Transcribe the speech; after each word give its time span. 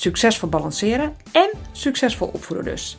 Succesvol 0.00 0.48
balanceren 0.48 1.16
en 1.32 1.50
succesvol 1.72 2.30
opvoeden 2.32 2.66
dus. 2.66 2.98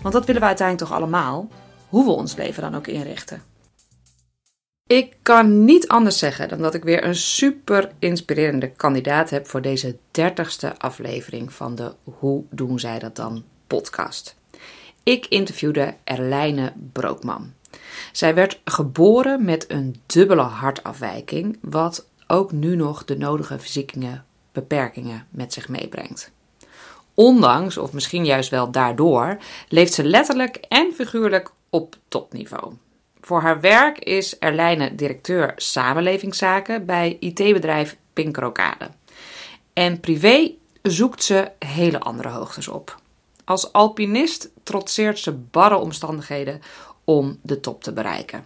Want 0.00 0.14
dat 0.14 0.26
willen 0.26 0.40
we 0.40 0.46
uiteindelijk 0.46 0.88
toch 0.88 0.98
allemaal, 0.98 1.48
hoe 1.88 2.04
we 2.04 2.10
ons 2.10 2.36
leven 2.36 2.62
dan 2.62 2.74
ook 2.74 2.86
inrichten. 2.86 3.42
Ik 4.86 5.16
kan 5.22 5.64
niet 5.64 5.88
anders 5.88 6.18
zeggen 6.18 6.48
dan 6.48 6.58
dat 6.58 6.74
ik 6.74 6.84
weer 6.84 7.04
een 7.04 7.14
super 7.14 7.90
inspirerende 7.98 8.70
kandidaat 8.70 9.30
heb 9.30 9.46
voor 9.46 9.62
deze 9.62 9.96
dertigste 10.10 10.78
aflevering 10.78 11.52
van 11.52 11.74
de 11.74 11.94
Hoe 12.04 12.44
doen 12.50 12.78
zij 12.78 12.98
dat 12.98 13.16
dan 13.16 13.44
podcast. 13.66 14.36
Ik 15.02 15.26
interviewde 15.26 15.94
Erlijne 16.04 16.72
Brookman. 16.92 17.52
Zij 18.12 18.34
werd 18.34 18.60
geboren 18.64 19.44
met 19.44 19.70
een 19.70 20.00
dubbele 20.06 20.42
hartafwijking, 20.42 21.58
wat 21.60 22.06
ook 22.26 22.52
nu 22.52 22.76
nog 22.76 23.04
de 23.04 23.16
nodige 23.16 23.58
fysieke 23.58 23.98
beperkingen 24.52 25.26
met 25.30 25.52
zich 25.52 25.68
meebrengt. 25.68 26.30
Ondanks, 27.14 27.76
of 27.76 27.92
misschien 27.92 28.24
juist 28.24 28.50
wel 28.50 28.70
daardoor, 28.70 29.38
leeft 29.68 29.92
ze 29.92 30.04
letterlijk 30.04 30.56
en 30.56 30.92
figuurlijk 30.94 31.50
op 31.70 31.96
topniveau. 32.08 32.72
Voor 33.20 33.40
haar 33.40 33.60
werk 33.60 33.98
is 33.98 34.38
Erlijne 34.38 34.94
directeur 34.94 35.52
samenlevingszaken 35.56 36.86
bij 36.86 37.16
IT-bedrijf 37.20 37.96
Pinkrokade. 38.12 38.90
En 39.72 40.00
privé 40.00 40.50
zoekt 40.82 41.24
ze 41.24 41.50
hele 41.58 42.00
andere 42.00 42.28
hoogtes 42.28 42.68
op. 42.68 43.00
Als 43.44 43.72
alpinist 43.72 44.50
trotseert 44.62 45.18
ze 45.18 45.32
barre 45.32 45.76
omstandigheden 45.76 46.60
om 47.04 47.38
de 47.42 47.60
top 47.60 47.82
te 47.82 47.92
bereiken. 47.92 48.44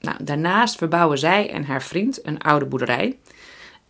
Nou, 0.00 0.24
daarnaast 0.24 0.76
verbouwen 0.76 1.18
zij 1.18 1.50
en 1.50 1.64
haar 1.64 1.82
vriend 1.82 2.26
een 2.26 2.42
oude 2.42 2.66
boerderij. 2.66 3.18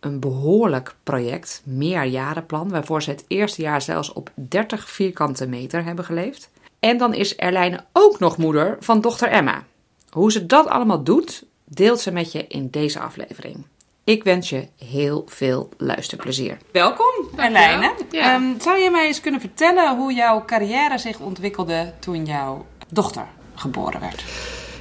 Een 0.01 0.19
behoorlijk 0.19 0.95
project, 1.03 1.61
meerjarenplan, 1.65 2.69
waarvoor 2.69 3.03
ze 3.03 3.09
het 3.09 3.25
eerste 3.27 3.61
jaar 3.61 3.81
zelfs 3.81 4.13
op 4.13 4.31
30 4.35 4.89
vierkante 4.89 5.47
meter 5.47 5.83
hebben 5.83 6.05
geleefd. 6.05 6.49
En 6.79 6.97
dan 6.97 7.13
is 7.13 7.35
Erlijne 7.35 7.83
ook 7.93 8.19
nog 8.19 8.37
moeder 8.37 8.77
van 8.79 9.01
dochter 9.01 9.27
Emma. 9.27 9.63
Hoe 10.09 10.31
ze 10.31 10.45
dat 10.45 10.67
allemaal 10.67 11.03
doet, 11.03 11.43
deelt 11.65 11.99
ze 11.99 12.11
met 12.11 12.31
je 12.31 12.47
in 12.47 12.69
deze 12.69 12.99
aflevering. 12.99 13.65
Ik 14.03 14.23
wens 14.23 14.49
je 14.49 14.67
heel 14.77 15.23
veel 15.27 15.69
luisterplezier. 15.77 16.57
Welkom, 16.71 17.29
Erlijne. 17.35 17.93
Ja. 18.11 18.33
Ehm, 18.33 18.59
zou 18.59 18.79
je 18.79 18.89
mij 18.89 19.07
eens 19.07 19.21
kunnen 19.21 19.39
vertellen 19.41 19.97
hoe 19.97 20.13
jouw 20.13 20.45
carrière 20.45 20.97
zich 20.97 21.19
ontwikkelde 21.19 21.93
toen 21.99 22.25
jouw 22.25 22.65
dochter 22.89 23.27
geboren 23.55 23.99
werd? 23.99 24.23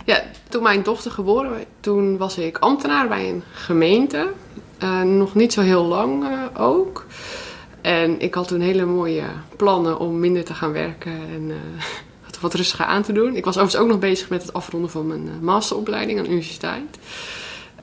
Ja, 0.05 0.23
toen 0.49 0.63
mijn 0.63 0.83
dochter 0.83 1.11
geboren 1.11 1.51
werd, 1.51 1.67
toen 1.81 2.17
was 2.17 2.39
ik 2.39 2.59
ambtenaar 2.59 3.09
bij 3.09 3.29
een 3.29 3.43
gemeente. 3.53 4.33
Eh, 4.81 5.03
nog 5.03 5.35
niet 5.35 5.53
zo 5.53 5.61
heel 5.61 5.85
lang 5.85 6.25
eh, 6.25 6.63
ook. 6.63 7.07
En 7.81 8.21
ik 8.21 8.35
had 8.35 8.49
toen 8.49 8.61
hele 8.61 8.85
mooie 8.85 9.23
plannen 9.57 9.99
om 9.99 10.21
minder 10.21 10.45
te 10.45 10.55
gaan 10.55 10.73
werken 10.73 11.13
en 11.13 11.51
eh, 11.51 11.85
wat- 12.41 12.55
rustiger 12.55 12.85
aan 12.85 13.03
te 13.03 13.13
doen. 13.13 13.37
Ik 13.37 13.45
was 13.45 13.55
overigens 13.55 13.83
ook 13.83 13.89
nog 13.89 13.99
bezig 13.99 14.29
met 14.29 14.43
het 14.43 14.53
afronden 14.53 14.91
van 14.91 15.07
mijn 15.07 15.29
masteropleiding 15.41 16.19
aan 16.19 16.25
de 16.25 16.31
universiteit. 16.31 16.99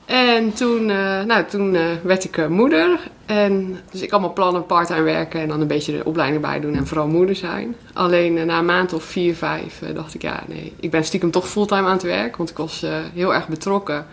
En 0.04 0.52
toen, 0.52 0.86
nou, 1.26 1.44
toen 1.44 1.76
werd 2.02 2.24
ik 2.24 2.48
moeder. 2.48 3.00
En 3.26 3.78
dus 3.90 4.00
ik 4.02 4.10
had 4.10 4.20
mijn 4.20 4.32
plannen 4.32 4.66
parttime 4.66 5.02
werken 5.02 5.40
en 5.40 5.48
dan 5.48 5.60
een 5.60 5.66
beetje 5.66 5.92
de 5.92 6.04
opleiding 6.04 6.42
bij 6.42 6.60
doen 6.60 6.74
en 6.74 6.86
vooral 6.86 7.06
moeder 7.08 7.36
zijn. 7.36 7.76
Alleen 7.92 8.46
na 8.46 8.58
een 8.58 8.64
maand 8.64 8.92
of 8.92 9.04
vier, 9.04 9.34
vijf 9.34 9.82
dacht 9.94 10.14
ik, 10.14 10.22
ja 10.22 10.42
nee, 10.46 10.72
ik 10.80 10.90
ben 10.90 11.04
stiekem 11.04 11.30
toch 11.30 11.48
fulltime 11.48 11.86
aan 11.86 11.92
het 11.92 12.02
werk. 12.02 12.36
Want 12.36 12.50
ik 12.50 12.56
was 12.56 12.84
heel 13.14 13.34
erg 13.34 13.48
betrokken. 13.48 14.06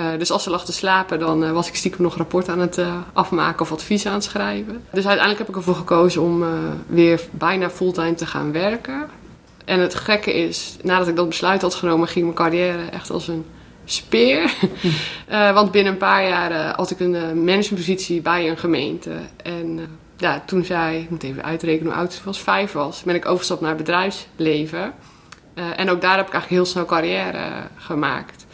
Eh, 0.00 0.18
dus 0.18 0.30
als 0.30 0.42
ze 0.42 0.50
lag 0.50 0.64
te 0.64 0.72
slapen, 0.72 1.18
dan 1.18 1.44
eh, 1.44 1.52
was 1.52 1.68
ik 1.68 1.74
stiekem 1.74 2.02
nog 2.02 2.16
rapport 2.16 2.48
aan 2.48 2.58
het 2.58 2.78
eh, 2.78 2.94
afmaken 3.12 3.60
of 3.60 3.72
advies 3.72 4.06
aan 4.06 4.14
het 4.14 4.24
schrijven. 4.24 4.82
Dus 4.90 5.06
uiteindelijk 5.06 5.38
heb 5.38 5.48
ik 5.48 5.56
ervoor 5.56 5.74
gekozen 5.74 6.22
om 6.22 6.44
weer 6.86 7.20
bijna 7.30 7.70
fulltime 7.70 8.14
te 8.14 8.26
gaan 8.26 8.52
werken. 8.52 9.08
En 9.64 9.80
het 9.80 9.94
gekke 9.94 10.32
is, 10.32 10.76
nadat 10.82 11.08
ik 11.08 11.16
dat 11.16 11.28
besluit 11.28 11.62
had 11.62 11.74
genomen, 11.74 12.08
ging 12.08 12.24
mijn 12.24 12.36
carrière 12.36 12.84
echt 12.84 13.10
als 13.10 13.28
een 13.28 13.44
speer. 13.84 14.54
Want 15.54 15.70
binnen 15.70 15.92
een 15.92 15.98
paar 15.98 16.28
jaar 16.28 16.74
had 16.76 16.90
ik 16.90 17.00
een 17.00 17.44
managementpositie 17.44 18.20
bij 18.20 18.48
een 18.48 18.58
gemeente. 18.58 19.12
En 19.42 19.98
ja, 20.16 20.42
toen 20.46 20.64
zij, 20.64 21.00
ik 21.00 21.10
moet 21.10 21.22
even 21.22 21.44
uitrekenen 21.44 21.92
hoe 21.92 22.00
oud 22.00 22.12
ze 22.12 22.20
was, 22.24 22.40
vijf 22.40 22.72
was, 22.72 23.02
ben 23.02 23.14
ik 23.14 23.26
overgestapt 23.26 23.60
naar 23.60 23.76
bedrijfsleven. 23.76 24.92
En 25.54 25.90
ook 25.90 26.00
daar 26.00 26.16
heb 26.16 26.26
ik 26.26 26.32
eigenlijk 26.32 26.62
heel 26.62 26.64
snel 26.64 26.84
carrière 26.84 27.50
gemaakt. 27.76 28.46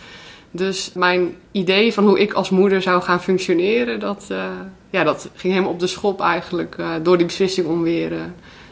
Dus 0.56 0.90
mijn 0.94 1.36
idee 1.52 1.92
van 1.92 2.04
hoe 2.04 2.20
ik 2.20 2.32
als 2.32 2.50
moeder 2.50 2.82
zou 2.82 3.02
gaan 3.02 3.22
functioneren, 3.22 4.00
dat, 4.00 4.26
eh, 4.28 4.44
ja, 4.90 5.04
dat 5.04 5.28
ging 5.34 5.52
helemaal 5.52 5.72
op 5.72 5.80
de 5.80 5.86
schop 5.86 6.20
eigenlijk 6.20 6.74
eh, 6.78 6.90
door 7.02 7.16
die 7.16 7.26
beslissing 7.26 7.66
om 7.66 7.82
weer, 7.82 8.12
eh, 8.12 8.18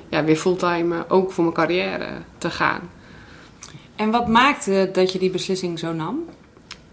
ja, 0.08 0.24
weer 0.24 0.36
fulltime 0.36 1.04
ook 1.08 1.32
voor 1.32 1.44
mijn 1.44 1.56
carrière 1.56 2.08
te 2.38 2.50
gaan. 2.50 2.80
En 3.96 4.10
wat 4.10 4.28
maakte 4.28 4.90
dat 4.92 5.12
je 5.12 5.18
die 5.18 5.30
beslissing 5.30 5.78
zo 5.78 5.92
nam? 5.92 6.24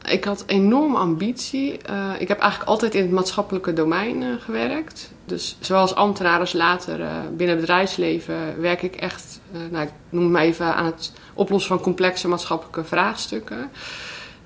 Ik 0.09 0.24
had 0.24 0.44
enorme 0.47 0.97
ambitie. 0.97 1.72
Ik 2.19 2.28
heb 2.28 2.40
eigenlijk 2.40 2.69
altijd 2.69 2.96
in 2.96 3.01
het 3.01 3.12
maatschappelijke 3.12 3.74
domein 3.74 4.40
gewerkt. 4.40 5.12
Dus 5.25 5.57
zowel 5.59 5.81
als 5.81 5.96
ambtenaar 5.96 6.40
als 6.40 6.53
later 6.53 6.97
binnen 7.38 7.56
het 7.56 7.59
bedrijfsleven 7.59 8.62
werk 8.62 8.81
ik 8.81 8.96
echt, 8.96 9.40
nou, 9.69 9.85
ik 9.85 9.91
noem 10.09 10.24
het 10.24 10.31
maar 10.31 10.41
even, 10.41 10.75
aan 10.75 10.85
het 10.85 11.12
oplossen 11.34 11.75
van 11.75 11.84
complexe 11.84 12.28
maatschappelijke 12.28 12.84
vraagstukken. 12.84 13.69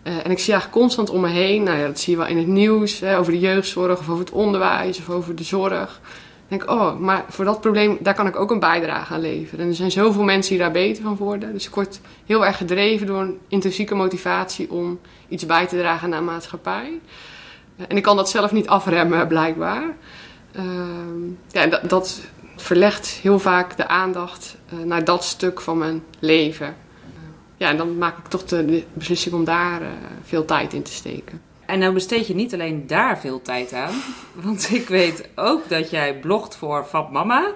Eh, 0.05 0.13
en 0.13 0.31
ik 0.31 0.39
zie 0.39 0.53
eigenlijk 0.53 0.81
constant 0.81 1.09
om 1.09 1.21
me 1.21 1.27
heen, 1.27 1.63
nou 1.63 1.77
ja, 1.77 1.85
dat 1.85 1.99
zie 1.99 2.13
je 2.13 2.19
wel 2.19 2.27
in 2.27 2.38
het 2.38 2.47
nieuws, 2.47 2.99
hè, 2.99 3.17
over 3.17 3.31
de 3.31 3.39
jeugdzorg 3.39 3.99
of 3.99 4.09
over 4.09 4.19
het 4.19 4.31
onderwijs 4.31 4.99
of 4.99 5.09
over 5.09 5.35
de 5.35 5.43
zorg. 5.43 5.99
Dan 6.01 6.59
denk 6.59 6.63
ik, 6.63 6.69
oh, 6.69 6.99
maar 6.99 7.25
voor 7.29 7.45
dat 7.45 7.61
probleem, 7.61 7.97
daar 7.99 8.13
kan 8.13 8.27
ik 8.27 8.35
ook 8.35 8.51
een 8.51 8.59
bijdrage 8.59 9.13
aan 9.13 9.21
leveren. 9.21 9.63
En 9.63 9.69
er 9.69 9.75
zijn 9.75 9.91
zoveel 9.91 10.23
mensen 10.23 10.51
die 10.51 10.61
daar 10.61 10.71
beter 10.71 11.03
van 11.03 11.16
worden. 11.16 11.53
Dus 11.53 11.67
ik 11.67 11.75
word 11.75 11.99
heel 12.25 12.45
erg 12.45 12.57
gedreven 12.57 13.07
door 13.07 13.21
een 13.21 13.39
intrinsieke 13.47 13.95
motivatie 13.95 14.71
om 14.71 14.99
iets 15.27 15.45
bij 15.45 15.67
te 15.67 15.77
dragen 15.77 16.13
aan 16.13 16.19
de 16.19 16.31
maatschappij. 16.31 16.99
Eh, 17.77 17.85
En 17.87 17.97
ik 17.97 18.03
kan 18.03 18.16
dat 18.16 18.29
zelf 18.29 18.51
niet 18.51 18.67
afremmen, 18.67 19.27
blijkbaar. 19.27 19.95
Ehm, 20.51 21.19
ja, 21.51 21.79
dat 21.87 22.22
verlegt 22.55 23.07
heel 23.07 23.39
vaak 23.39 23.77
de 23.77 23.87
aandacht 23.87 24.55
eh, 24.69 24.79
naar 24.85 25.03
dat 25.03 25.23
stuk 25.23 25.61
van 25.61 25.77
mijn 25.77 26.03
leven. 26.19 26.75
Ja, 27.57 27.69
en 27.69 27.77
dan 27.77 27.97
maak 27.97 28.17
ik 28.17 28.25
toch 28.25 28.43
de, 28.43 28.66
de 28.66 28.83
beslissing 28.93 29.35
om 29.35 29.43
daar 29.43 29.81
eh, 29.81 29.88
veel 30.23 30.45
tijd 30.45 30.73
in 30.73 30.83
te 30.83 30.93
steken. 30.93 31.41
En 31.66 31.79
nou 31.79 31.93
besteed 31.93 32.27
je 32.27 32.35
niet 32.35 32.53
alleen 32.53 32.88
daar 32.88 33.19
veel 33.19 33.41
tijd 33.41 33.73
aan. 33.73 33.93
Want 34.45 34.69
ik 34.71 34.88
weet 34.88 35.29
ook 35.35 35.69
dat 35.69 35.89
jij 35.89 36.19
blogt 36.19 36.55
voor 36.55 36.85
Fab 36.85 37.11
Mama, 37.11 37.51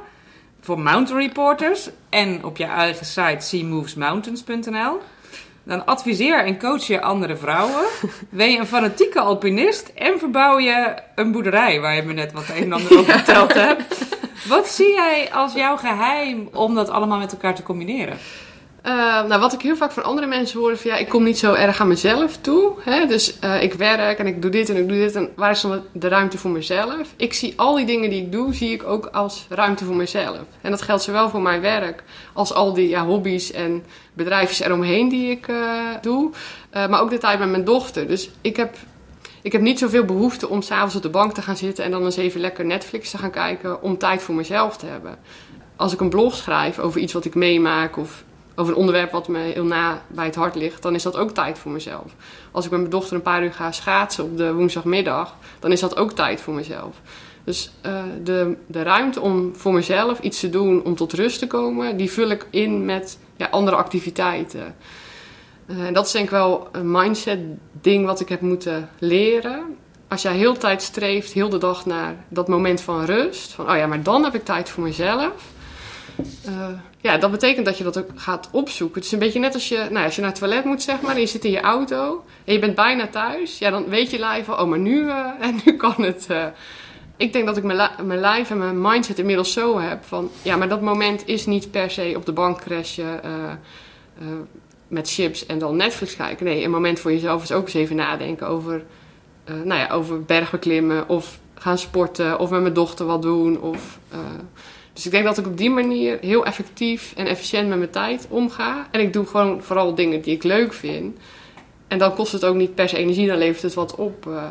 voor 0.61 0.79
Mountain 0.79 1.21
Reporters 1.21 1.89
en 2.09 2.43
op 2.43 2.57
je 2.57 2.65
eigen 2.65 3.05
site 3.05 3.37
seamovesmountains.nl. 3.39 4.99
Dan 5.63 5.85
adviseer 5.85 6.45
en 6.45 6.59
coach 6.59 6.83
je 6.83 7.01
andere 7.01 7.35
vrouwen. 7.35 7.85
Ben 8.29 8.51
je 8.51 8.57
een 8.57 8.67
fanatieke 8.67 9.19
alpinist 9.19 9.91
en 9.95 10.19
verbouw 10.19 10.59
je 10.59 10.93
een 11.15 11.31
boerderij 11.31 11.79
waar 11.79 11.95
je 11.95 12.01
me 12.01 12.13
net 12.13 12.31
wat 12.31 12.49
een 12.49 12.63
en 12.63 12.73
ander 12.73 12.99
over 12.99 13.13
verteld 13.13 13.53
hebt. 13.53 14.17
Wat 14.47 14.67
zie 14.67 14.93
jij 14.93 15.29
als 15.33 15.53
jouw 15.53 15.77
geheim 15.77 16.49
om 16.53 16.75
dat 16.75 16.89
allemaal 16.89 17.17
met 17.17 17.31
elkaar 17.31 17.55
te 17.55 17.63
combineren? 17.63 18.17
Eh, 18.81 18.93
nou, 19.23 19.39
wat 19.39 19.53
ik 19.53 19.61
heel 19.61 19.75
vaak 19.75 19.91
van 19.91 20.03
andere 20.03 20.27
mensen 20.27 20.59
hoor, 20.59 20.77
van 20.77 20.91
ja, 20.91 20.97
ik 20.97 21.09
kom 21.09 21.23
niet 21.23 21.39
zo 21.39 21.53
erg 21.53 21.81
aan 21.81 21.87
mezelf 21.87 22.37
toe. 22.37 22.71
Hè? 22.79 23.05
Dus 23.05 23.39
eh, 23.39 23.63
ik 23.63 23.73
werk 23.73 24.19
en 24.19 24.27
ik 24.27 24.41
doe 24.41 24.51
dit 24.51 24.69
en 24.69 24.77
ik 24.77 24.87
doe 24.87 24.97
dit. 24.97 25.15
En 25.15 25.29
waar 25.35 25.51
is 25.51 25.61
dan 25.61 25.81
de 25.91 26.07
ruimte 26.07 26.37
voor 26.37 26.51
mezelf? 26.51 27.13
Ik 27.15 27.33
zie 27.33 27.53
al 27.55 27.75
die 27.75 27.85
dingen 27.85 28.09
die 28.09 28.21
ik 28.21 28.31
doe, 28.31 28.53
zie 28.53 28.71
ik 28.71 28.83
ook 28.83 29.05
als 29.05 29.45
ruimte 29.49 29.85
voor 29.85 29.95
mezelf. 29.95 30.41
En 30.61 30.71
dat 30.71 30.81
geldt 30.81 31.03
zowel 31.03 31.29
voor 31.29 31.41
mijn 31.41 31.61
werk 31.61 32.03
als 32.33 32.53
al 32.53 32.73
die 32.73 32.89
ja, 32.89 33.05
hobby's 33.05 33.51
en 33.51 33.83
bedrijfjes 34.13 34.59
eromheen 34.59 35.09
die 35.09 35.31
ik 35.31 35.47
eh, 35.47 35.55
doe. 36.01 36.31
Eh, 36.69 36.87
maar 36.87 37.01
ook 37.01 37.09
de 37.09 37.17
tijd 37.17 37.39
met 37.39 37.49
mijn 37.49 37.63
dochter. 37.63 38.07
Dus 38.07 38.29
ik 38.41 38.55
heb, 38.55 38.75
ik 39.41 39.51
heb 39.51 39.61
niet 39.61 39.79
zoveel 39.79 40.05
behoefte 40.05 40.49
om 40.49 40.61
s'avonds 40.61 40.95
op 40.95 41.01
de 41.01 41.09
bank 41.09 41.33
te 41.33 41.41
gaan 41.41 41.57
zitten 41.57 41.83
en 41.83 41.91
dan 41.91 42.05
eens 42.05 42.17
even 42.17 42.41
lekker 42.41 42.65
Netflix 42.65 43.11
te 43.11 43.17
gaan 43.17 43.31
kijken 43.31 43.81
om 43.81 43.97
tijd 43.97 44.21
voor 44.21 44.35
mezelf 44.35 44.77
te 44.77 44.85
hebben. 44.85 45.17
Als 45.75 45.93
ik 45.93 45.99
een 45.99 46.09
blog 46.09 46.35
schrijf 46.35 46.79
over 46.79 47.01
iets 47.01 47.13
wat 47.13 47.25
ik 47.25 47.35
meemaak 47.35 47.97
of 47.97 48.23
over 48.59 48.73
een 48.73 48.79
onderwerp 48.79 49.11
wat 49.11 49.27
me 49.27 49.39
heel 49.39 49.65
na 49.65 50.01
bij 50.07 50.25
het 50.25 50.35
hart 50.35 50.55
ligt, 50.55 50.81
dan 50.81 50.95
is 50.95 51.03
dat 51.03 51.17
ook 51.17 51.31
tijd 51.31 51.57
voor 51.57 51.71
mezelf. 51.71 52.11
Als 52.51 52.65
ik 52.65 52.71
met 52.71 52.79
mijn 52.79 52.91
dochter 52.91 53.15
een 53.15 53.21
paar 53.21 53.43
uur 53.43 53.53
ga 53.53 53.71
schaatsen 53.71 54.23
op 54.23 54.37
de 54.37 54.53
woensdagmiddag, 54.53 55.35
dan 55.59 55.71
is 55.71 55.79
dat 55.79 55.97
ook 55.97 56.11
tijd 56.11 56.41
voor 56.41 56.53
mezelf. 56.53 57.01
Dus 57.43 57.71
uh, 57.85 58.03
de, 58.23 58.55
de 58.67 58.83
ruimte 58.83 59.21
om 59.21 59.55
voor 59.55 59.73
mezelf 59.73 60.19
iets 60.19 60.39
te 60.39 60.49
doen 60.49 60.83
om 60.83 60.95
tot 60.95 61.13
rust 61.13 61.39
te 61.39 61.47
komen, 61.47 61.97
die 61.97 62.11
vul 62.11 62.29
ik 62.29 62.47
in 62.49 62.85
met 62.85 63.17
ja, 63.35 63.47
andere 63.51 63.77
activiteiten. 63.77 64.75
Uh, 65.67 65.85
en 65.85 65.93
dat 65.93 66.05
is 66.05 66.11
denk 66.11 66.25
ik 66.25 66.31
wel 66.31 66.67
een 66.71 66.91
mindset 66.91 67.39
ding 67.81 68.05
wat 68.05 68.19
ik 68.19 68.29
heb 68.29 68.41
moeten 68.41 68.89
leren. 68.99 69.77
Als 70.07 70.21
jij 70.21 70.35
heel 70.35 70.53
de 70.53 70.59
tijd 70.59 70.81
streeft, 70.81 71.31
heel 71.31 71.49
de 71.49 71.57
dag 71.57 71.85
naar 71.85 72.15
dat 72.27 72.47
moment 72.47 72.81
van 72.81 73.05
rust. 73.05 73.51
Van, 73.51 73.69
oh 73.69 73.77
ja, 73.77 73.87
maar 73.87 74.03
dan 74.03 74.23
heb 74.23 74.35
ik 74.35 74.45
tijd 74.45 74.69
voor 74.69 74.83
mezelf. 74.83 75.33
Uh, 76.47 76.67
ja, 77.01 77.17
dat 77.17 77.31
betekent 77.31 77.65
dat 77.65 77.77
je 77.77 77.83
dat 77.83 77.97
ook 77.97 78.09
gaat 78.15 78.49
opzoeken. 78.51 78.95
Het 78.95 79.05
is 79.05 79.11
een 79.11 79.19
beetje 79.19 79.39
net 79.39 79.53
als 79.53 79.69
je, 79.69 79.87
nou, 79.91 80.05
als 80.05 80.15
je 80.15 80.21
naar 80.21 80.29
het 80.29 80.39
toilet 80.39 80.63
moet, 80.63 80.81
zeg 80.81 81.01
maar, 81.01 81.15
en 81.15 81.21
je 81.21 81.27
zit 81.27 81.45
in 81.45 81.51
je 81.51 81.61
auto 81.61 82.23
en 82.45 82.53
je 82.53 82.59
bent 82.59 82.75
bijna 82.75 83.07
thuis. 83.07 83.57
Ja, 83.57 83.69
dan 83.69 83.89
weet 83.89 84.11
je 84.11 84.19
lijf 84.19 84.45
van, 84.45 84.59
oh, 84.59 84.67
maar 84.67 84.79
nu, 84.79 85.03
uh, 85.03 85.25
en 85.39 85.59
nu 85.65 85.75
kan 85.75 85.95
het. 85.97 86.27
Uh. 86.31 86.45
ik 87.17 87.33
denk 87.33 87.45
dat 87.45 87.57
ik 87.57 87.63
mijn, 87.63 87.89
mijn 88.03 88.19
lijf 88.19 88.49
en 88.49 88.57
mijn 88.57 88.81
mindset 88.81 89.19
inmiddels 89.19 89.53
zo 89.53 89.79
heb 89.79 90.03
van, 90.03 90.29
ja, 90.41 90.55
maar 90.55 90.69
dat 90.69 90.81
moment 90.81 91.27
is 91.27 91.45
niet 91.45 91.71
per 91.71 91.91
se 91.91 92.13
op 92.15 92.25
de 92.25 92.31
bank 92.31 92.61
crashen 92.61 93.21
met 94.87 95.09
chips 95.09 95.45
en 95.45 95.59
dan 95.59 95.75
Netflix 95.75 96.15
kijken. 96.15 96.45
Nee, 96.45 96.63
een 96.63 96.71
moment 96.71 96.99
voor 96.99 97.11
jezelf 97.11 97.43
is 97.43 97.51
ook 97.51 97.63
eens 97.63 97.73
even 97.73 97.95
nadenken 97.95 98.47
over, 98.47 98.83
nou 99.45 99.79
ja, 99.79 99.89
over 99.89 100.23
bergbeklimmen 100.23 101.09
of 101.09 101.39
gaan 101.55 101.77
sporten 101.77 102.39
of 102.39 102.49
met 102.49 102.61
mijn 102.61 102.73
dochter 102.73 103.05
wat 103.05 103.21
doen 103.21 103.61
of... 103.61 103.99
Dus 104.99 105.07
ik 105.07 105.13
denk 105.13 105.25
dat 105.25 105.37
ik 105.37 105.47
op 105.47 105.57
die 105.57 105.69
manier 105.69 106.17
heel 106.21 106.45
effectief 106.45 107.13
en 107.15 107.27
efficiënt 107.27 107.67
met 107.67 107.77
mijn 107.77 107.89
tijd 107.89 108.27
omga. 108.29 108.87
En 108.91 108.99
ik 108.99 109.13
doe 109.13 109.25
gewoon 109.25 109.63
vooral 109.63 109.95
dingen 109.95 110.21
die 110.21 110.35
ik 110.35 110.43
leuk 110.43 110.73
vind. 110.73 111.17
En 111.87 111.97
dan 111.97 112.13
kost 112.13 112.31
het 112.31 112.45
ook 112.45 112.55
niet 112.55 112.75
per 112.75 112.89
se 112.89 112.97
energie, 112.97 113.27
dan 113.27 113.37
levert 113.37 113.61
het 113.61 113.73
wat 113.73 113.95
op. 113.95 114.25
Uh, 114.25 114.43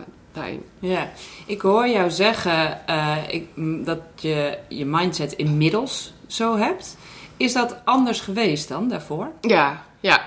Ja, 0.78 1.10
ik 1.46 1.60
hoor 1.60 1.88
jou 1.88 2.10
zeggen 2.10 2.80
uh, 2.90 3.16
ik, 3.28 3.48
dat 3.84 4.00
je 4.16 4.58
je 4.68 4.84
mindset 4.84 5.32
inmiddels 5.32 6.12
zo 6.26 6.56
hebt. 6.56 6.96
Is 7.36 7.52
dat 7.52 7.76
anders 7.84 8.20
geweest 8.20 8.68
dan 8.68 8.88
daarvoor? 8.88 9.30
Ja, 9.40 9.84
ja. 10.00 10.24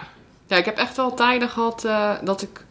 ja 0.47 0.57
ik 0.57 0.65
heb 0.65 0.77
echt 0.77 0.95
wel 0.95 1.13
tijden 1.13 1.49
gehad 1.49 1.85
uh, 1.85 2.13
dat 2.23 2.41
ik 2.41 2.65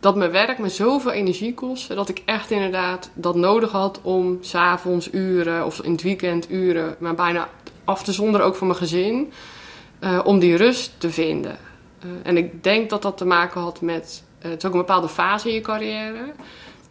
dat 0.00 0.16
mijn 0.16 0.30
werk 0.30 0.58
me 0.58 0.68
zoveel 0.68 1.12
energie 1.12 1.54
kostte 1.54 1.94
dat 1.94 2.08
ik 2.08 2.22
echt 2.24 2.50
inderdaad 2.50 3.10
dat 3.14 3.34
nodig 3.34 3.70
had 3.70 4.00
om 4.02 4.38
s'avonds 4.40 5.12
uren 5.12 5.64
of 5.64 5.80
in 5.80 5.92
het 5.92 6.02
weekend 6.02 6.50
uren, 6.50 6.96
maar 6.98 7.14
bijna 7.14 7.48
af 7.84 8.02
te 8.02 8.12
zonderen 8.12 8.46
ook 8.46 8.54
voor 8.54 8.66
mijn 8.66 8.78
gezin, 8.78 9.32
uh, 10.00 10.20
om 10.24 10.38
die 10.38 10.56
rust 10.56 10.92
te 10.98 11.10
vinden. 11.10 11.58
Uh, 12.04 12.10
en 12.22 12.36
ik 12.36 12.62
denk 12.62 12.90
dat 12.90 13.02
dat 13.02 13.16
te 13.16 13.24
maken 13.24 13.60
had 13.60 13.80
met, 13.80 14.22
uh, 14.38 14.50
het 14.50 14.62
is 14.62 14.68
ook 14.68 14.72
een 14.72 14.80
bepaalde 14.80 15.08
fase 15.08 15.48
in 15.48 15.54
je 15.54 15.60
carrière. 15.60 16.32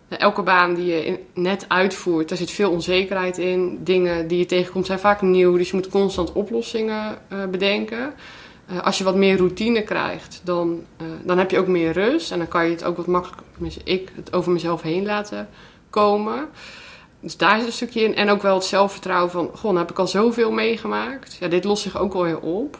elke 0.10 0.42
baan 0.42 0.74
die 0.74 0.86
je 0.86 1.20
net 1.34 1.66
uitvoert, 1.68 2.30
daar 2.30 2.38
zit 2.38 2.52
veel 2.52 2.72
onzekerheid 2.72 3.38
in. 3.38 3.80
Dingen 3.84 4.28
die 4.28 4.38
je 4.38 4.46
tegenkomt 4.46 4.86
zijn 4.86 5.00
vaak 5.00 5.22
nieuw, 5.22 5.58
dus 5.58 5.70
je 5.70 5.76
moet 5.76 5.90
constant 5.90 6.32
oplossingen 6.32 7.18
bedenken. 7.52 8.14
Uh, 8.72 8.82
als 8.82 8.98
je 8.98 9.04
wat 9.04 9.16
meer 9.16 9.38
routine 9.38 9.84
krijgt, 9.84 10.42
dan, 10.44 10.84
uh, 11.02 11.08
dan 11.24 11.38
heb 11.38 11.52
je 11.52 11.60
ook 11.60 11.68
meer 11.68 11.92
rust. 11.92 12.32
En 12.32 12.38
dan 12.38 12.48
kan 12.48 12.66
je 12.66 12.72
het 12.72 12.84
ook 12.84 12.98
wat 12.98 13.08
makkelijker, 13.08 13.46
ik, 13.84 14.12
het 14.16 14.34
over 14.34 14.52
mezelf 14.52 14.82
heen 14.82 15.06
laten 15.06 15.50
komen. 15.90 16.50
Dus 17.20 17.38
daar 17.38 17.58
zit 17.58 17.68
een 17.68 17.74
stukje 17.74 18.04
in. 18.04 18.16
En 18.16 18.30
ook 18.30 18.42
wel 18.42 18.56
het 18.56 18.64
zelfvertrouwen 18.64 19.32
van, 19.32 19.50
goh, 19.54 19.64
dan 19.64 19.78
heb 19.78 19.92
ik 19.92 20.00
al 20.00 20.08
zoveel 20.08 20.52
meegemaakt. 20.52 21.38
Ja, 21.40 21.48
dit 21.48 21.64
lost 21.64 21.84
zich 21.84 21.98
ook 21.98 22.14
wel 22.14 22.24
heel 22.24 22.40
op. 22.40 22.80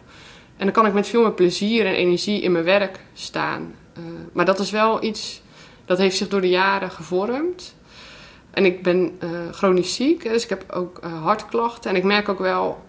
En 0.58 0.66
dan 0.66 0.74
kan 0.74 0.86
ik 0.86 0.94
met 0.94 1.08
veel 1.08 1.22
meer 1.22 1.32
plezier 1.32 1.86
en 1.86 1.94
energie 1.94 2.42
in 2.42 2.52
mijn 2.52 2.64
werk 2.64 3.00
staan. 3.14 3.76
Uh, 3.98 4.04
maar 4.34 4.46
dat 4.46 4.60
is 4.60 4.72
wel 4.72 5.04
iets, 5.04 5.42
dat 5.86 5.98
heeft 5.98 6.18
zich 6.18 6.28
door 6.28 6.42
de 6.42 6.50
jaren 6.50 6.92
gevormd. 6.92 7.76
En 8.52 8.66
ik 8.66 8.84
ben 8.84 9.20
chronisch 9.52 9.96
ziek, 9.96 10.24
dus 10.24 10.44
ik 10.44 10.50
heb 10.50 10.72
ook 10.72 11.00
hartklachten. 11.24 11.90
En 11.90 11.96
ik 11.96 12.04
merk 12.04 12.30
ook 12.30 12.40
wel, 12.40 12.85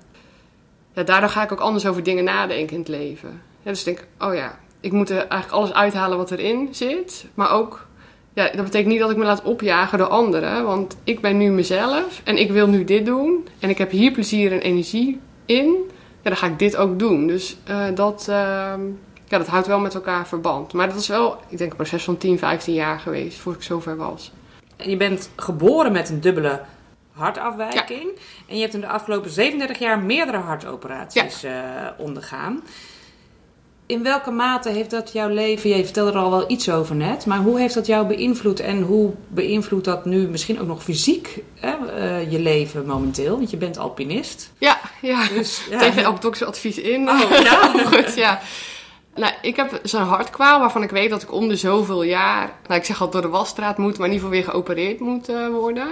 ja, 0.96 1.02
daardoor 1.02 1.28
ga 1.28 1.42
ik 1.42 1.52
ook 1.52 1.60
anders 1.60 1.86
over 1.86 2.02
dingen 2.02 2.24
nadenken 2.24 2.72
in 2.72 2.78
het 2.78 2.88
leven. 2.88 3.42
Dus 3.62 3.78
ik 3.78 3.84
denk, 3.84 4.06
oh 4.18 4.34
ja, 4.34 4.58
ik 4.80 4.92
moet 4.92 5.10
er 5.10 5.16
eigenlijk 5.16 5.52
alles 5.52 5.72
uithalen 5.72 6.18
wat 6.18 6.30
erin 6.30 6.68
zit. 6.70 7.26
Maar 7.34 7.50
ook, 7.50 7.86
ja, 8.32 8.44
dat 8.44 8.64
betekent 8.64 8.90
niet 8.90 8.98
dat 8.98 9.10
ik 9.10 9.16
me 9.16 9.24
laat 9.24 9.42
opjagen 9.42 9.98
door 9.98 10.06
anderen. 10.06 10.64
Want 10.64 10.96
ik 11.04 11.20
ben 11.20 11.36
nu 11.36 11.50
mezelf 11.50 12.20
en 12.24 12.36
ik 12.36 12.50
wil 12.50 12.66
nu 12.66 12.84
dit 12.84 13.06
doen. 13.06 13.48
En 13.58 13.70
ik 13.70 13.78
heb 13.78 13.90
hier 13.90 14.12
plezier 14.12 14.52
en 14.52 14.60
energie 14.60 15.20
in. 15.46 15.74
Ja, 16.22 16.30
dan 16.30 16.36
ga 16.36 16.46
ik 16.46 16.58
dit 16.58 16.76
ook 16.76 16.98
doen. 16.98 17.26
Dus 17.26 17.56
uh, 17.70 17.84
dat, 17.94 18.26
uh, 18.30 18.34
ja, 19.28 19.38
dat 19.38 19.46
houdt 19.46 19.66
wel 19.66 19.80
met 19.80 19.94
elkaar 19.94 20.26
verband. 20.26 20.72
Maar 20.72 20.88
dat 20.88 20.96
is 20.96 21.08
wel, 21.08 21.36
ik 21.48 21.58
denk, 21.58 21.70
een 21.70 21.76
proces 21.76 22.04
van 22.04 22.16
10, 22.16 22.38
15 22.38 22.74
jaar 22.74 23.00
geweest 23.00 23.38
voordat 23.38 23.62
ik 23.62 23.68
zover 23.68 23.96
was. 23.96 24.32
Je 24.76 24.96
bent 24.96 25.30
geboren 25.36 25.92
met 25.92 26.08
een 26.08 26.20
dubbele 26.20 26.60
hartafwijking. 27.16 28.18
En 28.48 28.54
je 28.54 28.60
hebt 28.60 28.74
in 28.74 28.80
de 28.80 28.88
afgelopen 28.88 29.30
37 29.30 29.78
jaar 29.78 29.98
meerdere 29.98 30.38
hartoperaties 30.38 31.40
ja. 31.40 31.84
uh, 31.84 32.04
ondergaan. 32.04 32.62
In 33.86 34.02
welke 34.02 34.30
mate 34.30 34.68
heeft 34.68 34.90
dat 34.90 35.12
jouw 35.12 35.28
leven, 35.28 35.70
je 35.70 35.84
vertelde 35.84 36.10
er 36.10 36.18
al 36.18 36.30
wel 36.30 36.50
iets 36.50 36.70
over 36.70 36.96
net, 36.96 37.26
maar 37.26 37.38
hoe 37.38 37.58
heeft 37.58 37.74
dat 37.74 37.86
jou 37.86 38.06
beïnvloed 38.06 38.60
en 38.60 38.82
hoe 38.82 39.12
beïnvloedt 39.28 39.84
dat 39.84 40.04
nu 40.04 40.28
misschien 40.28 40.60
ook 40.60 40.66
nog 40.66 40.82
fysiek 40.82 41.42
hè, 41.54 41.74
uh, 41.98 42.32
je 42.32 42.38
leven 42.38 42.86
momenteel? 42.86 43.36
Want 43.36 43.50
je 43.50 43.56
bent 43.56 43.78
alpinist. 43.78 44.52
Ja, 44.58 44.80
ja. 45.00 45.28
Dus, 45.28 45.66
ja. 45.70 45.78
tegen 45.78 46.02
elk 46.02 46.22
doktersadvies 46.22 46.78
in. 46.78 47.08
Oh, 47.08 47.30
ja, 47.30 47.72
goed, 47.92 48.14
ja. 48.14 48.40
Nou, 49.16 49.32
ik 49.42 49.56
heb 49.56 49.80
zo'n 49.82 50.02
hartkwaal 50.02 50.60
waarvan 50.60 50.82
ik 50.82 50.90
weet 50.90 51.10
dat 51.10 51.22
ik 51.22 51.32
om 51.32 51.48
de 51.48 51.56
zoveel 51.56 52.02
jaar, 52.02 52.52
nou 52.66 52.80
ik 52.80 52.86
zeg 52.86 53.00
al 53.00 53.10
door 53.10 53.22
de 53.22 53.28
wasstraat 53.28 53.78
moet, 53.78 53.98
maar 53.98 54.06
in 54.06 54.12
ieder 54.12 54.28
geval 54.28 54.42
weer 54.42 54.50
geopereerd 54.50 55.00
moet 55.00 55.28
uh, 55.28 55.48
worden. 55.48 55.88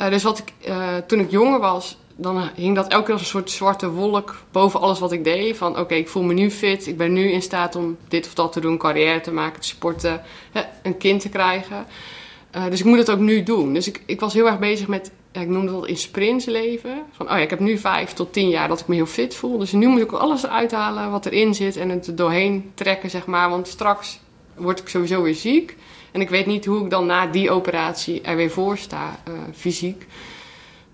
Uh, 0.00 0.08
dus 0.08 0.22
wat 0.22 0.38
ik, 0.38 0.68
uh, 0.68 0.96
toen 1.06 1.20
ik 1.20 1.30
jonger 1.30 1.60
was, 1.60 1.98
dan 2.16 2.50
hing 2.54 2.74
dat 2.74 2.88
elke 2.88 3.04
keer 3.04 3.12
als 3.12 3.22
een 3.22 3.28
soort 3.28 3.50
zwarte 3.50 3.90
wolk 3.90 4.36
boven 4.50 4.80
alles 4.80 4.98
wat 4.98 5.12
ik 5.12 5.24
deed. 5.24 5.56
Van 5.56 5.78
oké, 5.78 5.94
ik 5.94 6.08
voel 6.08 6.22
me 6.22 6.34
nu 6.34 6.50
fit, 6.50 6.86
ik 6.86 6.96
ben 6.96 7.12
nu 7.12 7.30
in 7.30 7.42
staat 7.42 7.76
om 7.76 7.96
dit 8.08 8.26
of 8.26 8.34
dat 8.34 8.52
te 8.52 8.60
doen, 8.60 8.78
carrière 8.78 9.20
te 9.20 9.32
maken, 9.32 9.60
te 9.60 9.68
sporten, 9.68 10.22
een 10.82 10.98
kind 10.98 11.20
te 11.20 11.28
krijgen. 11.28 11.86
dus 12.68 12.80
ik 12.80 12.86
moet 12.86 12.98
het 12.98 13.10
ook 13.10 13.18
nu 13.18 13.42
doen. 13.42 13.72
Dus 13.72 13.88
ik, 13.88 14.02
ik 14.06 14.20
was 14.20 14.32
heel 14.32 14.46
erg 14.46 14.58
bezig 14.58 14.86
met 14.86 15.10
ja, 15.36 15.42
ik 15.42 15.48
noemde 15.48 15.72
dat 15.72 15.86
in 15.86 15.96
sprints 15.96 16.44
leven. 16.44 17.02
Van, 17.12 17.26
oh 17.26 17.32
ja, 17.32 17.42
ik 17.42 17.50
heb 17.50 17.60
nu 17.60 17.78
vijf 17.78 18.12
tot 18.12 18.32
tien 18.32 18.48
jaar 18.48 18.68
dat 18.68 18.80
ik 18.80 18.86
me 18.86 18.94
heel 18.94 19.06
fit 19.06 19.34
voel. 19.34 19.58
Dus 19.58 19.72
nu 19.72 19.86
moet 19.86 20.00
ik 20.00 20.12
alles 20.12 20.42
eruit 20.42 20.72
halen 20.72 21.10
wat 21.10 21.26
erin 21.26 21.54
zit 21.54 21.76
en 21.76 21.88
het 21.88 22.06
er 22.06 22.16
doorheen 22.16 22.70
trekken, 22.74 23.10
zeg 23.10 23.26
maar. 23.26 23.50
Want 23.50 23.68
straks 23.68 24.20
word 24.54 24.80
ik 24.80 24.88
sowieso 24.88 25.22
weer 25.22 25.34
ziek. 25.34 25.76
En 26.12 26.20
ik 26.20 26.28
weet 26.28 26.46
niet 26.46 26.64
hoe 26.64 26.84
ik 26.84 26.90
dan 26.90 27.06
na 27.06 27.26
die 27.26 27.50
operatie 27.50 28.20
er 28.20 28.36
weer 28.36 28.50
voor 28.50 28.78
sta, 28.78 29.20
uh, 29.28 29.34
fysiek. 29.54 30.06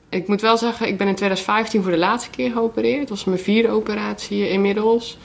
Ik 0.08 0.28
moet 0.28 0.40
wel 0.40 0.56
zeggen, 0.56 0.88
ik 0.88 0.98
ben 0.98 1.08
in 1.08 1.14
2015 1.14 1.82
voor 1.82 1.90
de 1.90 1.98
laatste 1.98 2.30
keer 2.30 2.50
geopereerd. 2.50 3.00
Dat 3.00 3.08
was 3.08 3.24
mijn 3.24 3.38
vierde 3.38 3.68
operatie 3.68 4.48
inmiddels. 4.48 5.18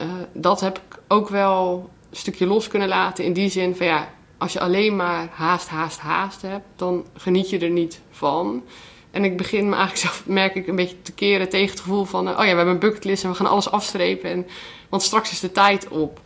Uh, 0.00 0.06
dat 0.32 0.60
heb 0.60 0.78
ik 0.78 0.98
ook 1.08 1.28
wel 1.28 1.90
een 2.10 2.16
stukje 2.16 2.46
los 2.46 2.68
kunnen 2.68 2.88
laten. 2.88 3.24
In 3.24 3.32
die 3.32 3.50
zin 3.50 3.76
van 3.76 3.86
ja, 3.86 4.08
als 4.40 4.52
je 4.52 4.60
alleen 4.60 4.96
maar 4.96 5.28
haast, 5.32 5.68
haast, 5.68 5.98
haast 5.98 6.42
hebt, 6.42 6.66
dan 6.76 7.06
geniet 7.16 7.50
je 7.50 7.58
er 7.58 7.70
niet 7.70 8.00
van. 8.10 8.62
En 9.10 9.24
ik 9.24 9.36
begin 9.36 9.68
me 9.68 9.76
eigenlijk 9.76 10.06
zelf, 10.06 10.22
merk 10.26 10.54
ik, 10.54 10.66
een 10.66 10.76
beetje 10.76 11.02
te 11.02 11.12
keren 11.12 11.48
tegen 11.48 11.70
het 11.70 11.80
gevoel 11.80 12.04
van... 12.04 12.28
oh 12.28 12.34
ja, 12.34 12.40
we 12.40 12.46
hebben 12.46 12.68
een 12.68 12.78
bucketlist 12.78 13.24
en 13.24 13.30
we 13.30 13.36
gaan 13.36 13.46
alles 13.46 13.70
afstrepen. 13.70 14.30
En, 14.30 14.46
want 14.88 15.02
straks 15.02 15.30
is 15.30 15.40
de 15.40 15.52
tijd 15.52 15.88
op. 15.88 16.20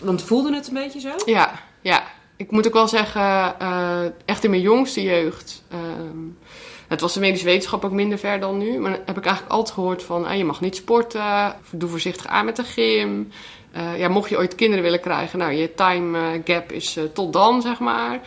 Want 0.00 0.22
voelde 0.22 0.54
het 0.54 0.68
een 0.68 0.74
beetje 0.74 1.00
zo? 1.00 1.12
Ja, 1.24 1.60
ja. 1.80 2.02
Ik 2.36 2.50
moet 2.50 2.66
ook 2.66 2.72
wel 2.72 2.88
zeggen, 2.88 3.54
uh, 3.62 4.04
echt 4.24 4.44
in 4.44 4.50
mijn 4.50 4.62
jongste 4.62 5.02
jeugd... 5.02 5.62
Uh, 5.72 5.78
het 6.88 7.00
was 7.00 7.14
de 7.14 7.20
medische 7.20 7.46
wetenschap 7.46 7.84
ook 7.84 7.92
minder 7.92 8.18
ver 8.18 8.40
dan 8.40 8.58
nu. 8.58 8.78
Maar 8.78 8.90
dan 8.90 9.00
heb 9.06 9.16
ik 9.16 9.24
eigenlijk 9.24 9.54
altijd 9.54 9.74
gehoord 9.74 10.02
van... 10.02 10.26
Ah, 10.26 10.36
je 10.36 10.44
mag 10.44 10.60
niet 10.60 10.76
sporten, 10.76 11.56
doe 11.70 11.88
voorzichtig 11.88 12.26
aan 12.26 12.44
met 12.44 12.56
de 12.56 12.64
gym... 12.64 13.32
Uh, 13.76 13.98
ja, 13.98 14.08
mocht 14.08 14.28
je 14.30 14.36
ooit 14.36 14.54
kinderen 14.54 14.84
willen 14.84 15.00
krijgen, 15.00 15.38
nou, 15.38 15.52
je 15.52 15.74
time 15.74 16.18
uh, 16.18 16.40
gap 16.44 16.72
is 16.72 16.96
uh, 16.96 17.04
tot 17.04 17.32
dan, 17.32 17.62
zeg 17.62 17.78
maar. 17.78 18.20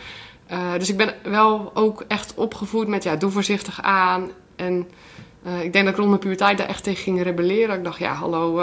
dus 0.78 0.88
ik 0.88 0.96
ben 0.96 1.14
wel 1.22 1.70
ook 1.74 2.04
echt 2.08 2.34
opgevoed 2.34 2.86
met, 2.86 3.02
ja, 3.02 3.16
doe 3.16 3.30
voorzichtig 3.30 3.82
aan. 3.82 4.30
En 4.56 4.88
ik 5.62 5.72
denk 5.72 5.84
dat 5.84 5.88
ik 5.88 5.96
rond 5.96 6.08
mijn 6.08 6.20
puberteit 6.20 6.58
daar 6.58 6.68
echt 6.68 6.82
tegen 6.82 7.02
ging 7.02 7.22
rebelleren. 7.22 7.76
Ik 7.76 7.84
dacht, 7.84 7.98
ja, 7.98 8.12
hallo, 8.12 8.62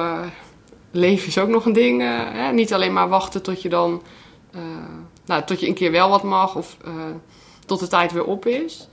leven 0.92 1.28
is 1.28 1.38
ook 1.38 1.48
nog 1.48 1.66
een 1.66 1.74
ding. 1.74 2.02
Hè? 2.34 2.52
Niet 2.52 2.74
alleen 2.74 2.94
maar 2.94 3.10
wachten 3.10 3.42
tot 3.42 3.62
je 3.62 3.70
dan, 3.70 4.02
nou, 5.26 5.44
tot 5.44 5.60
je 5.60 5.68
een 5.68 5.74
keer 5.74 5.92
wel 5.92 6.10
wat 6.10 6.24
mag 6.24 6.56
of 6.56 6.78
tot 7.66 7.80
de 7.80 7.88
tijd 7.88 8.12
weer 8.12 8.26
op 8.26 8.46
is. 8.46 8.88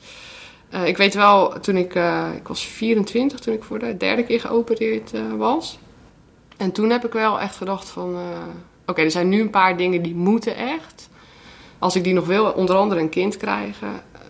ik 0.84 0.96
weet 0.96 1.14
wel, 1.14 1.60
toen 1.60 1.76
ik, 1.76 1.94
ik 2.36 2.48
was 2.48 2.64
24 2.64 3.38
toen 3.38 3.54
ik 3.54 3.64
voor 3.64 3.78
de 3.78 3.96
derde 3.96 4.24
keer 4.24 4.40
geopereerd 4.40 5.10
was. 5.36 5.78
En 6.60 6.72
toen 6.72 6.90
heb 6.90 7.04
ik 7.04 7.12
wel 7.12 7.40
echt 7.40 7.56
gedacht 7.56 7.88
van... 7.88 8.14
Uh, 8.14 8.20
Oké, 8.86 9.02
er 9.02 9.10
zijn 9.10 9.28
nu 9.28 9.40
een 9.40 9.50
paar 9.50 9.76
dingen 9.76 10.02
die 10.02 10.14
moeten 10.14 10.56
echt. 10.56 11.08
Als 11.78 11.96
ik 11.96 12.04
die 12.04 12.14
nog 12.14 12.26
wil, 12.26 12.44
onder 12.44 12.76
andere 12.76 13.00
een 13.00 13.08
kind 13.08 13.36
krijgen... 13.36 13.88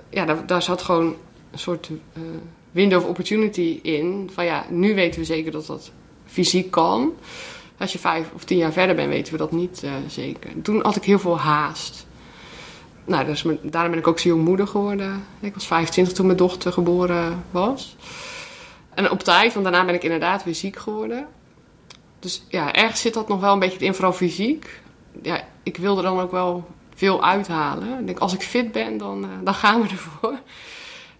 Ja, 0.08 0.24
daar, 0.24 0.46
daar, 0.46 0.62
zat 0.62 0.82
gewoon 0.82 1.16
een 1.50 1.58
soort 1.58 1.88
uh, 1.88 2.22
window 2.70 3.02
of 3.02 3.08
opportunity 3.08 3.78
in. 3.82 4.30
Van 4.32 4.44
ja, 4.44 4.64
nu 4.68 4.94
weten 4.94 5.20
we 5.20 5.26
zeker 5.26 5.52
dat 5.52 5.66
dat 5.66 5.90
fysiek 6.26 6.70
kan. 6.70 7.12
Als 7.78 7.92
je 7.92 7.98
vijf 7.98 8.30
of 8.34 8.44
tien 8.44 8.58
jaar 8.58 8.72
verder 8.72 8.96
bent, 8.96 9.08
weten 9.08 9.32
we 9.32 9.38
dat 9.38 9.52
niet 9.52 9.86
zeker. 10.06 10.50
Toen 10.62 10.82
had 10.82 10.96
ik 10.96 11.04
heel 11.04 11.18
veel 11.18 11.38
haast. 11.38 12.06
nou, 13.04 13.36
daarom 13.62 13.90
ben 13.90 14.00
ik 14.00 14.06
ook 14.06 14.18
zo 14.18 14.28
jong 14.28 14.44
moeder 14.44 14.66
geworden. 14.66 15.24
Ik 15.40 15.54
was 15.54 15.66
25 15.66 16.14
toen 16.14 16.26
mijn 16.26 16.38
dochter 16.38 16.72
geboren 16.72 17.44
was. 17.50 17.96
En 18.94 19.10
op 19.10 19.20
tijd, 19.20 19.52
want 19.52 19.64
daarna 19.64 19.84
ben 19.84 19.94
ik 19.94 20.02
inderdaad 20.02 20.44
weer 20.44 20.54
ziek 20.54 20.76
geworden. 20.76 21.26
Dus 22.20 22.42
ja, 22.48 22.74
ergens 22.74 23.00
zit 23.00 23.14
dat 23.14 23.28
nog 23.28 23.40
wel 23.40 23.52
een 23.52 23.58
beetje 23.58 23.78
in, 23.78 23.94
vooral 23.94 24.12
fysiek. 24.12 24.80
Ja, 25.22 25.44
ik 25.62 25.76
wilde 25.76 26.02
dan 26.02 26.20
ook 26.20 26.30
wel 26.30 26.68
veel 26.94 27.24
uithalen. 27.24 27.98
Ik 27.98 28.06
denk, 28.06 28.18
als 28.18 28.34
ik 28.34 28.42
fit 28.42 28.72
ben, 28.72 28.98
dan, 28.98 29.24
uh, 29.24 29.30
dan 29.44 29.54
gaan 29.54 29.82
we 29.82 29.88
ervoor. 29.88 30.38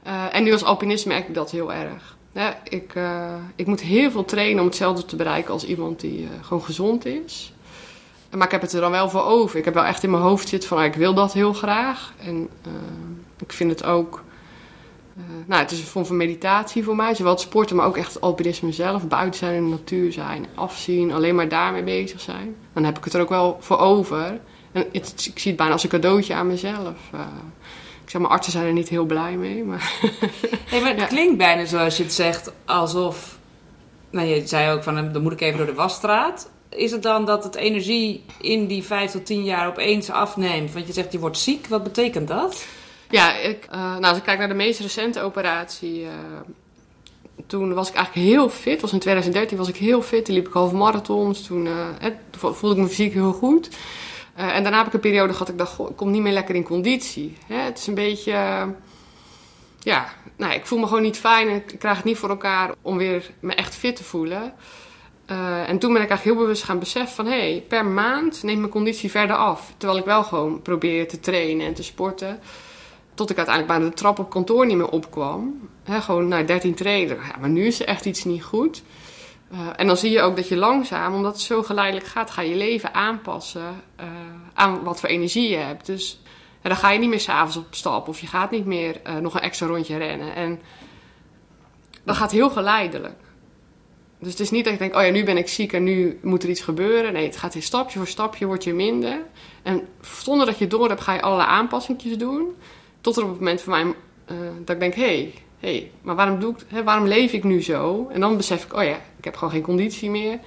Uh, 0.06 0.34
en 0.34 0.42
nu 0.42 0.52
als 0.52 0.64
alpinist 0.64 1.06
merk 1.06 1.28
ik 1.28 1.34
dat 1.34 1.50
heel 1.50 1.72
erg. 1.72 2.16
Ja, 2.32 2.58
ik, 2.64 2.94
uh, 2.94 3.34
ik 3.56 3.66
moet 3.66 3.80
heel 3.80 4.10
veel 4.10 4.24
trainen 4.24 4.60
om 4.60 4.66
hetzelfde 4.66 5.04
te 5.04 5.16
bereiken 5.16 5.52
als 5.52 5.64
iemand 5.64 6.00
die 6.00 6.28
gewoon 6.40 6.62
gezond 6.62 7.04
is. 7.04 7.52
Maar 8.30 8.46
ik 8.46 8.52
heb 8.52 8.60
het 8.60 8.72
er 8.72 8.80
dan 8.80 8.90
wel 8.90 9.08
voor 9.08 9.24
over. 9.24 9.58
Ik 9.58 9.64
heb 9.64 9.74
wel 9.74 9.84
echt 9.84 10.02
in 10.02 10.10
mijn 10.10 10.22
hoofd 10.22 10.48
zitten 10.48 10.68
van, 10.68 10.82
ik 10.82 10.94
wil 10.94 11.14
dat 11.14 11.32
heel 11.32 11.52
graag. 11.52 12.12
En 12.24 12.48
ik 13.38 13.52
vind 13.52 13.70
het 13.70 13.84
ook... 13.84 14.22
nou, 15.46 15.62
het 15.62 15.70
is 15.70 15.78
een 15.78 15.86
vorm 15.86 16.06
van 16.06 16.16
meditatie 16.16 16.84
voor 16.84 16.96
mij. 16.96 17.14
Zowel 17.14 17.32
het 17.32 17.40
sporten, 17.40 17.76
maar 17.76 17.86
ook 17.86 17.96
echt 17.96 18.14
het 18.14 18.22
alpinisme 18.22 18.72
zelf. 18.72 19.08
Buiten 19.08 19.38
zijn 19.38 19.54
in 19.54 19.64
de 19.64 19.70
natuur 19.70 20.12
zijn, 20.12 20.46
afzien, 20.54 21.12
alleen 21.12 21.34
maar 21.34 21.48
daarmee 21.48 21.82
bezig 21.82 22.20
zijn. 22.20 22.56
Dan 22.72 22.84
heb 22.84 22.98
ik 22.98 23.04
het 23.04 23.14
er 23.14 23.20
ook 23.20 23.28
wel 23.28 23.56
voor 23.60 23.78
over. 23.78 24.40
En 24.72 24.84
het, 24.92 25.26
ik 25.32 25.38
zie 25.38 25.50
het 25.50 25.56
bijna 25.56 25.72
als 25.72 25.82
een 25.82 25.88
cadeautje 25.88 26.34
aan 26.34 26.46
mezelf. 26.46 26.96
Uh, 27.14 27.20
ik 28.04 28.10
zeg, 28.10 28.20
mijn 28.20 28.32
artsen 28.32 28.52
zijn 28.52 28.66
er 28.66 28.72
niet 28.72 28.88
heel 28.88 29.04
blij 29.04 29.36
mee. 29.36 29.64
Maar, 29.64 29.92
hey, 30.70 30.80
maar 30.80 30.96
het 30.96 31.08
klinkt 31.08 31.36
bijna 31.36 31.64
zoals 31.64 31.96
je 31.96 32.02
het 32.02 32.12
zegt, 32.12 32.52
alsof... 32.64 33.38
Nou, 34.10 34.26
je 34.26 34.46
zei 34.46 34.72
ook 34.72 34.82
van, 34.82 35.12
dan 35.12 35.22
moet 35.22 35.32
ik 35.32 35.40
even 35.40 35.58
door 35.58 35.66
de 35.66 35.74
wasstraat. 35.74 36.50
Is 36.68 36.90
het 36.90 37.02
dan 37.02 37.24
dat 37.24 37.44
het 37.44 37.54
energie 37.54 38.24
in 38.40 38.66
die 38.66 38.82
vijf 38.82 39.10
tot 39.10 39.26
tien 39.26 39.44
jaar 39.44 39.68
opeens 39.68 40.10
afneemt? 40.10 40.72
Want 40.72 40.86
je 40.86 40.92
zegt, 40.92 41.12
je 41.12 41.18
wordt 41.18 41.38
ziek. 41.38 41.66
Wat 41.66 41.82
betekent 41.82 42.28
dat? 42.28 42.66
Ja, 43.10 43.36
ik, 43.36 43.66
uh, 43.66 43.76
nou, 43.76 44.04
als 44.04 44.16
ik 44.16 44.22
kijk 44.22 44.38
naar 44.38 44.48
de 44.48 44.54
meest 44.54 44.80
recente 44.80 45.22
operatie... 45.22 46.00
Uh, 46.00 46.08
toen 47.46 47.74
was 47.74 47.88
ik 47.88 47.94
eigenlijk 47.94 48.26
heel 48.26 48.48
fit. 48.48 48.80
Was 48.80 48.92
in 48.92 48.98
2013 48.98 49.58
was 49.58 49.68
ik 49.68 49.76
heel 49.76 50.02
fit. 50.02 50.24
Toen 50.24 50.34
liep 50.34 50.46
ik 50.46 50.52
halve 50.52 50.74
marathons. 50.74 51.46
Toen 51.46 51.68
voelde 52.30 52.76
ik 52.76 52.82
me 52.82 52.88
fysiek 52.88 53.12
heel 53.12 53.32
goed. 53.32 53.68
En 54.34 54.62
daarna 54.62 54.78
heb 54.78 54.86
ik 54.86 54.92
een 54.92 55.00
periode 55.00 55.32
gehad 55.32 55.48
ik 55.48 55.58
dacht, 55.58 55.78
ik 55.78 55.96
kom 55.96 56.10
niet 56.10 56.22
meer 56.22 56.32
lekker 56.32 56.54
in 56.54 56.62
conditie. 56.62 57.36
Hè? 57.46 57.56
Het 57.56 57.78
is 57.78 57.86
een 57.86 57.94
beetje, 57.94 58.32
ja, 59.78 60.06
nou, 60.36 60.52
ik 60.54 60.66
voel 60.66 60.78
me 60.78 60.86
gewoon 60.86 61.02
niet 61.02 61.18
fijn 61.18 61.48
en 61.48 61.54
ik 61.54 61.74
krijg 61.78 61.96
het 61.96 62.04
niet 62.04 62.18
voor 62.18 62.28
elkaar 62.28 62.70
om 62.82 62.96
weer 62.96 63.30
me 63.40 63.54
echt 63.54 63.74
fit 63.74 63.96
te 63.96 64.04
voelen. 64.04 64.52
En 65.66 65.78
toen 65.78 65.92
ben 65.92 66.02
ik 66.02 66.08
eigenlijk 66.08 66.22
heel 66.22 66.34
bewust 66.34 66.62
gaan 66.62 66.78
beseffen 66.78 67.14
van, 67.14 67.26
hé, 67.26 67.50
hey, 67.50 67.64
per 67.68 67.84
maand 67.84 68.42
neemt 68.42 68.58
mijn 68.58 68.70
conditie 68.70 69.10
verder 69.10 69.36
af. 69.36 69.72
Terwijl 69.76 70.00
ik 70.00 70.06
wel 70.06 70.22
gewoon 70.22 70.62
probeer 70.62 71.08
te 71.08 71.20
trainen 71.20 71.66
en 71.66 71.74
te 71.74 71.82
sporten. 71.82 72.40
Tot 73.20 73.30
ik 73.30 73.36
uiteindelijk 73.36 73.78
bij 73.78 73.88
de 73.88 73.94
trap 73.94 74.18
op 74.18 74.30
kantoor 74.30 74.66
niet 74.66 74.76
meer 74.76 74.88
opkwam. 74.88 75.68
Gewoon 75.84 76.28
naar 76.28 76.46
13 76.46 76.74
treden. 76.74 77.16
Ja, 77.16 77.36
maar 77.40 77.48
nu 77.48 77.66
is 77.66 77.80
er 77.80 77.86
echt 77.86 78.04
iets 78.04 78.24
niet 78.24 78.42
goed. 78.42 78.82
Uh, 79.52 79.58
en 79.76 79.86
dan 79.86 79.96
zie 79.96 80.10
je 80.10 80.20
ook 80.20 80.36
dat 80.36 80.48
je 80.48 80.56
langzaam, 80.56 81.14
omdat 81.14 81.32
het 81.32 81.40
zo 81.40 81.62
geleidelijk 81.62 82.06
gaat, 82.06 82.30
ga 82.30 82.42
je 82.42 82.54
leven 82.54 82.94
aanpassen 82.94 83.82
uh, 84.00 84.06
aan 84.54 84.82
wat 84.82 85.00
voor 85.00 85.08
energie 85.08 85.48
je 85.48 85.56
hebt. 85.56 85.86
Dus 85.86 86.20
dan 86.62 86.76
ga 86.76 86.90
je 86.90 86.98
niet 86.98 87.08
meer 87.08 87.20
s'avonds 87.20 87.56
op 87.56 87.66
stap 87.70 88.08
of 88.08 88.20
je 88.20 88.26
gaat 88.26 88.50
niet 88.50 88.66
meer 88.66 89.00
uh, 89.06 89.16
nog 89.16 89.34
een 89.34 89.40
extra 89.40 89.66
rondje 89.66 89.96
rennen. 89.96 90.34
En 90.34 90.60
dat 92.04 92.16
gaat 92.16 92.30
heel 92.30 92.50
geleidelijk. 92.50 93.20
Dus 94.18 94.30
het 94.30 94.40
is 94.40 94.50
niet 94.50 94.64
dat 94.64 94.72
ik 94.72 94.78
denk, 94.78 94.96
oh 94.96 95.02
ja, 95.02 95.10
nu 95.10 95.24
ben 95.24 95.36
ik 95.36 95.48
ziek 95.48 95.72
en 95.72 95.84
nu 95.84 96.18
moet 96.22 96.42
er 96.42 96.48
iets 96.48 96.60
gebeuren. 96.60 97.12
Nee, 97.12 97.26
het 97.26 97.36
gaat 97.36 97.54
in 97.54 97.62
stapje 97.62 97.98
voor 97.98 98.08
stapje, 98.08 98.46
word 98.46 98.64
je 98.64 98.74
minder. 98.74 99.20
En 99.62 99.88
zonder 100.00 100.46
dat 100.46 100.58
je 100.58 100.66
door 100.66 100.88
hebt, 100.88 101.00
ga 101.00 101.12
je 101.12 101.22
allerlei 101.22 101.48
aanpassingjes 101.48 102.18
doen. 102.18 102.54
Tot 103.00 103.16
er 103.16 103.22
op 103.22 103.28
het 103.28 103.38
moment 103.38 103.60
voor 103.60 103.72
mij 103.72 103.94
dat 104.64 104.74
ik 104.74 104.80
denk, 104.80 104.94
hé, 104.94 105.02
hey, 105.02 105.34
hey, 105.58 105.90
maar 106.02 106.14
waarom, 106.14 106.40
doe 106.40 106.52
ik, 106.52 106.64
hè, 106.68 106.84
waarom 106.84 107.06
leef 107.06 107.32
ik 107.32 107.44
nu 107.44 107.62
zo? 107.62 108.08
En 108.12 108.20
dan 108.20 108.36
besef 108.36 108.64
ik, 108.64 108.74
oh 108.74 108.82
ja, 108.82 108.96
ik 109.16 109.24
heb 109.24 109.36
gewoon 109.36 109.52
geen 109.52 109.62
conditie 109.62 110.10
meer. 110.10 110.38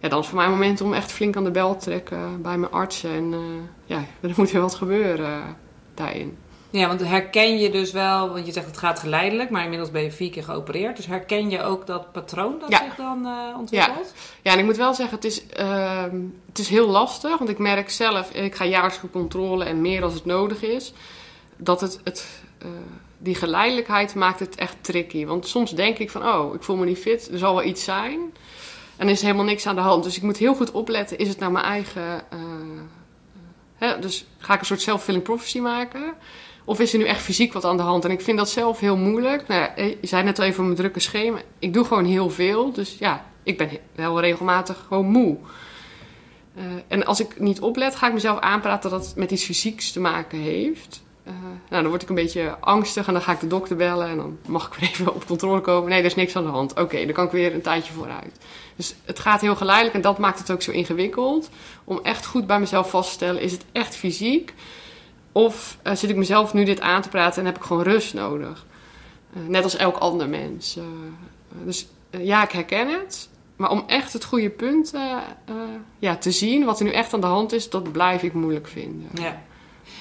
Ja, 0.00 0.08
dan 0.08 0.20
is 0.20 0.26
voor 0.26 0.36
mij 0.36 0.44
een 0.44 0.52
moment 0.52 0.80
om 0.80 0.92
echt 0.92 1.12
flink 1.12 1.36
aan 1.36 1.44
de 1.44 1.50
bel 1.50 1.76
te 1.76 1.84
trekken 1.84 2.42
bij 2.42 2.58
mijn 2.58 2.72
arts. 2.72 3.04
En 3.04 3.32
uh, 3.32 3.38
ja, 3.84 4.04
er 4.20 4.32
moet 4.36 4.50
weer 4.50 4.60
wat 4.60 4.74
gebeuren 4.74 5.30
uh, 5.30 5.44
daarin. 5.94 6.36
Ja, 6.70 6.88
want 6.88 7.04
herken 7.04 7.58
je 7.58 7.70
dus 7.70 7.92
wel, 7.92 8.32
want 8.32 8.46
je 8.46 8.52
zegt 8.52 8.66
het 8.66 8.76
gaat 8.76 8.98
geleidelijk, 8.98 9.50
maar 9.50 9.62
inmiddels 9.62 9.90
ben 9.90 10.02
je 10.02 10.12
vier 10.12 10.30
keer 10.30 10.42
geopereerd. 10.42 10.96
Dus 10.96 11.06
herken 11.06 11.50
je 11.50 11.62
ook 11.62 11.86
dat 11.86 12.12
patroon 12.12 12.58
dat 12.60 12.70
ja. 12.70 12.84
zich 12.84 12.94
dan 12.94 13.26
uh, 13.26 13.58
ontwikkelt? 13.58 14.12
Ja. 14.14 14.20
ja, 14.42 14.52
en 14.52 14.58
ik 14.58 14.64
moet 14.64 14.76
wel 14.76 14.94
zeggen, 14.94 15.16
het 15.16 15.24
is, 15.24 15.42
het 16.46 16.58
is 16.58 16.68
heel 16.68 16.88
lastig. 16.88 17.38
Want 17.38 17.50
ik 17.50 17.58
merk 17.58 17.90
zelf, 17.90 18.30
ik 18.30 18.54
ga 18.54 18.64
jaarlijks 18.64 19.00
controle 19.12 19.64
en 19.64 19.80
meer 19.80 20.02
als 20.02 20.14
het 20.14 20.24
nodig 20.24 20.62
is, 20.62 20.92
dat 21.56 21.80
het, 21.80 22.00
het 22.04 22.26
die 23.18 23.34
geleidelijkheid 23.34 24.14
maakt 24.14 24.40
het 24.40 24.54
echt 24.54 24.76
tricky. 24.80 25.26
Want 25.26 25.46
soms 25.46 25.74
denk 25.74 25.98
ik 25.98 26.10
van, 26.10 26.28
oh, 26.28 26.54
ik 26.54 26.62
voel 26.62 26.76
me 26.76 26.84
niet 26.84 26.98
fit, 26.98 27.28
er 27.32 27.38
zal 27.38 27.54
wel 27.54 27.64
iets 27.64 27.84
zijn. 27.84 28.20
En 28.96 29.06
er 29.06 29.12
is 29.12 29.22
helemaal 29.22 29.44
niks 29.44 29.66
aan 29.66 29.74
de 29.74 29.80
hand. 29.80 30.04
Dus 30.04 30.16
ik 30.16 30.22
moet 30.22 30.36
heel 30.36 30.54
goed 30.54 30.70
opletten, 30.70 31.18
is 31.18 31.28
het 31.28 31.38
nou 31.38 31.52
mijn 31.52 31.64
eigen... 31.64 32.22
Uh, 32.34 32.40
hè, 33.74 33.98
dus 33.98 34.26
ga 34.38 34.54
ik 34.54 34.60
een 34.60 34.66
soort 34.66 34.80
self-fulfilling 34.80 35.24
prophecy 35.24 35.58
maken? 35.58 36.14
Of 36.64 36.80
is 36.80 36.92
er 36.92 36.98
nu 36.98 37.04
echt 37.04 37.22
fysiek 37.22 37.52
wat 37.52 37.64
aan 37.64 37.76
de 37.76 37.82
hand? 37.82 38.04
En 38.04 38.10
ik 38.10 38.20
vind 38.20 38.38
dat 38.38 38.50
zelf 38.50 38.80
heel 38.80 38.96
moeilijk. 38.96 39.48
Nou, 39.48 39.70
je 39.76 39.98
zei 40.02 40.22
net 40.22 40.38
al 40.38 40.44
even 40.44 40.64
mijn 40.64 40.76
drukke 40.76 41.00
schema. 41.00 41.38
Ik 41.58 41.74
doe 41.74 41.84
gewoon 41.84 42.04
heel 42.04 42.30
veel. 42.30 42.72
Dus 42.72 42.96
ja, 42.98 43.26
ik 43.42 43.58
ben 43.58 43.70
heel 43.94 44.20
regelmatig 44.20 44.84
gewoon 44.88 45.06
moe. 45.06 45.36
En 46.88 47.04
als 47.04 47.20
ik 47.20 47.40
niet 47.40 47.60
oplet, 47.60 47.96
ga 47.96 48.06
ik 48.06 48.12
mezelf 48.12 48.38
aanpraten 48.38 48.90
dat 48.90 49.06
het 49.06 49.16
met 49.16 49.30
iets 49.30 49.44
fysieks 49.44 49.92
te 49.92 50.00
maken 50.00 50.38
heeft. 50.38 51.02
Uh, 51.26 51.32
nou, 51.68 51.82
dan 51.82 51.88
word 51.88 52.02
ik 52.02 52.08
een 52.08 52.14
beetje 52.14 52.56
angstig 52.60 53.06
en 53.06 53.12
dan 53.12 53.22
ga 53.22 53.32
ik 53.32 53.40
de 53.40 53.46
dokter 53.46 53.76
bellen 53.76 54.08
en 54.08 54.16
dan 54.16 54.38
mag 54.46 54.66
ik 54.66 54.74
weer 54.74 54.88
even 54.90 55.14
op 55.14 55.26
controle 55.26 55.60
komen. 55.60 55.90
Nee, 55.90 55.98
er 55.98 56.04
is 56.04 56.14
niks 56.14 56.36
aan 56.36 56.44
de 56.44 56.50
hand. 56.50 56.80
Oké, 56.80 57.04
dan 57.04 57.12
kan 57.14 57.24
ik 57.24 57.30
weer 57.30 57.54
een 57.54 57.62
tijdje 57.62 57.92
vooruit. 57.92 58.38
Dus 58.76 58.94
het 59.04 59.18
gaat 59.18 59.40
heel 59.40 59.56
geleidelijk 59.56 59.94
en 59.94 60.00
dat 60.00 60.18
maakt 60.18 60.38
het 60.38 60.50
ook 60.50 60.62
zo 60.62 60.70
ingewikkeld. 60.70 61.50
Om 61.84 62.00
echt 62.02 62.26
goed 62.26 62.46
bij 62.46 62.60
mezelf 62.60 62.90
vast 62.90 63.08
te 63.08 63.14
stellen, 63.14 63.42
is 63.42 63.52
het 63.52 63.64
echt 63.72 63.96
fysiek? 63.96 64.54
Of 65.32 65.78
uh, 65.84 65.94
zit 65.94 66.10
ik 66.10 66.16
mezelf 66.16 66.52
nu 66.52 66.64
dit 66.64 66.80
aan 66.80 67.02
te 67.02 67.08
praten 67.08 67.40
en 67.40 67.46
heb 67.46 67.56
ik 67.56 67.62
gewoon 67.62 67.82
rust 67.82 68.14
nodig? 68.14 68.66
Uh, 69.36 69.48
net 69.48 69.62
als 69.62 69.76
elk 69.76 69.96
ander 69.96 70.28
mens. 70.28 70.78
dus 71.64 71.86
ja, 72.10 72.44
ik 72.44 72.50
herken 72.50 72.88
het. 72.88 73.28
Maar 73.56 73.70
om 73.70 73.84
echt 73.86 74.12
het 74.12 74.24
goede 74.24 74.50
punt 74.50 74.92
ja, 75.98 76.16
te 76.16 76.30
zien, 76.30 76.64
wat 76.64 76.78
er 76.78 76.84
nu 76.84 76.92
echt 76.92 77.14
aan 77.14 77.20
de 77.20 77.26
hand 77.26 77.52
is, 77.52 77.70
dat 77.70 77.92
blijf 77.92 78.22
ik 78.22 78.32
moeilijk 78.32 78.66
vinden. 78.68 79.08
Ja. 79.14 79.42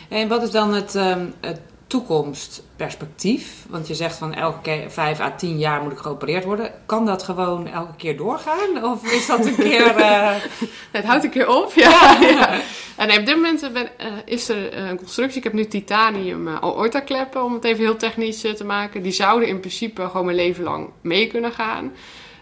En 0.09 0.27
wat 0.27 0.43
is 0.43 0.51
dan 0.51 0.73
het, 0.73 0.95
um, 0.95 1.33
het 1.41 1.59
toekomstperspectief? 1.87 3.65
Want 3.69 3.87
je 3.87 3.95
zegt 3.95 4.17
van 4.17 4.33
elke 4.33 4.61
keer 4.61 4.91
vijf 4.91 5.19
à 5.19 5.35
tien 5.35 5.57
jaar 5.57 5.81
moet 5.81 5.91
ik 5.91 5.97
geopereerd 5.97 6.43
worden. 6.43 6.71
Kan 6.85 7.05
dat 7.05 7.23
gewoon 7.23 7.67
elke 7.67 7.95
keer 7.97 8.17
doorgaan? 8.17 8.83
Of 8.83 9.11
is 9.11 9.27
dat 9.27 9.45
een 9.45 9.55
keer... 9.55 9.99
Uh... 9.99 10.35
het 10.91 11.05
houdt 11.05 11.23
een 11.23 11.29
keer 11.29 11.49
op, 11.49 11.73
ja. 11.75 12.17
ja. 12.21 12.59
En 12.95 13.19
op 13.19 13.25
dit 13.25 13.35
moment 13.35 13.69
ben, 13.73 13.89
uh, 14.01 14.07
is 14.25 14.49
er 14.49 14.77
een 14.77 14.97
constructie. 14.97 15.37
Ik 15.37 15.43
heb 15.43 15.53
nu 15.53 15.65
titanium 15.65 16.47
uh, 16.47 16.57
aorta-kleppen, 16.61 17.43
om 17.43 17.53
het 17.53 17.63
even 17.63 17.83
heel 17.83 17.97
technisch 17.97 18.41
te 18.41 18.63
maken. 18.63 19.01
Die 19.01 19.11
zouden 19.11 19.47
in 19.47 19.59
principe 19.59 20.07
gewoon 20.07 20.25
mijn 20.25 20.37
leven 20.37 20.63
lang 20.63 20.89
mee 21.01 21.27
kunnen 21.27 21.51
gaan. 21.51 21.91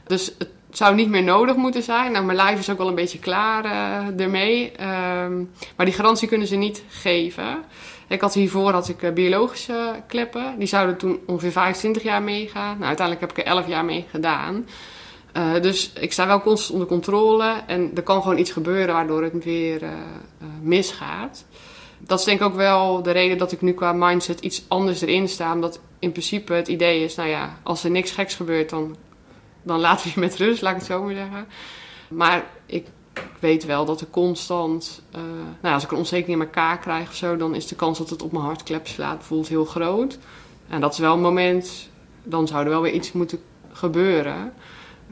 Dus 0.08 0.34
het 0.38 0.50
zou 0.77 0.96
niet 0.96 1.10
meer 1.10 1.24
nodig 1.24 1.56
moeten 1.56 1.84
zijn. 1.84 2.12
Nou, 2.12 2.25
mijn 2.25 2.38
lijf 2.38 2.60
is 2.60 2.70
ook 2.70 2.77
wel 2.77 2.88
een 2.88 2.96
beetje 2.96 3.20
klaar 3.20 3.65
uh, 3.65 4.20
ermee. 4.20 4.72
Um, 4.72 5.51
maar 5.75 5.86
die 5.86 5.96
garantie 5.96 6.27
kunnen 6.27 6.48
ze 6.48 6.56
niet 6.56 6.84
geven. 6.88 7.63
Ik 8.08 8.22
had 8.22 8.34
hiervoor 8.34 8.72
had 8.72 8.89
ik 8.89 9.01
uh, 9.01 9.12
biologische 9.12 9.96
kleppen. 10.08 10.56
Die 10.58 10.68
zouden 10.68 10.98
toen 10.98 11.20
ongeveer 11.25 11.51
25 11.51 12.03
jaar 12.03 12.22
meegaan. 12.22 12.74
Nou, 12.74 12.88
uiteindelijk 12.88 13.27
heb 13.27 13.38
ik 13.38 13.46
er 13.46 13.51
11 13.51 13.68
jaar 13.68 13.86
mee 13.86 14.06
gedaan. 14.10 14.68
Uh, 15.38 15.62
dus 15.62 15.94
ik 16.00 16.12
sta 16.12 16.27
wel 16.27 16.42
constant 16.42 16.74
onder 16.74 16.88
controle. 16.88 17.53
En 17.68 17.92
er 17.96 18.03
kan 18.03 18.22
gewoon 18.22 18.38
iets 18.38 18.51
gebeuren 18.51 18.94
waardoor 18.94 19.24
het 19.24 19.44
weer 19.44 19.82
misgaat. 20.62 21.46
Dat 22.00 22.20
is 22.20 22.25
denk 22.25 22.39
ik 22.39 22.46
ook 22.46 22.56
wel 22.56 23.01
de 23.01 23.12
reden 23.12 23.38
dat 23.38 23.51
ik 23.51 23.62
nu 23.62 23.74
qua 23.74 23.94
mindset 23.94 24.39
iets 24.39 24.63
anders 24.68 25.01
erin 25.01 25.30
sta. 25.30 25.53
Omdat 25.53 25.80
in 26.00 26.12
principe 26.12 26.53
het 26.53 26.68
idee 26.68 27.03
is, 27.03 27.15
nou 27.15 27.30
ja, 27.30 27.58
als 27.63 27.84
er 27.84 27.92
niks 27.92 28.12
geks 28.12 28.36
gebeurt, 28.36 28.70
dan 28.70 28.96
dan 29.63 29.79
laten 29.79 30.05
we 30.05 30.12
je 30.13 30.20
met 30.20 30.36
rust, 30.36 30.62
laat 30.62 30.72
ik 30.72 30.77
het 30.77 30.88
zo 30.88 31.03
maar 31.03 31.13
zeggen. 31.13 31.48
Maar 32.10 32.46
ik 32.65 32.88
weet 33.39 33.65
wel 33.65 33.86
dat 33.86 34.01
er 34.01 34.08
constant, 34.10 35.01
uh, 35.15 35.22
nou, 35.62 35.74
als 35.74 35.84
ik 35.84 35.91
een 35.91 35.98
onzekerheid 35.98 36.32
in 36.32 36.38
mijn 36.38 36.50
kaak 36.50 36.82
krijg 36.82 37.08
of 37.08 37.15
zo, 37.15 37.38
dan 37.38 37.55
is 37.55 37.67
de 37.67 37.75
kans 37.75 37.98
dat 37.98 38.10
het 38.10 38.22
op 38.22 38.32
mijn 38.32 38.43
hartklep 38.43 38.88
slaat 38.88 39.17
bijvoorbeeld 39.17 39.50
heel 39.50 39.65
groot. 39.65 40.17
En 40.67 40.82
dat 40.82 40.93
is 40.93 41.00
wel 41.00 41.13
een 41.13 41.22
moment, 41.22 41.89
dan 42.24 42.48
zou 42.48 42.63
er 42.63 42.70
wel 42.70 42.82
weer 42.82 42.93
iets 42.93 43.12
moeten 43.12 43.39
gebeuren. 43.72 44.53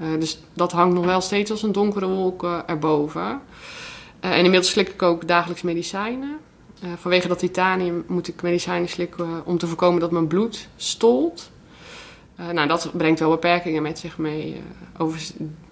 Uh, 0.01 0.19
dus 0.19 0.39
dat 0.53 0.71
hangt 0.71 0.95
nog 0.95 1.05
wel 1.05 1.21
steeds 1.21 1.51
als 1.51 1.63
een 1.63 1.71
donkere 1.71 2.07
wolk 2.07 2.43
uh, 2.43 2.59
erboven. 2.65 3.41
en 4.19 4.43
inmiddels 4.43 4.69
slik 4.69 4.89
ik 4.89 5.01
ook 5.01 5.27
dagelijks 5.27 5.61
medicijnen. 5.61 6.37
vanwege 6.95 7.27
dat 7.27 7.39
titanium 7.39 8.03
moet 8.07 8.27
ik 8.27 8.41
medicijnen 8.41 8.89
slikken 8.89 9.45
om 9.45 9.57
te 9.57 9.67
voorkomen 9.67 9.99
dat 9.99 10.11
mijn 10.11 10.27
bloed 10.27 10.67
stolt. 10.75 11.50
Uh, 12.39 12.49
nou, 12.49 12.67
dat 12.67 12.89
brengt 12.93 13.19
wel 13.19 13.29
beperkingen 13.29 13.81
met 13.81 13.99
zich 13.99 14.17
mee. 14.17 14.53
Uh, 14.53 14.59
over 14.97 15.21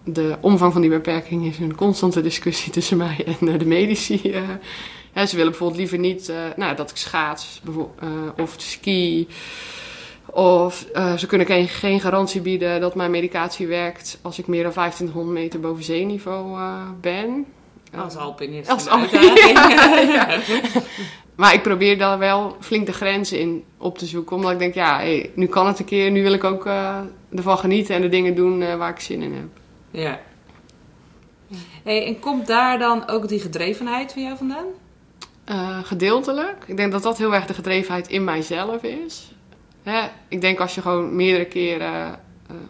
de 0.03 0.37
omvang 0.41 0.71
van 0.71 0.81
die 0.81 0.89
beperkingen 0.89 1.49
is 1.49 1.59
een 1.59 1.75
constante 1.75 2.21
discussie 2.21 2.71
tussen 2.77 2.97
mij 2.97 3.23
en 3.25 3.47
uh, 3.47 3.59
de 3.59 3.65
medici. 3.65 4.19
ja, 4.23 4.59
Hè, 5.11 5.25
ze 5.25 5.35
willen 5.35 5.51
bijvoorbeeld 5.51 5.79
liever 5.79 5.99
niet 5.99 6.33
nou, 6.55 6.75
dat 6.75 6.89
ik 6.89 6.97
schaats 6.97 7.61
of 8.37 8.55
ski. 8.57 9.27
Of 10.25 10.85
ze 11.17 11.25
kunnen 11.27 11.47
geen, 11.47 11.67
geen 11.67 11.99
garantie 11.99 12.41
bieden 12.41 12.81
dat 12.81 12.95
mijn 12.95 13.11
medicatie 13.11 13.67
werkt 13.67 14.19
als 14.21 14.39
ik 14.39 14.47
meer 14.47 14.63
dan 14.63 14.71
2500 14.71 15.37
meter 15.37 15.59
boven 15.59 15.83
zeeniveau 15.83 16.59
ben. 17.01 17.45
Als 17.95 18.15
alpinist. 18.15 18.69
Als 18.69 18.87
alpinist. 18.87 19.43
Ja, 20.13 20.39
Maar 21.39 21.53
ik 21.53 21.61
probeer 21.61 21.97
daar 21.97 22.17
wel 22.17 22.57
flink 22.59 22.85
de 22.85 22.93
grenzen 22.93 23.39
in 23.39 23.63
op 23.77 23.97
te 23.97 24.05
zoeken. 24.05 24.35
Omdat 24.35 24.51
ik 24.51 24.59
denk, 24.59 24.73
ja, 24.73 24.97
hey, 24.97 25.31
nu 25.35 25.45
kan 25.45 25.67
het 25.67 25.79
een 25.79 25.85
keer. 25.85 26.11
Nu 26.11 26.23
wil 26.23 26.33
ik 26.33 26.43
ook 26.43 26.65
uh, 26.65 26.99
ervan 27.35 27.57
genieten 27.57 27.95
en 27.95 28.01
de 28.01 28.09
dingen 28.09 28.35
doen 28.35 28.61
uh, 28.61 28.75
waar 28.75 28.89
ik 28.89 28.99
zin 28.99 29.21
in 29.21 29.33
heb. 29.33 29.47
Ja. 29.91 30.19
Hey, 31.83 32.05
en 32.05 32.19
komt 32.19 32.47
daar 32.47 32.79
dan 32.79 33.07
ook 33.07 33.27
die 33.27 33.39
gedrevenheid 33.39 34.13
van 34.13 34.21
jou 34.21 34.37
vandaan? 34.37 34.65
Uh, 35.45 35.79
gedeeltelijk. 35.83 36.63
Ik 36.65 36.77
denk 36.77 36.91
dat 36.91 37.03
dat 37.03 37.17
heel 37.17 37.33
erg 37.33 37.45
de 37.45 37.53
gedrevenheid 37.53 38.07
in 38.07 38.23
mijzelf 38.23 38.83
is. 38.83 39.31
Hè? 39.83 40.07
Ik 40.27 40.41
denk 40.41 40.59
als 40.59 40.75
je 40.75 40.81
gewoon 40.81 41.15
meerdere 41.15 41.45
keren 41.45 42.19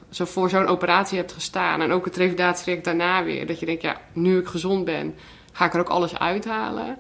zo 0.10 0.26
voor 0.26 0.50
zo'n 0.50 0.68
operatie 0.68 1.18
hebt 1.18 1.32
gestaan... 1.32 1.82
en 1.82 1.92
ook 1.92 2.06
het 2.06 2.16
revalidatietraject 2.16 2.86
daarna 2.86 3.24
weer... 3.24 3.48
dat 3.48 3.60
je 3.60 3.66
denkt, 3.66 3.82
ja, 3.82 4.02
nu 4.14 4.40
ik 4.40 4.48
gezond 4.48 4.86
ben, 4.86 5.16
ga 5.52 5.66
ik 5.66 5.74
er 5.74 5.80
ook 5.80 5.90
alles 5.90 6.20
uithalen... 6.20 6.98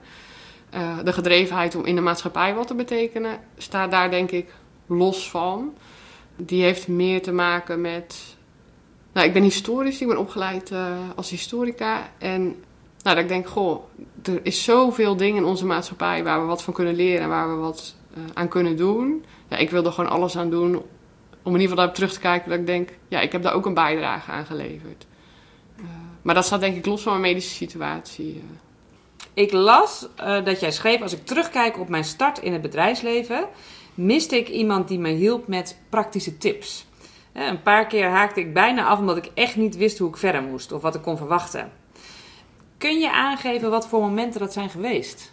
Uh, 0.76 0.98
de 1.04 1.14
gedrevenheid 1.14 1.76
om 1.76 1.86
in 1.86 1.96
de 1.96 2.02
maatschappij 2.02 2.56
wat 2.56 2.68
te 2.68 2.76
betekenen 2.76 3.40
staat 3.58 3.92
daar 3.92 4.12
denk 4.12 4.32
ik 4.32 4.54
los 4.88 5.30
van. 5.30 5.74
Die 6.36 6.64
heeft 6.64 6.88
meer 6.88 7.22
te 7.22 7.32
maken 7.32 7.82
met. 7.82 8.38
Nou, 9.14 9.28
ik 9.28 9.34
ben 9.34 9.44
historisch, 9.44 10.02
ik 10.02 10.08
ben 10.08 10.18
opgeleid 10.18 10.72
uh, 10.72 10.92
als 11.16 11.30
historica. 11.30 12.10
En 12.18 12.44
nou, 13.02 13.16
dat 13.16 13.18
ik 13.18 13.28
denk, 13.28 13.48
goh, 13.48 13.84
er 14.24 14.40
is 14.44 14.64
zoveel 14.64 15.16
dingen 15.16 15.38
in 15.38 15.50
onze 15.50 15.66
maatschappij 15.66 16.24
waar 16.24 16.42
we 16.42 16.46
wat 16.46 16.64
van 16.64 16.74
kunnen 16.74 16.96
leren 16.96 17.22
en 17.22 17.30
waar 17.30 17.50
we 17.50 17.56
wat 17.56 17.96
uh, 18.18 18.24
aan 18.34 18.48
kunnen 18.48 18.78
doen. 18.78 19.26
Ja, 19.48 19.58
ik 19.58 19.70
wil 19.70 19.86
er 19.86 19.92
gewoon 19.92 20.10
alles 20.10 20.38
aan 20.38 20.50
doen 20.50 20.76
om 21.44 21.56
in 21.56 21.62
ieder 21.62 21.62
geval 21.62 21.76
daarop 21.76 21.96
terug 21.96 22.14
te 22.14 22.20
kijken 22.20 22.50
dat 22.50 22.60
ik 22.60 22.66
denk, 22.66 22.90
ja, 23.08 23.20
ik 23.20 23.32
heb 23.32 23.44
daar 23.44 23.54
ook 23.54 23.66
een 23.66 23.74
bijdrage 23.74 24.32
aan 24.32 24.46
geleverd. 24.46 25.08
maar 26.22 26.36
dat 26.36 26.46
staat 26.46 26.60
denk 26.60 26.76
ik 26.76 26.86
los 26.86 27.02
van 27.02 27.12
mijn 27.12 27.34
medische 27.34 27.56
situatie. 27.56 28.44
Ik 29.34 29.52
las 29.52 30.08
uh, 30.20 30.46
dat 30.46 30.60
jij 30.60 30.72
schreef: 30.72 31.02
Als 31.02 31.14
ik 31.14 31.26
terugkijk 31.26 31.80
op 31.80 31.90
mijn 31.90 32.04
start 32.04 32.40
in 32.40 32.54
het 32.54 32.62
bedrijfsleven, 32.62 33.48
miste 33.94 34.38
ik 34.38 34.50
iemand 34.50 34.88
die 34.88 35.00
me 35.00 35.10
hielp 35.10 35.48
met 35.48 35.78
praktische 35.90 36.38
tips. 36.38 36.86
Uh, 37.34 37.48
een 37.48 37.62
paar 37.62 37.88
keer 37.88 38.10
haakte 38.10 38.40
ik 38.40 38.54
bijna 38.54 38.86
af 38.86 39.00
omdat 39.00 39.18
ik 39.18 39.32
echt 39.34 39.56
niet 39.56 39.78
wist 39.78 39.98
hoe 39.98 40.10
ik 40.10 40.18
verder 40.18 40.44
moest 40.44 40.72
of 40.72 40.82
wat 40.82 40.96
ik 40.96 41.02
kon 41.02 41.18
verwachten. 41.18 41.72
Kun 42.78 43.00
je 43.00 43.12
aangeven 43.12 43.70
wat 43.70 43.88
voor 43.88 44.00
momenten 44.00 44.40
dat 44.40 44.54
zijn 44.54 44.70
geweest? 44.70 45.32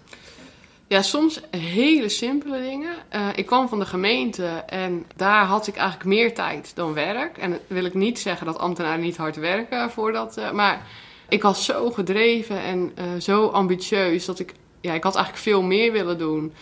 Ja, 0.88 1.02
soms 1.02 1.40
hele 1.50 2.08
simpele 2.08 2.60
dingen. 2.60 2.94
Uh, 3.12 3.28
ik 3.34 3.46
kwam 3.46 3.68
van 3.68 3.78
de 3.78 3.86
gemeente 3.86 4.46
en 4.66 5.06
daar 5.16 5.44
had 5.44 5.66
ik 5.66 5.76
eigenlijk 5.76 6.08
meer 6.08 6.34
tijd 6.34 6.72
dan 6.74 6.94
werk. 6.94 7.38
En 7.38 7.60
wil 7.66 7.84
ik 7.84 7.94
niet 7.94 8.18
zeggen 8.18 8.46
dat 8.46 8.58
ambtenaren 8.58 9.00
niet 9.00 9.16
hard 9.16 9.36
werken 9.36 9.90
voor 9.90 10.12
dat. 10.12 10.52
Maar 10.52 10.86
ik 11.28 11.42
was 11.42 11.64
zo 11.64 11.90
gedreven 11.90 12.60
en 12.60 12.92
uh, 12.98 13.20
zo 13.20 13.46
ambitieus 13.46 14.24
dat 14.24 14.38
ik, 14.38 14.54
ja, 14.80 14.92
ik 14.92 15.02
had 15.02 15.14
eigenlijk 15.14 15.44
veel 15.44 15.62
meer 15.62 15.92
willen 15.92 16.18
doen. 16.18 16.52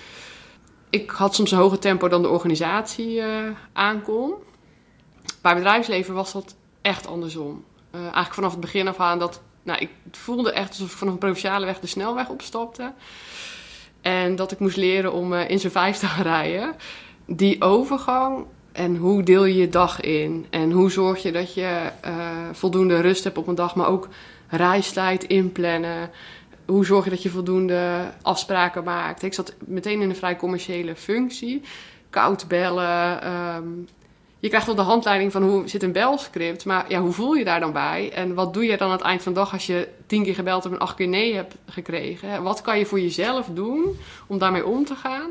Ik 0.90 1.11
had 1.11 1.35
soms 1.35 1.50
een 1.50 1.59
hoger 1.59 1.78
tempo 1.78 2.09
dan 2.09 2.23
de 2.23 2.28
organisatie 2.28 3.16
uh, 3.16 3.26
aankon. 3.73 4.35
Bij 5.42 5.54
bedrijfsleven 5.54 6.14
was 6.14 6.33
dat 6.33 6.54
echt 6.83 7.06
andersom. 7.06 7.64
Uh, 7.94 8.00
eigenlijk 8.00 8.35
vanaf 8.35 8.50
het 8.50 8.61
begin 8.61 8.88
af 8.88 9.00
aan 9.00 9.18
dat, 9.18 9.42
nou, 9.62 9.78
ik 9.78 9.90
voelde 10.11 10.52
echt 10.52 10.68
alsof 10.68 10.90
ik 10.90 10.97
vanaf 10.97 11.12
een 11.12 11.18
provinciale 11.18 11.66
weg 11.66 11.80
de 11.80 11.87
snelweg 11.87 12.28
opstapte. 12.28 12.92
En 14.00 14.37
dat 14.37 14.52
ik 14.52 14.59
moest 14.59 14.76
leren 14.76 15.12
om 15.12 15.35
in 15.35 15.59
zijn 15.59 15.73
vijf 15.73 15.97
te 15.99 16.06
gaan 16.06 16.23
rijden. 16.35 16.75
Die 17.26 17.62
overgang 17.62 18.47
en 18.73 18.97
hoe 18.97 19.23
deel 19.23 19.44
je 19.44 19.56
je 19.56 19.68
dag 19.68 20.00
in? 20.00 20.46
En 20.50 20.70
hoe 20.70 20.90
zorg 20.90 21.22
je 21.22 21.33
dat 21.33 21.55
je 21.55 21.90
voldoende 22.53 23.00
rust 23.00 23.24
hebt 23.24 23.38
op 23.38 23.46
een 23.46 23.55
dag, 23.55 23.74
maar 23.74 23.88
ook 23.88 24.09
reistijd 24.57 25.25
inplannen. 25.25 26.11
Hoe 26.67 26.85
zorg 26.85 27.05
je 27.05 27.11
dat 27.11 27.23
je 27.23 27.31
voldoende 27.31 28.12
afspraken 28.23 28.85
maakt? 28.85 29.23
Ik 29.23 29.35
zat 29.35 29.55
meteen 29.59 30.01
in 30.01 30.09
een 30.09 30.17
vrij 30.17 30.37
commerciële 30.37 30.97
functie. 30.97 31.62
Koud 32.11 32.49
bellen. 32.49 33.23
Ehm, 33.23 33.69
je 34.38 34.49
krijgt 34.49 34.67
wel 34.67 34.75
de 34.75 34.83
handleiding 34.83 35.33
van 35.33 35.43
hoe 35.43 35.69
zit 35.69 35.83
een 35.83 35.93
belscript. 35.93 36.64
Maar 36.64 36.85
ja, 36.88 37.01
hoe 37.01 37.12
voel 37.12 37.35
je 37.35 37.45
daar 37.45 37.61
dan 37.61 37.73
bij? 37.73 38.11
En 38.12 38.35
wat 38.35 38.55
doe 38.55 38.64
je 38.64 38.77
dan 38.77 38.87
aan 38.87 38.93
het 38.93 39.03
eind 39.03 39.23
van 39.23 39.33
de 39.33 39.38
dag 39.38 39.53
als 39.53 39.67
je 39.67 39.88
tien 40.07 40.23
keer 40.23 40.35
gebeld 40.35 40.62
hebt 40.62 40.75
en 40.75 40.81
acht 40.81 40.95
keer 40.95 41.09
nee 41.09 41.35
hebt 41.35 41.55
gekregen? 41.67 42.43
Wat 42.43 42.62
kan 42.62 42.79
je 42.79 42.87
voor 42.87 43.01
jezelf 43.01 43.47
doen 43.47 43.99
om 44.27 44.38
daarmee 44.38 44.67
om 44.67 44.85
te 44.85 44.95
gaan? 44.95 45.31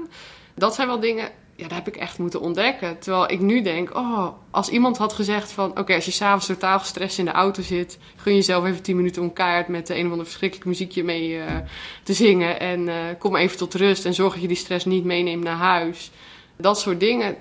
Dat 0.55 0.75
zijn 0.75 0.87
wel 0.87 0.99
dingen 0.99 1.31
ja, 1.55 1.67
dat 1.67 1.77
heb 1.77 1.87
ik 1.87 1.95
echt 1.95 2.17
moeten 2.17 2.41
ontdekken. 2.41 2.99
Terwijl 2.99 3.31
ik 3.31 3.39
nu 3.39 3.61
denk, 3.61 3.95
oh, 3.95 4.27
als 4.51 4.69
iemand 4.69 4.97
had 4.97 5.13
gezegd 5.13 5.51
van... 5.51 5.79
oké, 5.79 5.93
als 5.95 6.05
je 6.05 6.11
s'avonds 6.11 6.45
totaal 6.45 6.79
gestrest 6.79 7.17
in 7.17 7.25
de 7.25 7.31
auto 7.31 7.61
zit... 7.61 7.97
gun 8.15 8.35
jezelf 8.35 8.65
even 8.65 8.81
tien 8.81 8.95
minuten 8.95 9.21
om 9.21 9.33
keihard 9.33 9.67
met 9.67 9.89
een 9.89 10.05
of 10.05 10.11
ander 10.11 10.25
verschrikkelijk 10.25 10.67
muziekje 10.67 11.03
mee 11.03 11.29
uh, 11.29 11.43
te 12.03 12.13
zingen... 12.13 12.59
en 12.59 12.87
uh, 12.87 12.95
kom 13.19 13.35
even 13.35 13.57
tot 13.57 13.73
rust 13.73 14.05
en 14.05 14.13
zorg 14.13 14.33
dat 14.33 14.41
je 14.41 14.47
die 14.47 14.57
stress 14.57 14.85
niet 14.85 15.03
meeneemt 15.03 15.43
naar 15.43 15.57
huis. 15.57 16.11
Dat 16.57 16.79
soort 16.79 16.99
dingen, 16.99 17.35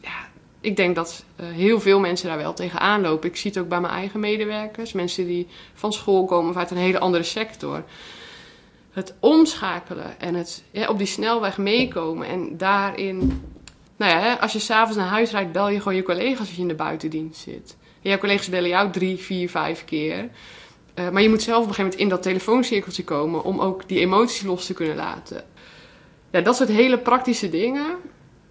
ja, 0.00 0.28
ik 0.60 0.76
denk 0.76 0.94
dat 0.94 1.24
uh, 1.40 1.46
heel 1.46 1.80
veel 1.80 2.00
mensen 2.00 2.28
daar 2.28 2.36
wel 2.36 2.54
tegenaan 2.54 3.00
lopen. 3.00 3.28
Ik 3.28 3.36
zie 3.36 3.50
het 3.50 3.60
ook 3.60 3.68
bij 3.68 3.80
mijn 3.80 3.92
eigen 3.92 4.20
medewerkers. 4.20 4.92
Mensen 4.92 5.26
die 5.26 5.46
van 5.74 5.92
school 5.92 6.24
komen 6.24 6.50
of 6.50 6.56
uit 6.56 6.70
een 6.70 6.76
hele 6.76 6.98
andere 6.98 7.24
sector 7.24 7.84
het 8.96 9.14
omschakelen 9.20 10.20
en 10.20 10.34
het 10.34 10.64
op 10.88 10.98
die 10.98 11.06
snelweg 11.06 11.58
meekomen 11.58 12.26
en 12.26 12.56
daarin 12.56 13.42
nou 13.96 14.12
ja, 14.12 14.34
als 14.34 14.52
je 14.52 14.58
s'avonds 14.58 14.96
naar 14.96 15.06
huis 15.06 15.30
rijdt, 15.30 15.52
bel 15.52 15.68
je 15.68 15.78
gewoon 15.78 15.96
je 15.96 16.02
collega's 16.02 16.38
als 16.38 16.54
je 16.54 16.62
in 16.62 16.68
de 16.68 16.74
buitendienst 16.74 17.40
zit. 17.40 17.76
En 18.02 18.10
jouw 18.10 18.18
collega's 18.18 18.48
bellen 18.48 18.68
jou 18.68 18.90
drie, 18.90 19.16
vier, 19.16 19.50
vijf 19.50 19.84
keer. 19.84 20.28
Uh, 20.94 21.08
maar 21.08 21.22
je 21.22 21.28
moet 21.28 21.42
zelf 21.42 21.62
op 21.62 21.68
een 21.68 21.74
gegeven 21.74 21.84
moment 21.84 22.00
in 22.00 22.08
dat 22.08 22.22
telefooncirkeltje 22.22 23.04
komen 23.04 23.44
om 23.44 23.60
ook 23.60 23.88
die 23.88 24.00
emoties 24.00 24.42
los 24.42 24.66
te 24.66 24.74
kunnen 24.74 24.96
laten. 24.96 25.44
Ja, 26.30 26.40
dat 26.40 26.56
soort 26.56 26.68
hele 26.68 26.98
praktische 26.98 27.48
dingen. 27.48 27.86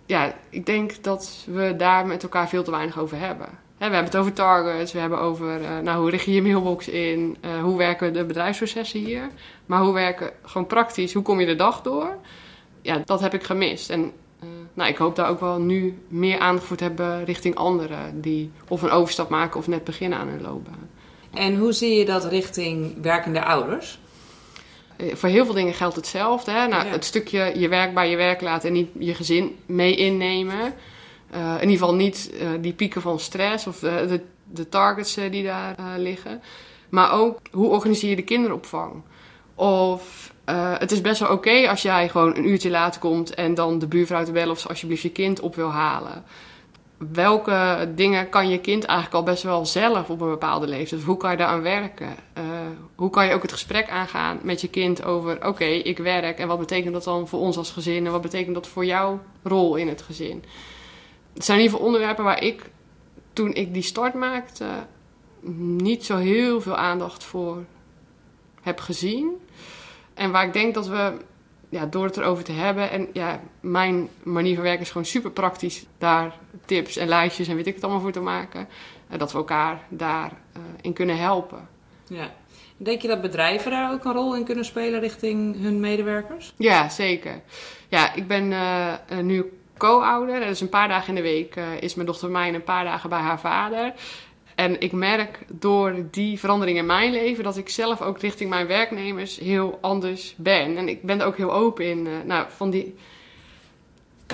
Ja, 0.05 0.35
ik 0.49 0.65
denk 0.65 1.03
dat 1.03 1.43
we 1.45 1.73
daar 1.77 2.05
met 2.05 2.23
elkaar 2.23 2.49
veel 2.49 2.63
te 2.63 2.71
weinig 2.71 2.99
over 2.99 3.19
hebben. 3.19 3.47
we 3.77 3.83
hebben 3.83 4.03
het 4.03 4.17
over 4.17 4.33
targets, 4.33 4.91
we 4.91 4.99
hebben 4.99 5.19
over 5.19 5.61
uh, 5.61 5.79
nou, 5.79 6.01
hoe 6.01 6.09
richt 6.09 6.25
je 6.25 6.31
je 6.31 6.41
mailbox 6.41 6.87
in, 6.87 7.37
uh, 7.45 7.61
hoe 7.61 7.77
werken 7.77 8.13
de 8.13 8.25
bedrijfsprocessen 8.25 8.99
hier. 8.99 9.29
Maar 9.65 9.81
hoe 9.81 9.93
werken 9.93 10.31
gewoon 10.41 10.67
praktisch, 10.67 11.13
hoe 11.13 11.23
kom 11.23 11.39
je 11.39 11.45
de 11.45 11.55
dag 11.55 11.81
door? 11.81 12.17
Ja, 12.81 13.01
dat 13.05 13.21
heb 13.21 13.33
ik 13.33 13.43
gemist. 13.43 13.89
En 13.89 14.11
nou, 14.75 14.89
ik 14.89 14.97
hoop 14.97 15.15
daar 15.15 15.29
ook 15.29 15.39
wel 15.39 15.59
nu 15.59 15.97
meer 16.07 16.39
aandacht 16.39 16.67
voor 16.67 16.77
te 16.77 16.83
hebben 16.83 17.25
richting 17.25 17.55
anderen 17.55 18.21
die 18.21 18.51
of 18.67 18.81
een 18.81 18.89
overstap 18.89 19.29
maken 19.29 19.59
of 19.59 19.67
net 19.67 19.83
beginnen 19.83 20.19
aan 20.19 20.27
hun 20.27 20.41
loopbaan. 20.41 20.89
En 21.33 21.55
hoe 21.57 21.73
zie 21.73 21.97
je 21.97 22.05
dat 22.05 22.25
richting 22.25 23.01
werkende 23.01 23.43
ouders? 23.43 23.99
Uh, 24.97 25.15
voor 25.15 25.29
heel 25.29 25.45
veel 25.45 25.53
dingen 25.53 25.73
geldt 25.73 25.95
hetzelfde. 25.95 26.51
Hè? 26.51 26.67
Nou, 26.67 26.85
ja. 26.85 26.91
Het 26.91 27.05
stukje 27.05 27.59
je 27.59 27.67
werk 27.67 27.93
bij 27.93 28.09
je 28.09 28.15
werk 28.15 28.41
laten 28.41 28.67
en 28.67 28.73
niet 28.73 28.89
je 28.99 29.13
gezin 29.13 29.55
mee 29.65 29.95
innemen. 29.95 30.73
Uh, 31.35 31.53
in 31.53 31.69
ieder 31.69 31.77
geval 31.77 31.95
niet 31.95 32.33
die 32.61 32.73
pieken 32.73 33.01
van 33.01 33.19
stress 33.19 33.67
of 33.67 33.79
de, 33.79 34.21
de 34.51 34.69
targets 34.69 35.13
die 35.13 35.43
daar 35.43 35.75
liggen. 35.97 36.41
Maar 36.89 37.11
ook 37.11 37.39
hoe 37.51 37.69
organiseer 37.69 38.09
je 38.09 38.15
de 38.15 38.21
kinderopvang? 38.21 39.03
Of 39.55 40.33
uh, 40.49 40.73
het 40.77 40.91
is 40.91 41.01
best 41.01 41.19
wel 41.19 41.31
oké 41.31 41.69
als 41.69 41.81
jij 41.81 42.09
gewoon 42.09 42.35
een 42.35 42.49
uurtje 42.49 42.69
later 42.69 43.01
komt 43.01 43.33
en 43.33 43.53
dan 43.53 43.79
de 43.79 43.87
buurvrouw 43.87 44.23
te 44.23 44.31
bellen 44.31 44.51
of 44.51 44.59
ze 44.59 44.67
alsjeblieft 44.67 45.01
je 45.01 45.11
kind 45.11 45.39
op 45.39 45.55
wil 45.55 45.71
halen. 45.71 46.23
Welke 46.97 47.91
dingen 47.95 48.29
kan 48.29 48.49
je 48.49 48.59
kind 48.59 48.83
eigenlijk 48.83 49.17
al 49.17 49.23
best 49.23 49.43
wel 49.43 49.65
zelf 49.65 50.09
op 50.09 50.21
een 50.21 50.29
bepaalde 50.29 50.67
leeftijd? 50.67 51.03
Hoe 51.03 51.17
kan 51.17 51.31
je 51.31 51.37
daaraan 51.37 51.61
werken? 51.61 52.15
Uh, 52.37 52.43
hoe 52.95 53.09
kan 53.09 53.25
je 53.25 53.33
ook 53.33 53.41
het 53.41 53.51
gesprek 53.51 53.89
aangaan 53.89 54.39
met 54.43 54.61
je 54.61 54.67
kind 54.67 55.03
over: 55.03 55.47
oké, 55.47 55.65
ik 55.65 55.97
werk 55.97 56.39
en 56.39 56.47
wat 56.47 56.59
betekent 56.59 56.93
dat 56.93 57.03
dan 57.03 57.27
voor 57.27 57.39
ons 57.39 57.57
als 57.57 57.71
gezin 57.71 58.05
en 58.05 58.11
wat 58.11 58.21
betekent 58.21 58.55
dat 58.55 58.67
voor 58.67 58.85
jouw 58.85 59.19
rol 59.43 59.75
in 59.75 59.87
het 59.87 60.01
gezin? 60.01 60.43
Het 61.33 61.45
zijn 61.45 61.57
in 61.57 61.63
ieder 61.63 61.77
geval 61.77 61.93
onderwerpen 61.93 62.23
waar 62.23 62.43
ik 62.43 62.69
toen 63.33 63.53
ik 63.53 63.73
die 63.73 63.83
start 63.83 64.13
maakte 64.13 64.65
niet 65.57 66.05
zo 66.05 66.17
heel 66.17 66.61
veel 66.61 66.75
aandacht 66.75 67.23
voor 67.23 67.63
heb 68.61 68.79
gezien. 68.79 69.31
En 70.15 70.31
waar 70.31 70.45
ik 70.45 70.53
denk 70.53 70.73
dat 70.73 70.87
we, 70.87 71.13
ja, 71.69 71.85
door 71.85 72.05
het 72.05 72.17
erover 72.17 72.43
te 72.43 72.51
hebben... 72.51 72.91
en 72.91 73.07
ja, 73.13 73.39
mijn 73.59 74.09
manier 74.23 74.55
van 74.55 74.63
werken 74.63 74.81
is 74.81 74.91
gewoon 74.91 75.05
super 75.05 75.31
praktisch... 75.31 75.85
daar 75.97 76.35
tips 76.65 76.97
en 76.97 77.07
lijstjes 77.07 77.47
en 77.47 77.55
weet 77.55 77.67
ik 77.67 77.73
het 77.73 77.83
allemaal 77.83 78.01
voor 78.01 78.11
te 78.11 78.19
maken... 78.19 78.67
en 79.07 79.19
dat 79.19 79.31
we 79.31 79.37
elkaar 79.37 79.79
daarin 79.89 80.37
uh, 80.57 80.61
in 80.81 80.93
kunnen 80.93 81.17
helpen. 81.17 81.67
Ja. 82.07 82.31
Denk 82.77 83.01
je 83.01 83.07
dat 83.07 83.21
bedrijven 83.21 83.71
daar 83.71 83.91
ook 83.91 84.05
een 84.05 84.13
rol 84.13 84.35
in 84.35 84.43
kunnen 84.43 84.65
spelen 84.65 84.99
richting 84.99 85.61
hun 85.61 85.79
medewerkers? 85.79 86.53
Ja, 86.57 86.89
zeker. 86.89 87.41
Ja, 87.87 88.13
ik 88.13 88.27
ben 88.27 88.51
uh, 88.51 88.93
nu 89.21 89.51
co-ouder. 89.77 90.39
Dus 90.39 90.61
een 90.61 90.69
paar 90.69 90.87
dagen 90.87 91.09
in 91.09 91.15
de 91.15 91.21
week 91.21 91.55
uh, 91.55 91.63
is 91.79 91.95
mijn 91.95 92.07
dochter 92.07 92.29
mij 92.29 92.53
een 92.53 92.63
paar 92.63 92.83
dagen 92.83 93.09
bij 93.09 93.19
haar 93.19 93.39
vader. 93.39 93.93
En 94.55 94.81
ik 94.81 94.91
merk 94.91 95.39
door 95.51 95.95
die 96.11 96.39
verandering 96.39 96.77
in 96.77 96.85
mijn 96.85 97.11
leven 97.11 97.43
dat 97.43 97.57
ik 97.57 97.69
zelf 97.69 98.01
ook 98.01 98.19
richting 98.19 98.49
mijn 98.49 98.67
werknemers 98.67 99.39
heel 99.39 99.77
anders 99.81 100.33
ben. 100.37 100.77
En 100.77 100.89
ik 100.89 101.03
ben 101.03 101.19
er 101.19 101.25
ook 101.25 101.37
heel 101.37 101.53
open 101.53 101.85
in. 101.85 102.05
Uh, 102.05 102.11
nou, 102.25 102.45
van 102.49 102.69
die 102.69 102.95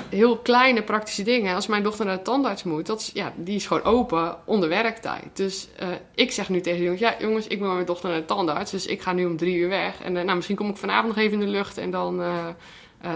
heel 0.10 0.38
kleine 0.38 0.84
praktische 0.84 1.24
dingen. 1.24 1.56
Als 1.56 1.68
mijn 1.68 1.84
dochter 1.84 2.06
naar 2.06 2.18
de 2.18 2.22
tandarts 2.22 2.64
moet, 2.64 2.86
dat 2.86 3.00
is, 3.00 3.12
ja, 3.14 3.34
die 3.36 3.56
is 3.56 3.66
gewoon 3.66 3.84
open 3.84 4.38
onder 4.46 4.70
werktijd. 4.70 5.30
Dus 5.34 5.68
uh, 5.82 5.88
ik 6.16 6.32
zeg 6.32 6.50
nu 6.50 6.62
tegen 6.62 6.80
de 6.80 6.84
jongens, 6.84 7.02
ja 7.02 7.16
jongens, 7.20 7.48
ik 7.48 7.58
moet 7.58 7.66
met 7.68 7.76
mijn 7.76 7.86
dochter 7.86 8.10
naar 8.10 8.20
de 8.20 8.26
tandarts. 8.26 8.72
Dus 8.72 8.86
ik 8.86 9.02
ga 9.02 9.14
nu 9.14 9.26
om 9.26 9.38
drie 9.38 9.56
uur 9.56 9.70
weg. 9.70 10.02
En 10.02 10.16
uh, 10.16 10.24
nou, 10.24 10.36
misschien 10.36 10.56
kom 10.56 10.70
ik 10.70 10.78
vanavond 10.78 11.16
nog 11.16 11.24
even 11.24 11.40
in 11.40 11.46
de 11.46 11.52
lucht 11.52 11.78
en 11.78 11.92
dan, 11.92 12.22
uh, 12.22 12.46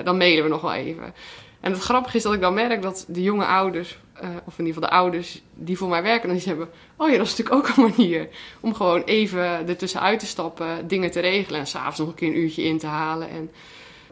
dan 0.04 0.18
mailen 0.18 0.44
we 0.44 0.50
nog 0.50 0.62
wel 0.62 0.74
even. 0.74 1.14
En 1.60 1.72
het 1.72 1.82
grappige 1.82 2.18
is 2.18 2.24
dat 2.24 2.34
ik 2.34 2.42
dan 2.42 2.54
merk 2.54 2.82
dat 2.82 3.06
de 3.08 3.24
jonge 3.24 3.46
ouders, 3.46 3.98
of 4.22 4.60
in 4.60 4.66
ieder 4.66 4.74
geval 4.74 4.90
de 4.90 4.96
ouders 4.96 5.42
die 5.54 5.78
voor 5.78 5.90
mij 5.90 6.02
werken, 6.02 6.30
dan 6.30 6.38
hebben, 6.38 6.70
oh 6.96 7.10
ja, 7.10 7.18
dat 7.18 7.26
is 7.26 7.38
natuurlijk 7.38 7.70
ook 7.70 7.78
een 7.78 7.94
manier 7.96 8.28
om 8.60 8.74
gewoon 8.74 9.02
even 9.02 9.68
ertussenuit 9.68 10.20
te 10.20 10.26
stappen, 10.26 10.88
dingen 10.88 11.12
te 11.12 11.20
regelen 11.20 11.60
en 11.60 11.68
s'avonds 11.68 12.00
nog 12.00 12.08
een 12.08 12.16
keer 12.16 12.28
een 12.28 12.38
uurtje 12.38 12.64
in 12.64 12.78
te 12.78 12.88
halen. 12.88 13.30
En 13.30 13.52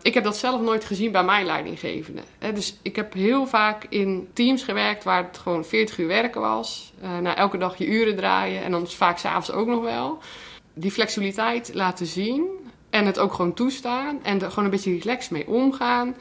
ik 0.02 0.14
heb 0.14 0.24
dat 0.24 0.38
zelf 0.38 0.62
nooit 0.62 0.86
gezien 0.86 1.12
bij 1.12 1.24
mijn 1.24 1.46
leidinggevende. 1.46 2.22
Dus 2.54 2.78
ik 2.82 2.96
heb 2.96 3.14
heel 3.14 3.48
vaak 3.48 3.86
in 3.90 4.30
teams 4.34 4.64
gewerkt 4.64 5.04
waar 5.04 5.24
het 5.24 5.38
gewoon 5.38 5.66
40 5.66 5.98
uur 5.98 6.08
werken 6.08 6.42
was. 6.42 6.94
Uh, 7.04 7.18
nou, 7.18 7.38
elke 7.38 7.58
dag 7.58 7.78
je 7.78 7.88
uren 7.88 8.16
draaien 8.16 8.64
en 8.64 8.72
dan 8.72 8.88
vaak 8.88 9.18
s'avonds 9.18 9.52
ook 9.52 9.68
nog 9.68 9.84
wel. 9.84 10.18
Die 10.74 10.92
flexibiliteit 10.92 11.72
laten 11.74 12.06
zien 12.06 12.46
en 12.90 13.06
het 13.06 13.20
ook 13.20 13.34
gewoon 13.34 13.54
toestaan 13.54 14.24
en 14.24 14.42
er 14.42 14.50
gewoon 14.50 14.66
een 14.66 14.72
beetje 14.72 14.98
relaxed 14.98 15.32
mee 15.32 15.48
omgaan. 15.48 16.16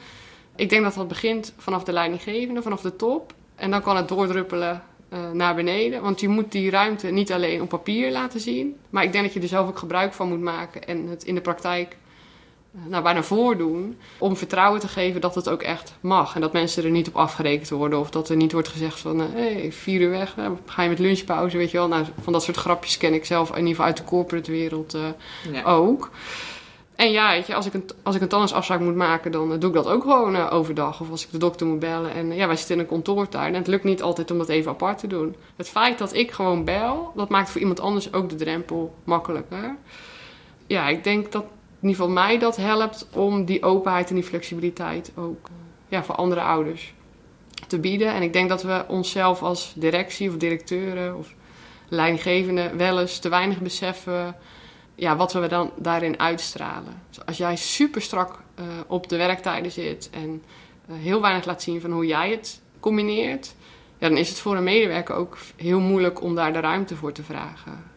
Ik 0.55 0.69
denk 0.69 0.83
dat 0.83 0.93
dat 0.93 1.07
begint 1.07 1.53
vanaf 1.57 1.83
de 1.83 1.91
leidinggevende, 1.91 2.61
vanaf 2.61 2.81
de 2.81 2.95
top. 2.95 3.33
En 3.63 3.71
dan 3.71 3.81
kan 3.81 3.95
het 3.95 4.07
doordruppelen 4.07 4.83
uh, 5.13 5.31
naar 5.31 5.55
beneden. 5.55 6.01
Want 6.01 6.19
je 6.19 6.27
moet 6.27 6.51
die 6.51 6.69
ruimte 6.69 7.07
niet 7.07 7.31
alleen 7.31 7.61
op 7.61 7.69
papier 7.69 8.11
laten 8.11 8.39
zien. 8.39 8.75
Maar 8.89 9.03
ik 9.03 9.11
denk 9.11 9.23
dat 9.23 9.33
je 9.33 9.39
er 9.39 9.47
zelf 9.47 9.67
ook 9.67 9.77
gebruik 9.77 10.13
van 10.13 10.27
moet 10.27 10.41
maken 10.41 10.87
en 10.87 11.07
het 11.07 11.23
in 11.23 11.35
de 11.35 11.41
praktijk 11.41 11.97
nou, 12.71 13.03
bijna 13.03 13.23
voordoen. 13.23 13.97
Om 14.17 14.37
vertrouwen 14.37 14.79
te 14.79 14.87
geven 14.87 15.21
dat 15.21 15.35
het 15.35 15.49
ook 15.49 15.61
echt 15.61 15.93
mag. 15.99 16.35
En 16.35 16.41
dat 16.41 16.53
mensen 16.53 16.83
er 16.83 16.89
niet 16.89 17.07
op 17.07 17.15
afgerekend 17.15 17.69
worden. 17.69 17.99
Of 17.99 18.09
dat 18.09 18.29
er 18.29 18.35
niet 18.35 18.51
wordt 18.51 18.67
gezegd 18.67 18.99
van, 18.99 19.19
hé, 19.19 19.53
hey, 19.53 19.71
vier 19.71 20.01
uur 20.01 20.09
weg, 20.09 20.35
ga 20.65 20.83
je 20.83 20.89
met 20.89 20.99
lunchpauze, 20.99 21.57
weet 21.57 21.71
je 21.71 21.77
wel. 21.77 21.87
Nou, 21.87 22.05
van 22.21 22.33
dat 22.33 22.43
soort 22.43 22.57
grapjes 22.57 22.97
ken 22.97 23.13
ik 23.13 23.25
zelf 23.25 23.49
in 23.49 23.55
ieder 23.55 23.69
geval 23.69 23.85
uit 23.85 23.97
de 23.97 24.03
corporate 24.03 24.51
wereld 24.51 24.95
uh, 24.95 25.67
ook. 25.67 26.11
En 26.95 27.11
ja, 27.11 27.41
als 27.53 27.65
ik 27.65 27.73
een, 27.73 27.89
als 28.03 28.15
ik 28.15 28.21
een 28.21 28.27
tandartsafspraak 28.27 28.79
moet 28.79 28.95
maken, 28.95 29.31
dan 29.31 29.51
uh, 29.51 29.59
doe 29.59 29.69
ik 29.69 29.75
dat 29.75 29.87
ook 29.87 30.01
gewoon 30.01 30.35
uh, 30.35 30.53
overdag. 30.53 31.01
Of 31.01 31.09
als 31.09 31.23
ik 31.25 31.31
de 31.31 31.37
dokter 31.37 31.67
moet 31.67 31.79
bellen. 31.79 32.13
En 32.13 32.35
ja, 32.35 32.47
wij 32.47 32.55
zitten 32.55 32.75
in 32.75 32.81
een 32.81 32.87
kantoortuin. 32.87 33.53
En 33.53 33.59
het 33.59 33.67
lukt 33.67 33.83
niet 33.83 34.01
altijd 34.01 34.31
om 34.31 34.37
dat 34.37 34.49
even 34.49 34.71
apart 34.71 34.97
te 34.97 35.07
doen. 35.07 35.35
Het 35.55 35.69
feit 35.69 35.97
dat 35.97 36.13
ik 36.13 36.31
gewoon 36.31 36.63
bel, 36.63 37.11
dat 37.15 37.29
maakt 37.29 37.49
voor 37.49 37.61
iemand 37.61 37.79
anders 37.79 38.13
ook 38.13 38.29
de 38.29 38.35
drempel 38.35 38.95
makkelijker. 39.03 39.75
Ja, 40.67 40.87
ik 40.87 41.03
denk 41.03 41.31
dat 41.31 41.43
in 41.43 41.89
ieder 41.89 41.95
geval 41.95 42.09
mij 42.23 42.39
dat 42.39 42.55
helpt 42.55 43.07
om 43.13 43.45
die 43.45 43.63
openheid 43.63 44.09
en 44.09 44.15
die 44.15 44.23
flexibiliteit 44.23 45.11
ook 45.15 45.49
ja, 45.87 46.03
voor 46.03 46.15
andere 46.15 46.41
ouders 46.41 46.93
te 47.67 47.79
bieden. 47.79 48.13
En 48.13 48.21
ik 48.21 48.33
denk 48.33 48.49
dat 48.49 48.63
we 48.63 48.85
onszelf 48.87 49.41
als 49.41 49.73
directie 49.75 50.29
of 50.29 50.37
directeuren 50.37 51.17
of 51.17 51.33
leidinggevenden 51.87 52.77
wel 52.77 52.99
eens 52.99 53.19
te 53.19 53.29
weinig 53.29 53.59
beseffen 53.59 54.35
ja, 54.95 55.15
wat 55.15 55.33
we 55.33 55.47
dan 55.47 55.71
daarin 55.75 56.19
uitstralen. 56.19 57.01
Dus 57.09 57.25
als 57.25 57.37
jij 57.37 57.55
super 57.55 58.01
strak 58.01 58.39
uh, 58.59 58.65
op 58.87 59.09
de 59.09 59.17
werktijden 59.17 59.71
zit 59.71 60.09
en 60.11 60.43
uh, 60.89 60.95
heel 60.97 61.21
weinig 61.21 61.45
laat 61.45 61.61
zien 61.61 61.81
van 61.81 61.91
hoe 61.91 62.05
jij 62.05 62.31
het 62.31 62.61
combineert, 62.79 63.55
ja, 63.97 64.07
dan 64.07 64.17
is 64.17 64.29
het 64.29 64.39
voor 64.39 64.55
een 64.55 64.63
medewerker 64.63 65.15
ook 65.15 65.37
heel 65.55 65.79
moeilijk 65.79 66.21
om 66.21 66.35
daar 66.35 66.53
de 66.53 66.59
ruimte 66.59 66.95
voor 66.95 67.11
te 67.11 67.23
vragen. 67.23 67.91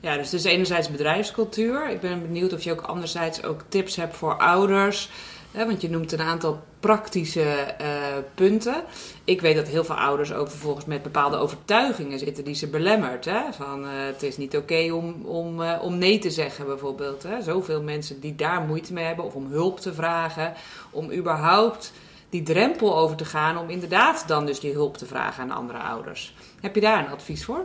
Ja, 0.00 0.16
dus 0.16 0.34
is 0.34 0.44
enerzijds 0.44 0.90
bedrijfscultuur. 0.90 1.90
Ik 1.90 2.00
ben 2.00 2.22
benieuwd 2.22 2.52
of 2.52 2.62
je 2.62 2.72
ook 2.72 2.80
anderzijds 2.80 3.42
ook 3.42 3.64
tips 3.68 3.96
hebt 3.96 4.16
voor 4.16 4.38
ouders. 4.38 5.10
Want 5.52 5.80
je 5.80 5.90
noemt 5.90 6.12
een 6.12 6.20
aantal 6.20 6.62
praktische 6.80 7.74
uh, 7.80 7.86
punten. 8.34 8.84
Ik 9.24 9.40
weet 9.40 9.56
dat 9.56 9.68
heel 9.68 9.84
veel 9.84 9.94
ouders 9.94 10.32
ook 10.32 10.48
vervolgens 10.48 10.84
met 10.84 11.02
bepaalde 11.02 11.36
overtuigingen 11.36 12.18
zitten 12.18 12.44
die 12.44 12.54
ze 12.54 12.68
belemmert. 12.68 13.24
Hè? 13.24 13.40
Van 13.52 13.84
uh, 13.84 13.90
het 13.90 14.22
is 14.22 14.36
niet 14.36 14.56
oké 14.56 14.92
om, 14.92 15.24
om, 15.24 15.60
uh, 15.60 15.78
om 15.82 15.98
nee 15.98 16.18
te 16.18 16.30
zeggen 16.30 16.66
bijvoorbeeld. 16.66 17.22
Hè? 17.22 17.42
Zoveel 17.42 17.82
mensen 17.82 18.20
die 18.20 18.34
daar 18.34 18.60
moeite 18.60 18.92
mee 18.92 19.04
hebben 19.04 19.24
of 19.24 19.34
om 19.34 19.50
hulp 19.50 19.80
te 19.80 19.94
vragen. 19.94 20.54
Om 20.90 21.12
überhaupt 21.12 21.92
die 22.28 22.42
drempel 22.42 22.96
over 22.96 23.16
te 23.16 23.24
gaan 23.24 23.58
om 23.58 23.70
inderdaad 23.70 24.24
dan 24.26 24.46
dus 24.46 24.60
die 24.60 24.72
hulp 24.72 24.96
te 24.96 25.06
vragen 25.06 25.42
aan 25.42 25.50
andere 25.50 25.78
ouders. 25.78 26.34
Heb 26.60 26.74
je 26.74 26.80
daar 26.80 27.04
een 27.04 27.12
advies 27.12 27.44
voor? 27.44 27.64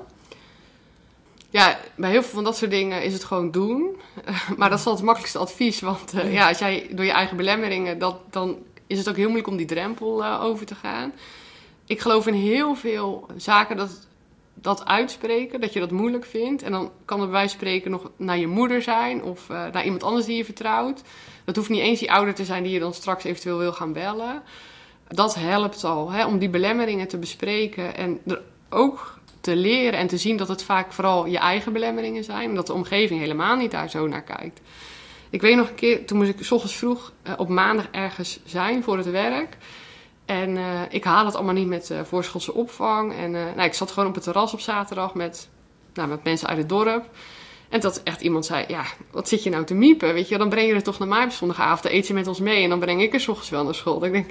Ja, 1.56 1.80
bij 1.96 2.10
heel 2.10 2.22
veel 2.22 2.34
van 2.34 2.44
dat 2.44 2.58
soort 2.58 2.72
dingen 2.72 3.04
is 3.04 3.14
het 3.14 3.24
gewoon 3.24 3.52
doen. 3.52 3.96
maar 4.58 4.70
dat 4.70 4.80
is 4.80 4.86
wel 4.86 4.94
het 4.94 5.04
makkelijkste 5.04 5.40
advies. 5.40 5.80
Want 5.80 6.14
uh, 6.14 6.34
ja, 6.34 6.48
als 6.48 6.60
jij 6.60 6.88
door 6.92 7.06
je 7.06 7.12
eigen 7.12 7.38
belemmeringen, 7.38 8.00
dat, 8.00 8.18
dan 8.30 8.58
is 8.88 8.98
het 8.98 9.10
ook 9.10 9.16
heel 9.16 9.26
moeilijk 9.26 9.48
om 9.48 9.58
die 9.58 9.66
drempel 9.66 10.24
uh, 10.24 10.44
over 10.44 10.66
te 10.66 10.76
gaan. 10.76 11.14
Ik 11.86 12.00
geloof 12.00 12.28
in 12.28 12.34
heel 12.34 12.76
veel 12.76 13.28
zaken 13.38 13.78
dat 13.78 14.08
dat 14.54 14.86
uitspreken, 14.86 15.62
dat 15.62 15.74
je 15.74 15.80
dat 15.80 15.92
moeilijk 15.92 16.26
vindt. 16.26 16.64
En 16.64 16.72
dan 16.72 16.92
kan 17.06 17.22
er 17.22 17.30
bij 17.30 17.48
spreken 17.48 17.92
nog 17.92 18.12
naar 18.18 18.38
je 18.38 18.48
moeder 18.48 18.82
zijn 18.82 19.24
of 19.24 19.50
uh, 19.50 19.66
naar 19.72 19.84
iemand 19.84 20.04
anders 20.04 20.26
die 20.26 20.38
je 20.38 20.46
vertrouwt. 20.46 21.02
Dat 21.46 21.56
hoeft 21.56 21.70
niet 21.70 21.82
eens 21.82 22.00
die 22.00 22.12
ouder 22.12 22.34
te 22.34 22.46
zijn 22.46 22.64
die 22.64 22.72
je 22.72 22.80
dan 22.80 22.94
straks 22.94 23.24
eventueel 23.24 23.58
wil 23.58 23.74
gaan 23.74 23.94
bellen. 23.94 24.42
Dat 25.08 25.36
helpt 25.36 25.84
al, 25.84 26.12
hè, 26.12 26.26
om 26.26 26.38
die 26.38 26.50
belemmeringen 26.50 27.08
te 27.08 27.18
bespreken 27.18 27.96
en 27.96 28.22
er 28.26 28.42
ook 28.70 29.15
te 29.46 29.56
leren 29.56 30.00
en 30.00 30.08
te 30.08 30.18
zien 30.18 30.38
dat 30.38 30.48
het 30.48 30.64
vaak 30.64 30.94
vooral 30.94 31.26
je 31.26 31.38
eigen 31.38 31.74
belemmeringen 31.74 32.24
zijn. 32.24 32.56
Dat 32.56 32.68
de 32.68 32.74
omgeving 32.74 33.20
helemaal 33.20 33.56
niet 33.56 33.72
daar 33.72 33.90
zo 33.90 34.08
naar 34.08 34.24
kijkt. 34.24 34.62
Ik 35.30 35.42
weet 35.42 35.56
nog 35.56 35.70
een 35.70 35.76
keer, 35.76 36.06
toen 36.06 36.18
moest 36.18 36.30
ik 36.30 36.44
s 36.44 36.52
ochtends 36.52 36.76
vroeg 36.76 37.12
uh, 37.28 37.34
op 37.38 37.50
maandag 37.50 37.88
ergens 37.92 38.40
zijn 38.46 38.84
voor 38.84 38.98
het 38.98 39.10
werk. 39.10 39.58
En 40.26 40.50
uh, 40.50 40.82
ik 40.90 41.04
haal 41.04 41.26
het 41.26 41.36
allemaal 41.36 41.54
niet 41.54 41.68
met 41.68 41.90
uh, 41.90 42.00
voorschotse 42.04 42.54
opvang. 42.54 43.14
En 43.14 43.32
nou, 43.32 43.62
ik 43.62 43.74
zat 43.74 43.92
gewoon 43.92 44.10
op 44.10 44.16
het 44.16 44.24
terras 44.24 44.54
op 44.54 44.60
zaterdag 44.60 45.14
met, 45.14 45.50
nou, 45.94 46.10
met 46.10 46.24
mensen 46.24 46.48
uit 46.48 46.58
het 46.58 46.70
dorp. 46.70 47.10
En 47.70 47.80
dat 47.80 48.04
echt 48.04 48.22
iemand 48.22 48.46
zei, 48.46 48.66
ja, 48.68 48.84
wat 49.12 49.28
zit 49.28 49.44
je 49.44 49.50
nou 49.50 49.66
te 49.66 49.74
miepen? 49.74 50.14
Weet 50.14 50.30
je, 50.30 50.38
dan 50.38 50.50
breng 50.50 50.68
je 50.68 50.76
het 50.76 50.84
toch 50.84 51.00
naar 51.00 51.08
mij 51.08 51.24
op 51.24 51.32
zondagavond. 51.32 51.84
Dan 51.84 51.92
eet 51.92 52.08
je 52.08 52.14
met 52.14 52.28
ons 52.28 52.40
mee 52.40 52.64
en 52.64 52.70
dan 52.70 52.80
breng 52.80 53.02
ik 53.02 53.14
er 53.14 53.20
s 53.20 53.28
ochtends 53.28 53.50
wel 53.50 53.64
naar 53.64 53.76
school. 53.76 54.06
ik 54.06 54.12
denk, 54.12 54.30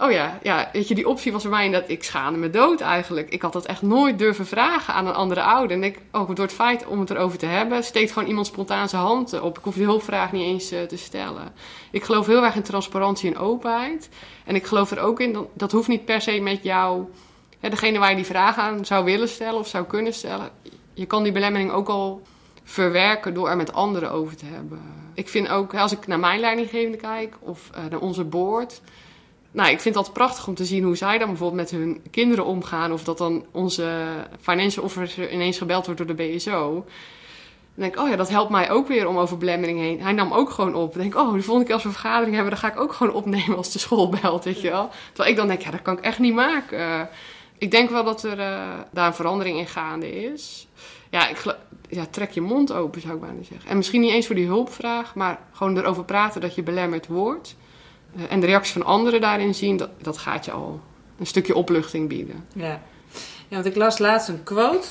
Oh 0.00 0.10
ja, 0.10 0.38
ja, 0.42 0.68
weet 0.72 0.88
je, 0.88 0.94
die 0.94 1.08
optie 1.08 1.32
was 1.32 1.42
voor 1.42 1.50
mij 1.50 1.70
dat 1.70 1.88
ik 1.88 2.04
schaamde 2.04 2.38
me 2.38 2.50
dood 2.50 2.80
eigenlijk. 2.80 3.30
Ik 3.30 3.42
had 3.42 3.52
dat 3.52 3.66
echt 3.66 3.82
nooit 3.82 4.18
durven 4.18 4.46
vragen 4.46 4.94
aan 4.94 5.06
een 5.06 5.14
andere 5.14 5.42
ouder. 5.42 5.76
En 5.76 5.84
ik, 5.84 5.98
ook 6.12 6.36
door 6.36 6.44
het 6.44 6.54
feit 6.54 6.86
om 6.86 7.00
het 7.00 7.10
erover 7.10 7.38
te 7.38 7.46
hebben, 7.46 7.84
steekt 7.84 8.12
gewoon 8.12 8.28
iemand 8.28 8.46
spontaan 8.46 8.88
zijn 8.88 9.02
hand 9.02 9.40
op. 9.40 9.58
Ik 9.58 9.64
hoef 9.64 9.74
die 9.74 9.84
hulpvraag 9.84 10.32
niet 10.32 10.42
eens 10.42 10.72
uh, 10.72 10.82
te 10.82 10.96
stellen. 10.96 11.52
Ik 11.90 12.04
geloof 12.04 12.26
heel 12.26 12.44
erg 12.44 12.54
in 12.54 12.62
transparantie 12.62 13.34
en 13.34 13.38
openheid. 13.38 14.08
En 14.44 14.54
ik 14.54 14.66
geloof 14.66 14.90
er 14.90 15.00
ook 15.00 15.20
in, 15.20 15.32
dat, 15.32 15.46
dat 15.54 15.72
hoeft 15.72 15.88
niet 15.88 16.04
per 16.04 16.20
se 16.20 16.40
met 16.40 16.62
jou, 16.62 17.04
hè, 17.60 17.68
degene 17.68 17.98
waar 17.98 18.10
je 18.10 18.16
die 18.16 18.24
vraag 18.24 18.56
aan 18.56 18.84
zou 18.84 19.04
willen 19.04 19.28
stellen 19.28 19.58
of 19.58 19.68
zou 19.68 19.84
kunnen 19.84 20.14
stellen. 20.14 20.50
Je 20.94 21.06
kan 21.06 21.22
die 21.22 21.32
belemmering 21.32 21.70
ook 21.70 21.88
al 21.88 22.22
verwerken 22.64 23.34
door 23.34 23.48
er 23.48 23.56
met 23.56 23.72
anderen 23.72 24.10
over 24.10 24.36
te 24.36 24.46
hebben. 24.46 24.80
Ik 25.14 25.28
vind 25.28 25.48
ook, 25.48 25.74
als 25.74 25.92
ik 25.92 26.06
naar 26.06 26.18
mijn 26.18 26.40
leidinggevende 26.40 26.96
kijk 26.96 27.36
of 27.40 27.70
uh, 27.76 27.84
naar 27.90 28.00
onze 28.00 28.24
board 28.24 28.80
nou, 29.50 29.70
ik 29.70 29.80
vind 29.80 29.94
dat 29.94 30.12
prachtig 30.12 30.46
om 30.46 30.54
te 30.54 30.64
zien 30.64 30.84
hoe 30.84 30.96
zij 30.96 31.18
dan 31.18 31.28
bijvoorbeeld 31.28 31.60
met 31.60 31.80
hun 31.80 32.00
kinderen 32.10 32.44
omgaan. 32.44 32.92
Of 32.92 33.04
dat 33.04 33.18
dan 33.18 33.44
onze 33.52 34.06
financial 34.40 34.84
officer 34.84 35.32
ineens 35.32 35.58
gebeld 35.58 35.86
wordt 35.86 36.06
door 36.06 36.16
de 36.16 36.22
BSO. 36.22 36.72
Dan 37.74 37.86
denk 37.86 37.94
ik, 37.94 38.00
oh 38.00 38.08
ja, 38.08 38.16
dat 38.16 38.28
helpt 38.28 38.50
mij 38.50 38.70
ook 38.70 38.88
weer 38.88 39.08
om 39.08 39.18
over 39.18 39.38
belemmering 39.38 39.78
heen. 39.78 40.02
Hij 40.02 40.12
nam 40.12 40.32
ook 40.32 40.50
gewoon 40.50 40.74
op. 40.74 40.92
Dan 40.92 41.00
denk 41.00 41.14
ik, 41.14 41.20
oh, 41.20 41.32
de 41.32 41.42
volgende 41.42 41.64
keer 41.64 41.74
als 41.74 41.82
we 41.82 41.88
een 41.88 41.94
vergadering 41.94 42.34
hebben, 42.34 42.52
dan 42.52 42.60
ga 42.60 42.72
ik 42.72 42.80
ook 42.80 42.92
gewoon 42.92 43.12
opnemen 43.12 43.56
als 43.56 43.72
de 43.72 43.78
school 43.78 44.08
belt, 44.08 44.44
weet 44.44 44.60
je 44.60 44.70
wel. 44.70 44.90
Terwijl 45.06 45.30
ik 45.30 45.36
dan 45.36 45.48
denk, 45.48 45.60
ja, 45.60 45.70
dat 45.70 45.82
kan 45.82 45.98
ik 45.98 46.04
echt 46.04 46.18
niet 46.18 46.34
maken. 46.34 46.78
Uh, 46.78 47.00
ik 47.58 47.70
denk 47.70 47.90
wel 47.90 48.04
dat 48.04 48.22
er 48.22 48.38
uh, 48.38 48.68
daar 48.90 49.06
een 49.06 49.14
verandering 49.14 49.58
in 49.58 49.66
gaande 49.66 50.22
is. 50.22 50.66
Ja, 51.10 51.28
ik 51.28 51.56
ja, 51.88 52.06
trek 52.10 52.30
je 52.30 52.40
mond 52.40 52.72
open, 52.72 53.00
zou 53.00 53.14
ik 53.14 53.20
bijna 53.20 53.42
zeggen. 53.42 53.70
En 53.70 53.76
misschien 53.76 54.00
niet 54.00 54.12
eens 54.12 54.26
voor 54.26 54.34
die 54.34 54.46
hulpvraag, 54.46 55.14
maar 55.14 55.38
gewoon 55.52 55.76
erover 55.78 56.04
praten 56.04 56.40
dat 56.40 56.54
je 56.54 56.62
belemmerd 56.62 57.06
wordt. 57.06 57.56
Eh, 58.16 58.22
en 58.28 58.40
de 58.40 58.46
reactie 58.46 58.72
van 58.72 58.84
anderen 58.84 59.20
daarin 59.20 59.54
zien, 59.54 59.76
dat, 59.76 59.90
dat 60.02 60.18
gaat 60.18 60.44
je 60.44 60.50
al 60.50 60.80
een 61.18 61.26
stukje 61.26 61.54
opluchting 61.54 62.08
bieden. 62.08 62.44
Ja. 62.54 62.80
ja, 63.48 63.54
want 63.54 63.66
ik 63.66 63.76
las 63.76 63.98
laatst 63.98 64.28
een 64.28 64.42
quote. 64.42 64.86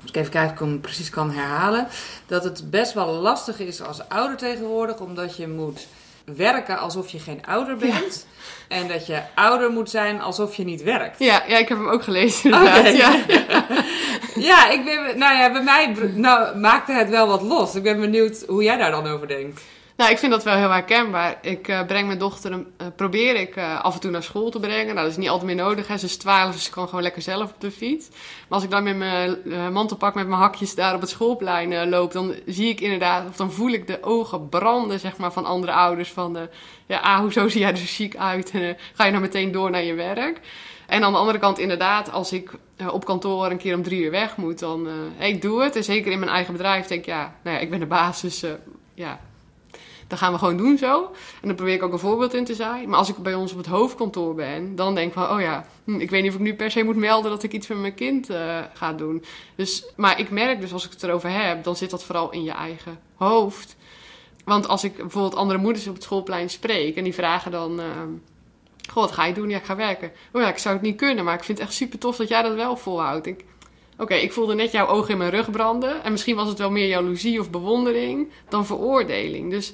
Als 0.00 0.10
ik 0.10 0.16
even 0.16 0.30
kijken 0.30 0.50
of 0.50 0.60
ik 0.60 0.68
hem 0.68 0.80
precies 0.80 1.10
kan 1.10 1.30
herhalen. 1.30 1.88
Dat 2.26 2.44
het 2.44 2.70
best 2.70 2.92
wel 2.92 3.12
lastig 3.12 3.58
is 3.58 3.82
als 3.82 4.08
ouder 4.08 4.36
tegenwoordig, 4.36 5.00
omdat 5.00 5.36
je 5.36 5.48
moet 5.48 5.86
werken 6.36 6.78
alsof 6.78 7.08
je 7.10 7.18
geen 7.18 7.46
ouder 7.46 7.76
bent. 7.76 8.26
En 8.68 8.88
dat 8.88 9.06
je 9.06 9.20
ouder 9.34 9.70
moet 9.70 9.90
zijn 9.90 10.20
alsof 10.20 10.54
je 10.54 10.64
niet 10.64 10.82
werkt. 10.82 11.18
Ja, 11.18 11.42
ja 11.46 11.58
ik 11.58 11.68
heb 11.68 11.78
hem 11.78 11.88
ook 11.88 12.02
gelezen 12.02 12.50
inderdaad. 12.50 12.96
Ja. 12.96 13.20
ja, 14.50 14.70
ik 14.70 14.84
ben, 14.84 15.18
nou 15.18 15.36
ja, 15.36 15.52
bij 15.52 15.62
mij 15.62 15.96
nou, 16.14 16.56
maakte 16.56 16.92
het 16.92 17.08
wel 17.08 17.26
wat 17.26 17.42
los. 17.42 17.74
Ik 17.74 17.82
ben 17.82 18.00
benieuwd 18.00 18.44
hoe 18.46 18.62
jij 18.62 18.76
daar 18.76 18.90
dan 18.90 19.06
over 19.06 19.28
denkt. 19.28 19.62
Nou, 19.98 20.10
ik 20.10 20.18
vind 20.18 20.32
dat 20.32 20.44
wel 20.44 20.56
heel 20.56 20.70
herkenbaar. 20.70 21.38
Ik 21.42 21.68
uh, 21.68 21.86
breng 21.86 22.06
mijn 22.06 22.18
dochter, 22.18 22.52
uh, 22.52 22.58
probeer 22.96 23.36
ik 23.36 23.56
uh, 23.56 23.80
af 23.80 23.94
en 23.94 24.00
toe 24.00 24.10
naar 24.10 24.22
school 24.22 24.50
te 24.50 24.60
brengen. 24.60 24.94
Nou, 24.94 24.96
dat 24.96 25.10
is 25.10 25.16
niet 25.16 25.28
altijd 25.28 25.46
meer 25.46 25.64
nodig. 25.64 25.88
Hè. 25.88 25.96
Ze 25.96 26.04
is 26.04 26.16
12, 26.16 26.52
dus 26.52 26.64
ze 26.64 26.70
kan 26.70 26.88
gewoon 26.88 27.02
lekker 27.02 27.22
zelf 27.22 27.50
op 27.50 27.60
de 27.60 27.70
fiets. 27.70 28.08
Maar 28.08 28.18
als 28.48 28.62
ik 28.62 28.70
dan 28.70 28.82
met 28.82 28.96
mijn 28.96 29.72
mantelpak, 29.72 30.14
met 30.14 30.26
mijn 30.26 30.40
hakjes 30.40 30.74
daar 30.74 30.94
op 30.94 31.00
het 31.00 31.10
schoolplein 31.10 31.88
loop, 31.88 32.12
dan 32.12 32.34
zie 32.46 32.68
ik 32.68 32.80
inderdaad, 32.80 33.28
of 33.28 33.36
dan 33.36 33.52
voel 33.52 33.70
ik 33.70 33.86
de 33.86 34.02
ogen 34.02 34.48
branden, 34.48 35.00
zeg 35.00 35.16
maar, 35.16 35.32
van 35.32 35.44
andere 35.44 35.72
ouders. 35.72 36.10
Van, 36.10 36.48
ja, 36.86 36.98
ah, 36.98 37.18
hoezo 37.18 37.48
zie 37.48 37.60
jij 37.60 37.70
er 37.70 37.76
zo 37.76 37.84
chic 37.86 38.16
uit? 38.16 38.50
En 38.50 38.76
ga 38.94 39.04
je 39.04 39.10
nou 39.10 39.22
meteen 39.22 39.52
door 39.52 39.70
naar 39.70 39.84
je 39.84 39.94
werk? 39.94 40.40
En 40.86 41.04
aan 41.04 41.12
de 41.12 41.18
andere 41.18 41.38
kant, 41.38 41.58
inderdaad, 41.58 42.12
als 42.12 42.32
ik 42.32 42.50
op 42.90 43.04
kantoor 43.04 43.50
een 43.50 43.58
keer 43.58 43.74
om 43.74 43.82
drie 43.82 44.02
uur 44.02 44.10
weg 44.10 44.36
moet, 44.36 44.58
dan 44.58 44.88
hey, 45.16 45.28
ik 45.28 45.42
doe 45.42 45.62
het. 45.62 45.76
En 45.76 45.84
zeker 45.84 46.12
in 46.12 46.18
mijn 46.18 46.30
eigen 46.30 46.52
bedrijf 46.52 46.86
denk 46.86 47.00
ik, 47.00 47.06
ja, 47.06 47.34
nou 47.42 47.56
ja, 47.56 47.62
ik 47.62 47.70
ben 47.70 47.80
de 47.80 47.86
baas, 47.86 48.20
dus 48.20 48.44
ja, 48.94 49.20
dan 50.08 50.18
gaan 50.18 50.32
we 50.32 50.38
gewoon 50.38 50.56
doen 50.56 50.78
zo. 50.78 51.02
En 51.40 51.48
dan 51.48 51.54
probeer 51.54 51.74
ik 51.74 51.82
ook 51.82 51.92
een 51.92 51.98
voorbeeld 51.98 52.34
in 52.34 52.44
te 52.44 52.54
zijn. 52.54 52.88
Maar 52.88 52.98
als 52.98 53.08
ik 53.08 53.16
bij 53.16 53.34
ons 53.34 53.52
op 53.52 53.58
het 53.58 53.66
hoofdkantoor 53.66 54.34
ben, 54.34 54.76
dan 54.76 54.94
denk 54.94 55.08
ik 55.08 55.12
van, 55.12 55.30
oh 55.30 55.40
ja, 55.40 55.66
hm, 55.84 56.00
ik 56.00 56.10
weet 56.10 56.22
niet 56.22 56.30
of 56.30 56.36
ik 56.36 56.44
nu 56.44 56.54
per 56.54 56.70
se 56.70 56.82
moet 56.82 56.96
melden 56.96 57.30
dat 57.30 57.42
ik 57.42 57.52
iets 57.52 57.66
met 57.66 57.78
mijn 57.78 57.94
kind 57.94 58.30
uh, 58.30 58.58
ga 58.74 58.92
doen. 58.92 59.24
Dus, 59.54 59.86
maar 59.96 60.20
ik 60.20 60.30
merk 60.30 60.60
dus 60.60 60.72
als 60.72 60.84
ik 60.84 60.90
het 60.90 61.02
erover 61.02 61.30
heb, 61.30 61.64
dan 61.64 61.76
zit 61.76 61.90
dat 61.90 62.04
vooral 62.04 62.30
in 62.30 62.42
je 62.42 62.50
eigen 62.50 63.00
hoofd. 63.14 63.76
Want 64.44 64.68
als 64.68 64.84
ik 64.84 64.96
bijvoorbeeld 64.96 65.36
andere 65.36 65.58
moeders 65.58 65.86
op 65.86 65.94
het 65.94 66.02
schoolplein 66.02 66.50
spreek 66.50 66.96
en 66.96 67.04
die 67.04 67.14
vragen 67.14 67.50
dan. 67.50 67.80
Uh, 67.80 67.86
Goh, 68.90 69.02
wat 69.02 69.12
ga 69.12 69.24
je 69.24 69.34
doen? 69.34 69.48
Ja, 69.48 69.56
ik 69.56 69.64
ga 69.64 69.76
werken. 69.76 70.12
Oh 70.32 70.42
ja, 70.42 70.48
ik 70.48 70.58
zou 70.58 70.74
het 70.74 70.84
niet 70.84 70.96
kunnen, 70.96 71.24
maar 71.24 71.34
ik 71.34 71.44
vind 71.44 71.58
het 71.58 71.66
echt 71.66 71.76
super 71.76 71.98
tof 71.98 72.16
dat 72.16 72.28
jij 72.28 72.42
dat 72.42 72.54
wel 72.54 72.76
volhoudt. 72.76 73.26
Ik, 73.26 73.44
Oké, 73.98 74.14
ik 74.14 74.32
voelde 74.32 74.54
net 74.54 74.72
jouw 74.72 74.86
ogen 74.86 75.10
in 75.10 75.18
mijn 75.18 75.30
rug 75.30 75.50
branden. 75.50 76.04
En 76.04 76.12
misschien 76.12 76.36
was 76.36 76.48
het 76.48 76.58
wel 76.58 76.70
meer 76.70 76.88
jaloezie 76.88 77.40
of 77.40 77.50
bewondering 77.50 78.28
dan 78.48 78.66
veroordeling. 78.66 79.50
Dus 79.50 79.72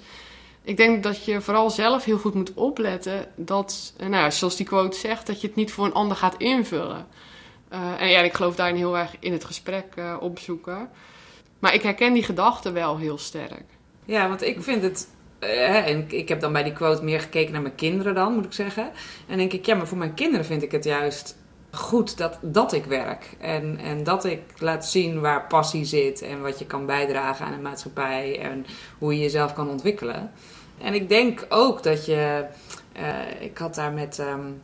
ik 0.65 0.77
denk 0.77 1.03
dat 1.03 1.25
je 1.25 1.41
vooral 1.41 1.71
zelf 1.71 2.05
heel 2.05 2.19
goed 2.19 2.35
moet 2.35 2.55
opletten 2.55 3.27
dat, 3.37 3.95
eh, 3.97 4.09
nou, 4.09 4.31
zoals 4.31 4.57
die 4.57 4.67
quote 4.67 4.99
zegt, 4.99 5.27
dat 5.27 5.41
je 5.41 5.47
het 5.47 5.57
niet 5.57 5.73
voor 5.73 5.85
een 5.85 5.93
ander 5.93 6.17
gaat 6.17 6.37
invullen. 6.39 7.07
Uh, 7.73 8.01
en 8.01 8.09
ja, 8.09 8.21
ik 8.21 8.33
geloof 8.33 8.57
daarin 8.57 8.77
heel 8.77 8.99
erg 8.99 9.17
in 9.19 9.33
het 9.33 9.45
gesprek 9.45 9.85
uh, 9.99 10.17
opzoeken. 10.21 10.89
Maar 11.59 11.75
ik 11.75 11.83
herken 11.83 12.13
die 12.13 12.23
gedachte 12.23 12.73
wel 12.73 12.97
heel 12.97 13.19
sterk. 13.19 13.65
Ja, 14.05 14.29
want 14.29 14.43
ik 14.43 14.63
vind 14.63 14.83
het. 14.83 15.09
En 15.39 16.07
ik 16.09 16.29
heb 16.29 16.41
dan 16.41 16.53
bij 16.53 16.63
die 16.63 16.73
quote 16.73 17.05
meer 17.05 17.21
gekeken 17.21 17.53
naar 17.53 17.63
mijn 17.63 17.75
kinderen 17.75 18.15
dan, 18.15 18.35
moet 18.35 18.45
ik 18.45 18.53
zeggen. 18.53 18.91
En 19.27 19.39
denk 19.39 19.53
ik, 19.53 19.67
ja, 19.67 19.75
maar 19.75 19.87
voor 19.87 19.99
mijn 19.99 20.15
kinderen 20.15 20.45
vind 20.45 20.63
ik 20.63 20.73
het 20.73 20.85
juist 20.85 21.37
goed 21.71 22.19
dat, 22.19 22.39
dat 22.43 22.73
ik 22.73 22.85
werk. 22.85 23.37
En, 23.41 23.79
en 23.79 24.05
dat 24.05 24.25
ik 24.25 24.41
laat 24.59 24.87
zien 24.87 25.21
waar 25.21 25.47
passie 25.47 25.85
zit 25.85 26.23
en 26.23 26.43
wat 26.43 26.59
je 26.59 26.67
kan 26.67 26.87
bijdragen 26.87 27.47
aan 27.47 27.55
de 27.55 27.59
maatschappij 27.59 28.41
en 28.41 28.67
hoe 28.99 29.15
je 29.15 29.21
jezelf 29.21 29.53
kan 29.53 29.69
ontwikkelen. 29.69 30.33
En 30.79 30.95
ik 30.95 31.09
denk 31.09 31.47
ook 31.49 31.83
dat 31.83 32.07
je. 32.07 32.45
Uh, 32.97 33.41
ik 33.41 33.59
had 33.59 33.75
daar 33.75 33.93
met 33.93 34.19
um, 34.19 34.63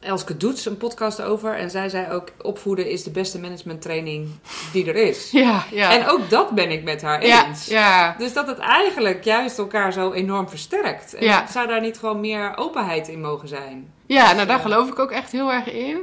Elske 0.00 0.36
Doets 0.36 0.66
een 0.66 0.76
podcast 0.76 1.22
over. 1.22 1.54
En 1.54 1.70
zij 1.70 1.88
zei 1.88 2.12
ook: 2.12 2.28
opvoeden 2.42 2.90
is 2.90 3.02
de 3.02 3.10
beste 3.10 3.40
managementtraining 3.40 4.28
die 4.72 4.86
er 4.86 4.96
is. 4.96 5.30
Ja, 5.46 5.64
ja. 5.70 5.92
En 5.92 6.08
ook 6.08 6.30
dat 6.30 6.50
ben 6.50 6.70
ik 6.70 6.82
met 6.82 7.02
haar 7.02 7.20
eens. 7.20 7.66
Ja. 7.66 8.14
Dus 8.18 8.32
dat 8.32 8.46
het 8.46 8.58
eigenlijk 8.58 9.24
juist 9.24 9.58
elkaar 9.58 9.92
zo 9.92 10.12
enorm 10.12 10.48
versterkt. 10.48 11.14
En 11.14 11.24
ja. 11.24 11.46
Zou 11.46 11.66
daar 11.66 11.80
niet 11.80 11.98
gewoon 11.98 12.20
meer 12.20 12.56
openheid 12.56 13.08
in 13.08 13.20
mogen 13.20 13.48
zijn? 13.48 13.92
Ja, 14.06 14.32
nou 14.32 14.46
daar 14.46 14.58
geloof 14.58 14.88
ik 14.88 14.98
ook 14.98 15.10
echt 15.10 15.32
heel 15.32 15.52
erg 15.52 15.72
in. 15.72 15.98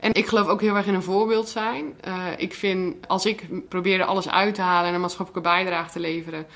En 0.00 0.14
ik 0.14 0.26
geloof 0.26 0.46
ook 0.46 0.60
heel 0.60 0.76
erg 0.76 0.86
in 0.86 0.94
een 0.94 1.02
voorbeeld 1.02 1.48
zijn. 1.48 1.94
Uh, 2.08 2.26
ik 2.36 2.54
vind, 2.54 3.08
als 3.08 3.26
ik 3.26 3.68
probeer 3.68 4.04
alles 4.04 4.28
uit 4.28 4.54
te 4.54 4.60
halen 4.60 4.88
en 4.88 4.94
een 4.94 5.00
maatschappelijke 5.00 5.48
bijdrage 5.48 5.90
te 5.90 6.00
leveren, 6.00 6.46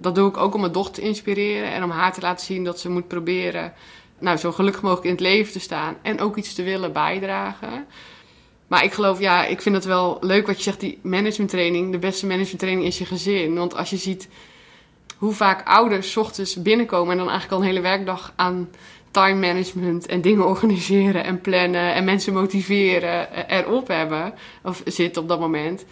dat 0.00 0.14
doe 0.14 0.28
ik 0.28 0.36
ook 0.36 0.54
om 0.54 0.60
mijn 0.60 0.72
dochter 0.72 0.94
te 0.94 1.00
inspireren 1.00 1.72
en 1.72 1.84
om 1.84 1.90
haar 1.90 2.12
te 2.12 2.20
laten 2.20 2.46
zien 2.46 2.64
dat 2.64 2.80
ze 2.80 2.90
moet 2.90 3.08
proberen 3.08 3.72
nou, 4.18 4.36
zo 4.36 4.52
gelukkig 4.52 4.82
mogelijk 4.82 5.06
in 5.06 5.12
het 5.12 5.20
leven 5.20 5.52
te 5.52 5.60
staan 5.60 5.96
en 6.02 6.20
ook 6.20 6.36
iets 6.36 6.54
te 6.54 6.62
willen 6.62 6.92
bijdragen. 6.92 7.86
Maar 8.66 8.84
ik 8.84 8.92
geloof, 8.92 9.20
ja, 9.20 9.44
ik 9.44 9.62
vind 9.62 9.74
het 9.74 9.84
wel 9.84 10.18
leuk 10.20 10.46
wat 10.46 10.56
je 10.56 10.62
zegt, 10.62 10.80
die 10.80 10.98
managementtraining. 11.02 11.92
De 11.92 11.98
beste 11.98 12.26
managementtraining 12.26 12.86
is 12.86 12.98
je 12.98 13.04
gezin. 13.04 13.54
Want 13.54 13.76
als 13.76 13.90
je 13.90 13.96
ziet 13.96 14.28
hoe 15.16 15.32
vaak 15.32 15.68
ouders 15.68 16.16
ochtends 16.16 16.62
binnenkomen 16.62 17.10
en 17.10 17.18
dan 17.18 17.28
eigenlijk 17.28 17.56
al 17.56 17.60
een 17.60 17.74
hele 17.74 17.88
werkdag 17.88 18.32
aan 18.36 18.68
time 19.10 19.46
management 19.46 20.06
en 20.06 20.20
dingen 20.20 20.46
organiseren 20.46 21.24
en 21.24 21.40
plannen 21.40 21.94
en 21.94 22.04
mensen 22.04 22.32
motiveren 22.32 23.48
erop 23.48 23.88
hebben, 23.88 24.34
of 24.62 24.82
zit 24.84 25.16
op 25.16 25.28
dat 25.28 25.40
moment 25.40 25.84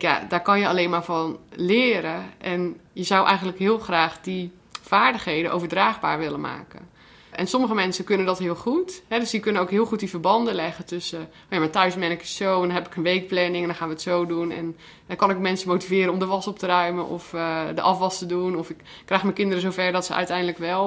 ja, 0.00 0.26
daar 0.28 0.42
kan 0.42 0.58
je 0.58 0.68
alleen 0.68 0.90
maar 0.90 1.04
van 1.04 1.38
leren. 1.50 2.24
En 2.38 2.80
je 2.92 3.02
zou 3.02 3.26
eigenlijk 3.26 3.58
heel 3.58 3.78
graag 3.78 4.20
die 4.20 4.52
vaardigheden 4.82 5.52
overdraagbaar 5.52 6.18
willen 6.18 6.40
maken. 6.40 6.90
En 7.32 7.46
sommige 7.46 7.74
mensen 7.74 8.04
kunnen 8.04 8.26
dat 8.26 8.38
heel 8.38 8.54
goed. 8.54 9.02
Hè? 9.08 9.18
Dus 9.18 9.30
die 9.30 9.40
kunnen 9.40 9.62
ook 9.62 9.70
heel 9.70 9.84
goed 9.84 9.98
die 9.98 10.08
verbanden 10.08 10.54
leggen 10.54 10.84
tussen... 10.84 11.28
Oh 11.50 11.58
maar 11.58 11.70
thuis 11.70 11.94
ben 11.94 12.10
ik 12.10 12.24
zo 12.24 12.54
en 12.54 12.66
dan 12.66 12.76
heb 12.76 12.86
ik 12.86 12.96
een 12.96 13.02
weekplanning 13.02 13.60
en 13.60 13.66
dan 13.66 13.74
gaan 13.74 13.88
we 13.88 13.94
het 13.94 14.02
zo 14.02 14.26
doen. 14.26 14.50
En 14.50 14.76
dan 15.06 15.16
kan 15.16 15.30
ik 15.30 15.38
mensen 15.38 15.68
motiveren 15.68 16.12
om 16.12 16.18
de 16.18 16.26
was 16.26 16.46
op 16.46 16.58
te 16.58 16.66
ruimen 16.66 17.06
of 17.06 17.32
uh, 17.32 17.60
de 17.74 17.80
afwas 17.80 18.18
te 18.18 18.26
doen. 18.26 18.56
Of 18.56 18.70
ik 18.70 18.76
krijg 19.04 19.22
mijn 19.22 19.34
kinderen 19.34 19.62
zover 19.62 19.92
dat 19.92 20.06
ze 20.06 20.14
uiteindelijk 20.14 20.58
wel... 20.58 20.80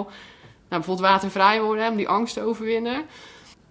Nou, 0.69 0.83
bijvoorbeeld 0.83 1.07
watervrij 1.07 1.61
worden, 1.61 1.89
om 1.89 1.95
die 1.95 2.07
angst 2.07 2.33
te 2.33 2.41
overwinnen. 2.41 3.05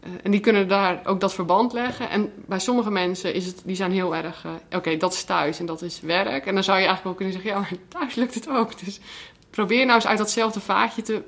Eh, 0.04 0.10
en 0.22 0.30
die 0.30 0.40
kunnen 0.40 0.68
daar 0.68 1.00
ook 1.04 1.20
dat 1.20 1.34
verband 1.34 1.72
leggen. 1.72 2.10
En 2.10 2.32
bij 2.46 2.58
sommige 2.58 2.90
mensen 2.90 3.34
is 3.34 3.46
het, 3.46 3.62
die 3.64 3.76
zijn 3.76 3.92
heel 3.92 4.16
erg, 4.16 4.44
uh, 4.44 4.52
oké, 4.70 4.96
dat 4.96 5.12
is 5.12 5.24
thuis 5.24 5.58
en 5.58 5.66
dat 5.66 5.82
is 5.82 6.00
werk. 6.00 6.46
En 6.46 6.54
dan 6.54 6.64
zou 6.64 6.78
je 6.78 6.86
eigenlijk 6.86 7.04
wel 7.04 7.14
kunnen 7.14 7.34
zeggen, 7.34 7.50
ja, 7.50 7.58
maar 7.58 8.00
thuis 8.00 8.14
lukt 8.14 8.34
het 8.34 8.48
ook. 8.48 8.84
Dus 8.84 9.00
probeer 9.50 9.84
nou 9.84 9.94
eens 9.94 10.06
uit 10.06 10.18
datzelfde 10.18 10.60
vaatje 10.60 11.02
te, 11.02 11.22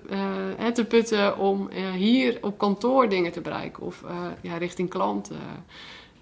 uh, 0.61 0.67
te 0.67 0.85
putten 0.85 1.39
om 1.39 1.71
hier 1.95 2.39
op 2.41 2.59
kantoor 2.59 3.09
dingen 3.09 3.33
te 3.33 3.41
bereiken. 3.41 3.83
Of 3.83 4.03
ja, 4.41 4.57
richting 4.57 4.91
klanten. 4.91 5.37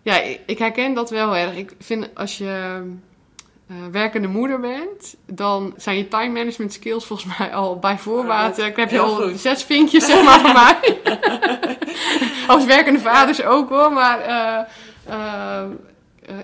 Ja, 0.03 0.21
ik 0.47 0.59
herken 0.59 0.95
dat 0.95 1.11
wel 1.11 1.37
erg. 1.37 1.57
Ik 1.57 1.75
vind 1.79 2.15
als 2.15 2.39
je 2.39 2.83
uh, 3.71 3.77
werkende 3.91 4.29
moeder 4.29 4.61
bent, 4.61 5.17
dan 5.27 5.75
zijn 5.77 5.97
je 5.97 6.09
time 6.09 6.33
management 6.33 6.73
skills 6.73 7.05
volgens 7.05 7.39
mij 7.39 7.55
al 7.55 7.79
bij 7.79 7.99
voorbaat. 7.99 8.59
ik 8.59 8.77
heb 8.77 8.91
je 8.91 8.99
al 8.99 9.31
zes 9.37 9.63
vinkjes 9.63 10.07
zeg 10.07 10.25
maar 10.25 10.41
van 10.47 10.53
mij. 10.53 11.01
Als 12.47 12.65
werkende 12.65 13.01
vaders 13.01 13.43
ook 13.43 13.69
hoor, 13.69 13.93
maar 13.93 14.29
uh, 15.09 15.63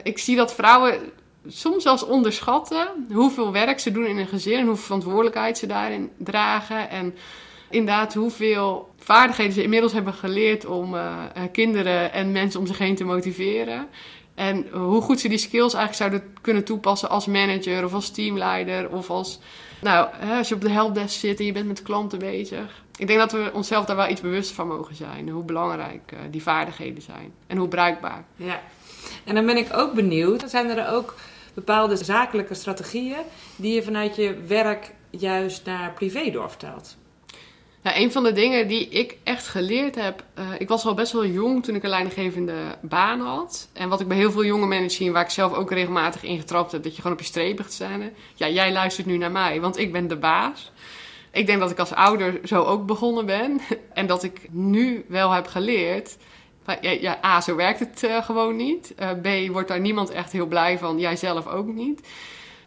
ik 0.03 0.19
zie 0.19 0.37
dat 0.37 0.55
vrouwen 0.55 1.01
soms 1.47 1.83
zelfs 1.83 2.05
onderschatten 2.05 2.89
hoeveel 3.13 3.53
werk 3.53 3.81
ze 3.81 3.93
doen 3.93 4.07
in 4.07 4.19
een 4.19 4.27
gezin 4.27 4.59
en 4.59 4.67
hoeveel 4.67 4.85
verantwoordelijkheid 4.85 5.59
ze 5.59 5.67
daarin 5.67 6.11
dragen. 6.17 6.91
En 6.91 7.15
inderdaad 7.71 8.15
hoeveel 8.15 8.91
vaardigheden 8.99 9.53
ze 9.53 9.63
inmiddels 9.63 9.93
hebben 9.93 10.15
geleerd 10.15 10.67
om 10.67 10.97
kinderen 11.53 12.13
en 12.13 12.33
mensen 12.33 12.61
om 12.61 12.67
zich 12.67 12.79
heen 12.79 12.95
te 12.95 13.05
motiveren. 13.05 13.89
En 14.41 14.67
hoe 14.73 15.03
goed 15.03 15.21
ze 15.21 15.29
die 15.29 15.39
skills 15.39 15.75
eigenlijk 15.75 15.95
zouden 15.95 16.35
kunnen 16.41 16.65
toepassen 16.65 17.09
als 17.09 17.27
manager 17.27 17.85
of 17.85 17.95
als 17.95 18.11
teamleider 18.11 18.91
of 18.91 19.11
als... 19.11 19.39
Nou, 19.81 20.09
als 20.39 20.49
je 20.49 20.55
op 20.55 20.61
de 20.61 20.71
helpdesk 20.71 21.21
zit 21.21 21.39
en 21.39 21.45
je 21.45 21.53
bent 21.53 21.67
met 21.67 21.83
klanten 21.83 22.19
bezig. 22.19 22.83
Ik 22.97 23.07
denk 23.07 23.19
dat 23.19 23.33
we 23.33 23.51
onszelf 23.53 23.85
daar 23.85 23.97
wel 23.97 24.09
iets 24.09 24.21
bewust 24.21 24.53
van 24.53 24.69
mogen 24.69 24.95
zijn. 24.95 25.29
Hoe 25.29 25.45
belangrijk 25.45 26.13
uh, 26.13 26.19
die 26.31 26.43
vaardigheden 26.43 27.03
zijn. 27.03 27.33
En 27.47 27.57
hoe 27.57 27.69
bruikbaar. 27.69 28.25
Ja. 28.37 28.61
En 29.25 29.35
dan 29.35 29.47
ben 29.47 29.57
ik 29.57 29.69
ook 29.73 29.95
benieuwd. 29.95 30.45
Zijn 30.47 30.69
er 30.69 30.93
ook 30.93 31.15
bepaalde 31.55 31.97
zakelijke 31.97 32.55
strategieën 32.55 33.23
die 33.57 33.75
je 33.75 33.83
vanuit 33.83 34.17
je 34.17 34.37
werk 34.47 34.95
juist 35.11 35.65
naar 35.65 35.93
privé 35.93 36.31
doorvertelt? 36.31 36.97
Ja, 37.83 37.97
een 37.97 38.13
van 38.13 38.23
de 38.23 38.33
dingen 38.33 38.69
die 38.69 38.89
ik 38.89 39.17
echt 39.23 39.47
geleerd 39.49 39.95
heb. 39.95 40.25
Uh, 40.39 40.45
ik 40.59 40.69
was 40.69 40.85
al 40.87 40.95
best 40.95 41.13
wel 41.13 41.27
jong 41.27 41.65
toen 41.65 41.75
ik 41.75 41.83
een 41.83 41.89
leidinggevende 41.89 42.55
baan 42.81 43.21
had. 43.21 43.69
En 43.73 43.89
wat 43.89 44.01
ik 44.01 44.09
bij 44.09 44.17
heel 44.17 44.31
veel 44.31 44.45
jonge 44.45 44.67
mensen 44.67 44.91
zie, 44.91 45.13
waar 45.13 45.25
ik 45.25 45.31
zelf 45.31 45.53
ook 45.55 45.71
regelmatig 45.71 46.23
in 46.23 46.39
getrapt 46.39 46.73
heb, 46.73 46.83
dat 46.83 46.93
je 46.93 47.03
gewoon 47.03 47.17
op 47.17 47.23
je 47.23 47.29
streep 47.29 47.61
gaat 47.61 47.73
staan. 47.73 48.11
Ja, 48.35 48.49
jij 48.49 48.73
luistert 48.73 49.07
nu 49.07 49.17
naar 49.17 49.31
mij, 49.31 49.61
want 49.61 49.79
ik 49.79 49.93
ben 49.93 50.09
de 50.09 50.17
baas. 50.17 50.73
Ik 51.31 51.47
denk 51.47 51.61
dat 51.61 51.71
ik 51.71 51.79
als 51.79 51.93
ouder 51.93 52.41
zo 52.45 52.63
ook 52.63 52.87
begonnen 52.87 53.27
ben. 53.27 53.61
En 53.95 54.07
dat 54.07 54.23
ik 54.23 54.49
nu 54.51 55.05
wel 55.09 55.31
heb 55.31 55.47
geleerd. 55.47 56.17
Ja, 56.81 56.91
ja 56.91 57.19
A, 57.25 57.41
zo 57.41 57.57
werkt 57.57 57.81
het 57.81 58.03
uh, 58.03 58.25
gewoon 58.25 58.57
niet. 58.57 58.95
Uh, 59.01 59.11
B, 59.49 59.53
wordt 59.53 59.69
daar 59.69 59.81
niemand 59.81 60.11
echt 60.11 60.33
heel 60.33 60.47
blij 60.47 60.79
van. 60.79 60.99
Jij 60.99 61.17
zelf 61.17 61.47
ook 61.47 61.67
niet. 61.67 62.09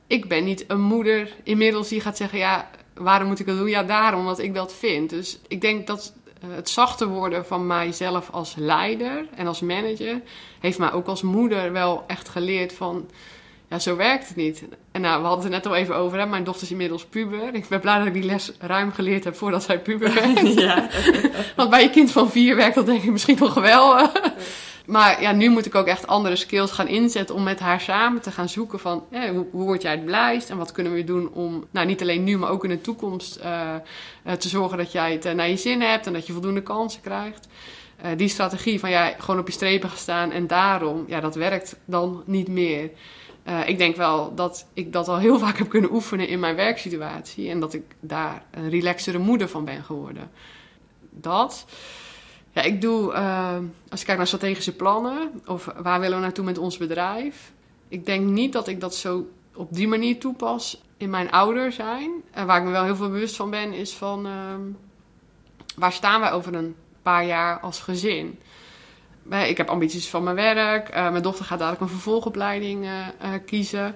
Ik 0.07 0.27
ben 0.27 0.43
niet 0.43 0.65
een 0.67 0.81
moeder 0.81 1.35
inmiddels 1.43 1.87
die 1.87 2.01
gaat 2.01 2.17
zeggen: 2.17 2.37
ja 2.37 2.69
waarom 2.93 3.27
moet 3.27 3.39
ik 3.39 3.45
dat 3.47 3.57
doen? 3.57 3.69
Ja, 3.69 3.83
daarom, 3.83 4.19
omdat 4.19 4.39
ik 4.39 4.53
dat 4.53 4.73
vind. 4.73 5.09
Dus 5.09 5.39
ik 5.47 5.61
denk 5.61 5.87
dat 5.87 6.13
eh, 6.41 6.49
het 6.55 6.69
zachter 6.69 7.07
worden 7.07 7.45
van 7.45 7.67
mijzelf 7.67 8.29
als 8.31 8.55
leider 8.57 9.25
en 9.35 9.47
als 9.47 9.61
manager... 9.61 10.21
heeft 10.59 10.77
mij 10.77 10.91
ook 10.91 11.07
als 11.07 11.21
moeder 11.21 11.71
wel 11.71 12.03
echt 12.07 12.29
geleerd 12.29 12.73
van... 12.73 13.09
Ja, 13.69 13.79
zo 13.79 13.95
werkt 13.95 14.27
het 14.27 14.35
niet. 14.35 14.63
En 14.91 15.01
nou, 15.01 15.21
we 15.21 15.27
hadden 15.27 15.43
het 15.43 15.53
net 15.53 15.65
al 15.65 15.75
even 15.75 15.95
over. 15.95 16.19
Hè? 16.19 16.25
Mijn 16.25 16.43
dochter 16.43 16.63
is 16.63 16.71
inmiddels 16.71 17.05
puber. 17.05 17.53
Ik 17.53 17.67
ben 17.67 17.79
blij 17.79 17.97
dat 17.97 18.07
ik 18.07 18.13
die 18.13 18.23
les 18.23 18.51
ruim 18.59 18.91
geleerd 18.91 19.23
heb 19.23 19.35
voordat 19.35 19.63
zij 19.63 19.79
puber 19.79 20.13
werd. 20.13 20.53
Ja. 20.63 20.89
Want 21.55 21.69
bij 21.69 21.81
je 21.81 21.89
kind 21.89 22.11
van 22.11 22.31
vier 22.31 22.55
werkt 22.55 22.75
dat 22.75 22.85
denk 22.85 23.03
ik 23.03 23.11
misschien 23.11 23.37
nog 23.39 23.53
wel. 23.53 23.95
Maar 24.85 25.21
ja, 25.21 25.31
nu 25.31 25.49
moet 25.49 25.65
ik 25.65 25.75
ook 25.75 25.87
echt 25.87 26.07
andere 26.07 26.35
skills 26.35 26.71
gaan 26.71 26.87
inzetten 26.87 27.35
om 27.35 27.43
met 27.43 27.59
haar 27.59 27.81
samen 27.81 28.21
te 28.21 28.31
gaan 28.31 28.49
zoeken 28.49 28.79
van 28.79 29.03
hoe, 29.09 29.45
hoe, 29.51 29.63
word 29.63 29.81
jij 29.81 29.91
het 29.91 30.05
blijst 30.05 30.49
en 30.49 30.57
wat 30.57 30.71
kunnen 30.71 30.93
we 30.93 31.03
doen 31.03 31.29
om, 31.33 31.65
nou 31.71 31.87
niet 31.87 32.01
alleen 32.01 32.23
nu, 32.23 32.37
maar 32.37 32.49
ook 32.49 32.63
in 32.63 32.69
de 32.69 32.81
toekomst 32.81 33.39
uh, 33.43 33.75
te 34.37 34.49
zorgen 34.49 34.77
dat 34.77 34.91
jij 34.91 35.11
het 35.11 35.35
naar 35.35 35.49
je 35.49 35.57
zin 35.57 35.81
hebt 35.81 36.07
en 36.07 36.13
dat 36.13 36.27
je 36.27 36.33
voldoende 36.33 36.61
kansen 36.61 37.01
krijgt. 37.01 37.47
Die 38.15 38.27
strategie 38.27 38.79
van 38.79 38.89
ja, 38.89 39.13
gewoon 39.17 39.39
op 39.39 39.47
je 39.47 39.53
strepen 39.53 39.89
gaan 39.89 39.97
staan 39.97 40.31
en 40.31 40.47
daarom, 40.47 41.03
ja, 41.07 41.19
dat 41.19 41.35
werkt 41.35 41.75
dan 41.85 42.23
niet 42.25 42.47
meer. 42.47 42.89
Ik 43.65 43.77
denk 43.77 43.95
wel 43.95 44.35
dat 44.35 44.65
ik 44.73 44.93
dat 44.93 45.07
al 45.07 45.17
heel 45.17 45.39
vaak 45.45 45.57
heb 45.57 45.69
kunnen 45.69 45.93
oefenen 45.93 46.27
in 46.27 46.39
mijn 46.39 46.55
werksituatie 46.55 47.49
en 47.49 47.59
dat 47.59 47.73
ik 47.73 47.83
daar 47.99 48.43
een 48.51 48.69
relaxtere 48.69 49.17
moeder 49.17 49.49
van 49.49 49.65
ben 49.65 49.83
geworden. 49.83 50.31
Dat. 51.09 51.65
Ja, 52.53 52.61
ik 52.61 52.81
doe, 52.81 53.13
uh, 53.13 53.57
als 53.89 53.99
ik 53.99 54.05
kijk 54.05 54.17
naar 54.17 54.27
strategische 54.27 54.75
plannen 54.75 55.41
of 55.45 55.69
waar 55.77 55.99
willen 55.99 56.17
we 56.17 56.23
naartoe 56.23 56.45
met 56.45 56.57
ons 56.57 56.77
bedrijf. 56.77 57.51
Ik 57.87 58.05
denk 58.05 58.25
niet 58.25 58.53
dat 58.53 58.67
ik 58.67 58.79
dat 58.79 58.95
zo 58.95 59.27
op 59.55 59.73
die 59.73 59.87
manier 59.87 60.19
toepas 60.19 60.81
in 60.97 61.09
mijn 61.09 61.31
ouder 61.31 61.71
zijn. 61.71 62.11
En 62.31 62.45
waar 62.45 62.57
ik 62.57 62.63
me 62.63 62.71
wel 62.71 62.83
heel 62.83 62.95
veel 62.95 63.09
bewust 63.09 63.35
van 63.35 63.49
ben, 63.49 63.73
is 63.73 63.93
van 63.93 64.25
uh, 64.25 64.33
waar 65.75 65.91
staan 65.91 66.19
wij 66.19 66.31
over 66.31 66.55
een 66.55 66.75
paar 67.01 67.25
jaar 67.25 67.59
als 67.59 67.79
gezin? 67.79 68.39
Ik 69.29 69.57
heb 69.57 69.69
ambities 69.69 70.09
van 70.09 70.23
mijn 70.23 70.35
werk. 70.35 70.89
Uh, 70.89 71.09
mijn 71.09 71.23
dochter 71.23 71.45
gaat 71.45 71.59
dadelijk 71.59 71.81
een 71.81 71.89
vervolgopleiding 71.89 72.87
kiezen 73.45 73.95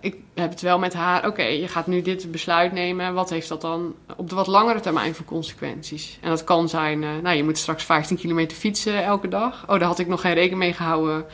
ik 0.00 0.16
heb 0.34 0.50
het 0.50 0.60
wel 0.60 0.78
met 0.78 0.94
haar, 0.94 1.26
oké, 1.26 1.42
je 1.42 1.68
gaat 1.68 1.86
nu 1.86 2.02
dit 2.02 2.30
besluit 2.30 2.72
nemen. 2.72 3.14
Wat 3.14 3.30
heeft 3.30 3.48
dat 3.48 3.60
dan 3.60 3.94
op 4.16 4.28
de 4.28 4.34
wat 4.34 4.46
langere 4.46 4.80
termijn 4.80 5.14
voor 5.14 5.24
consequenties? 5.24 6.18
En 6.20 6.28
dat 6.28 6.44
kan 6.44 6.68
zijn, 6.68 7.02
uh, 7.02 7.08
nou, 7.22 7.36
je 7.36 7.44
moet 7.44 7.58
straks 7.58 7.84
15 7.84 8.16
kilometer 8.16 8.56
fietsen 8.56 9.04
elke 9.04 9.28
dag. 9.28 9.62
Oh, 9.62 9.78
daar 9.78 9.88
had 9.88 9.98
ik 9.98 10.06
nog 10.06 10.20
geen 10.20 10.34
rekening 10.34 10.58
mee 10.58 10.72
gehouden. 10.72 11.24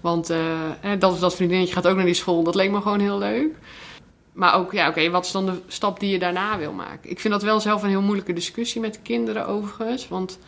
Want 0.00 0.30
uh, 0.30 0.38
dat, 0.98 1.20
dat 1.20 1.34
vriendinnetje 1.34 1.74
gaat 1.74 1.86
ook 1.86 1.96
naar 1.96 2.04
die 2.04 2.14
school. 2.14 2.42
Dat 2.42 2.54
leek 2.54 2.70
me 2.70 2.80
gewoon 2.80 3.00
heel 3.00 3.18
leuk. 3.18 3.54
Maar 4.32 4.54
ook, 4.54 4.72
ja, 4.72 4.88
oké, 4.88 5.10
wat 5.10 5.24
is 5.24 5.32
dan 5.32 5.46
de 5.46 5.60
stap 5.66 6.00
die 6.00 6.10
je 6.10 6.18
daarna 6.18 6.58
wil 6.58 6.72
maken? 6.72 7.10
Ik 7.10 7.20
vind 7.20 7.32
dat 7.32 7.42
wel 7.42 7.60
zelf 7.60 7.82
een 7.82 7.88
heel 7.88 8.02
moeilijke 8.02 8.32
discussie 8.32 8.80
met 8.80 9.02
kinderen 9.02 9.46
overigens. 9.46 10.08
Want 10.08 10.38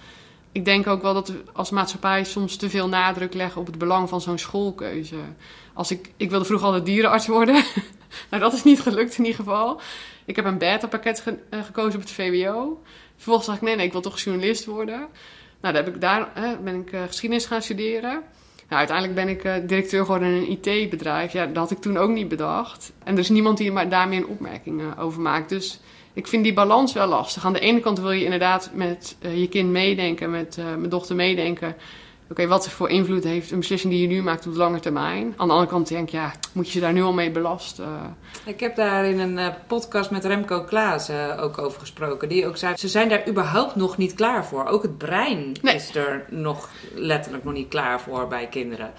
ik 0.53 0.65
denk 0.65 0.87
ook 0.87 1.03
wel 1.03 1.15
dat 1.15 1.29
we 1.29 1.43
als 1.53 1.71
maatschappij 1.71 2.25
soms 2.25 2.57
te 2.57 2.71
veel 2.71 2.89
nadruk 2.89 3.35
leggen 3.35 3.61
op 3.61 3.67
het 3.67 3.79
belang 3.79 4.09
van 4.09 4.21
zo'n 4.21 4.39
schoolkeuze. 4.39 5.17
Als 5.75 5.91
ik, 5.91 6.11
ik 6.17 6.31
wilde 6.31 6.45
vroeger 6.45 6.67
altijd 6.67 6.87
dierenarts 6.87 7.27
worden. 7.27 7.55
nou, 8.31 8.43
dat 8.43 8.53
is 8.53 8.65
niet 8.65 8.81
gelukt 8.81 9.19
in 9.19 9.25
ieder 9.25 9.39
geval. 9.39 9.81
Ik 10.25 10.37
heb 10.37 10.45
een 10.45 10.59
beta-pakket 10.59 11.21
ge, 11.21 11.39
uh, 11.51 11.65
gekozen 11.65 11.95
op 11.95 12.01
het 12.01 12.11
VWO. 12.11 12.83
Vervolgens 13.15 13.47
dacht 13.47 13.59
ik, 13.59 13.65
nee, 13.65 13.77
nee, 13.77 13.87
ik 13.87 13.93
wil 13.93 14.01
toch 14.01 14.21
journalist 14.21 14.65
worden. 14.65 14.99
Nou, 15.61 15.75
daar 15.75 15.85
heb 15.85 15.95
ik 15.95 16.01
daar, 16.01 16.29
uh, 16.39 16.51
ben 16.65 16.81
ik 16.81 16.93
uh, 16.93 17.03
geschiedenis 17.07 17.47
gaan 17.47 17.63
studeren. 17.63 18.23
Nou, 18.69 18.87
uiteindelijk 18.89 19.15
ben 19.15 19.29
ik 19.29 19.69
directeur 19.69 20.01
geworden 20.01 20.29
in 20.29 20.35
een 20.35 20.51
IT-bedrijf. 20.51 21.33
Ja, 21.33 21.47
dat 21.47 21.57
had 21.57 21.71
ik 21.71 21.79
toen 21.79 21.97
ook 21.97 22.11
niet 22.11 22.29
bedacht. 22.29 22.93
En 23.05 23.13
er 23.13 23.19
is 23.19 23.29
niemand 23.29 23.59
die 23.59 23.89
daarmee 23.89 24.19
een 24.19 24.27
opmerking 24.27 24.99
over 24.99 25.21
maakt. 25.21 25.49
Dus 25.49 25.81
ik 26.13 26.27
vind 26.27 26.45
die 26.45 26.53
balans 26.53 26.93
wel 26.93 27.07
lastig. 27.07 27.47
Aan 27.47 27.53
de 27.53 27.61
ene 27.61 27.81
kant 27.81 27.99
wil 27.99 28.11
je 28.11 28.25
inderdaad 28.25 28.71
met 28.75 29.17
je 29.21 29.49
kind 29.49 29.71
meedenken, 29.71 30.31
met 30.31 30.57
mijn 30.57 30.89
dochter 30.89 31.17
meedenken. 31.17 31.77
Oké, 32.31 32.47
wat 32.47 32.69
voor 32.69 32.91
invloed 32.91 33.25
heeft 33.25 33.51
een 33.51 33.59
beslissing 33.59 33.93
die 33.93 34.03
je 34.03 34.09
nu 34.09 34.23
maakt 34.23 34.47
op 34.47 34.53
de 34.53 34.59
lange 34.59 34.81
termijn? 34.81 35.35
Aan 35.37 35.47
de 35.47 35.53
andere 35.53 35.71
kant 35.71 35.89
denk 35.89 36.07
ik, 36.07 36.13
ja, 36.13 36.33
moet 36.53 36.67
je 36.67 36.73
ze 36.73 36.81
daar 36.81 36.93
nu 36.93 37.03
al 37.03 37.13
mee 37.13 37.31
belasten? 37.31 38.17
Ik 38.45 38.61
heb 38.61 38.77
daar 38.77 39.05
in 39.05 39.19
een 39.19 39.39
uh, 39.39 39.49
podcast 39.67 40.11
met 40.11 40.25
Remco 40.25 40.65
Klaas 40.65 41.11
ook 41.41 41.59
over 41.59 41.81
gesproken. 41.81 42.29
Die 42.29 42.47
ook 42.47 42.57
zei, 42.57 42.77
ze 42.77 42.89
zijn 42.89 43.09
daar 43.09 43.29
überhaupt 43.29 43.77
nog 43.77 43.97
niet 43.97 44.15
klaar 44.15 44.45
voor. 44.45 44.67
Ook 44.67 44.83
het 44.83 44.99
brein 44.99 45.53
nee. 45.63 45.75
is 45.75 45.95
er 45.95 46.25
nog 46.31 46.69
letterlijk 46.95 47.45
nog 47.45 47.53
niet 47.53 47.69
klaar 47.69 48.01
voor 48.01 48.29
bij 48.29 48.47
kinderen. 48.47 48.93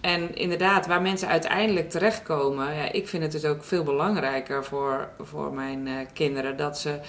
En 0.00 0.34
inderdaad, 0.34 0.86
waar 0.86 1.02
mensen 1.02 1.28
uiteindelijk 1.28 1.90
terechtkomen, 1.90 2.74
ja, 2.74 2.92
ik 2.92 3.08
vind 3.08 3.22
het 3.22 3.32
dus 3.32 3.44
ook 3.44 3.64
veel 3.64 3.82
belangrijker 3.82 4.64
voor, 4.64 5.08
voor 5.20 5.52
mijn 5.52 5.86
uh, 5.86 5.94
kinderen 6.12 6.56
dat 6.56 6.78
ze, 6.78 7.00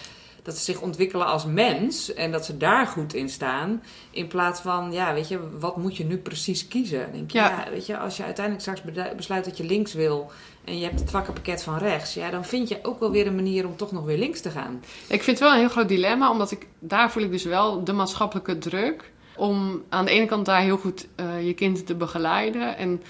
dat 0.43 0.57
ze 0.57 0.63
zich 0.63 0.81
ontwikkelen 0.81 1.27
als 1.27 1.45
mens 1.45 2.13
en 2.13 2.31
dat 2.31 2.45
ze 2.45 2.57
daar 2.57 2.87
goed 2.87 3.13
in 3.13 3.29
staan. 3.29 3.83
In 4.11 4.27
plaats 4.27 4.61
van, 4.61 4.91
ja, 4.91 5.13
weet 5.13 5.27
je, 5.27 5.39
wat 5.59 5.77
moet 5.77 5.97
je 5.97 6.03
nu 6.03 6.17
precies 6.17 6.67
kiezen? 6.67 7.11
denk 7.11 7.31
je, 7.31 7.37
ja. 7.37 7.49
ja 7.49 7.71
weet 7.71 7.85
je, 7.85 7.97
als 7.97 8.17
je 8.17 8.23
uiteindelijk 8.23 8.65
straks 8.65 8.81
besluit 9.15 9.45
dat 9.45 9.57
je 9.57 9.63
links 9.63 9.93
wil 9.93 10.31
en 10.63 10.77
je 10.77 10.85
hebt 10.85 10.99
het 10.99 11.09
vakkenpakket 11.09 11.63
van 11.63 11.77
rechts, 11.77 12.13
ja, 12.13 12.29
dan 12.29 12.45
vind 12.45 12.69
je 12.69 12.79
ook 12.81 12.99
wel 12.99 13.11
weer 13.11 13.27
een 13.27 13.35
manier 13.35 13.67
om 13.67 13.75
toch 13.75 13.91
nog 13.91 14.05
weer 14.05 14.17
links 14.17 14.41
te 14.41 14.49
gaan. 14.49 14.83
Ik 15.07 15.23
vind 15.23 15.25
het 15.25 15.39
wel 15.39 15.51
een 15.51 15.59
heel 15.59 15.69
groot 15.69 15.89
dilemma, 15.89 16.31
omdat 16.31 16.51
ik 16.51 16.67
daar 16.79 17.11
voel 17.11 17.23
ik 17.23 17.31
dus 17.31 17.43
wel 17.43 17.83
de 17.83 17.93
maatschappelijke 17.93 18.57
druk 18.57 19.11
om 19.35 19.83
aan 19.89 20.05
de 20.05 20.11
ene 20.11 20.25
kant 20.25 20.45
daar 20.45 20.61
heel 20.61 20.77
goed 20.77 21.07
uh, 21.19 21.45
je 21.45 21.53
kind 21.53 21.85
te 21.85 21.95
begeleiden. 21.95 22.77
En 22.77 23.01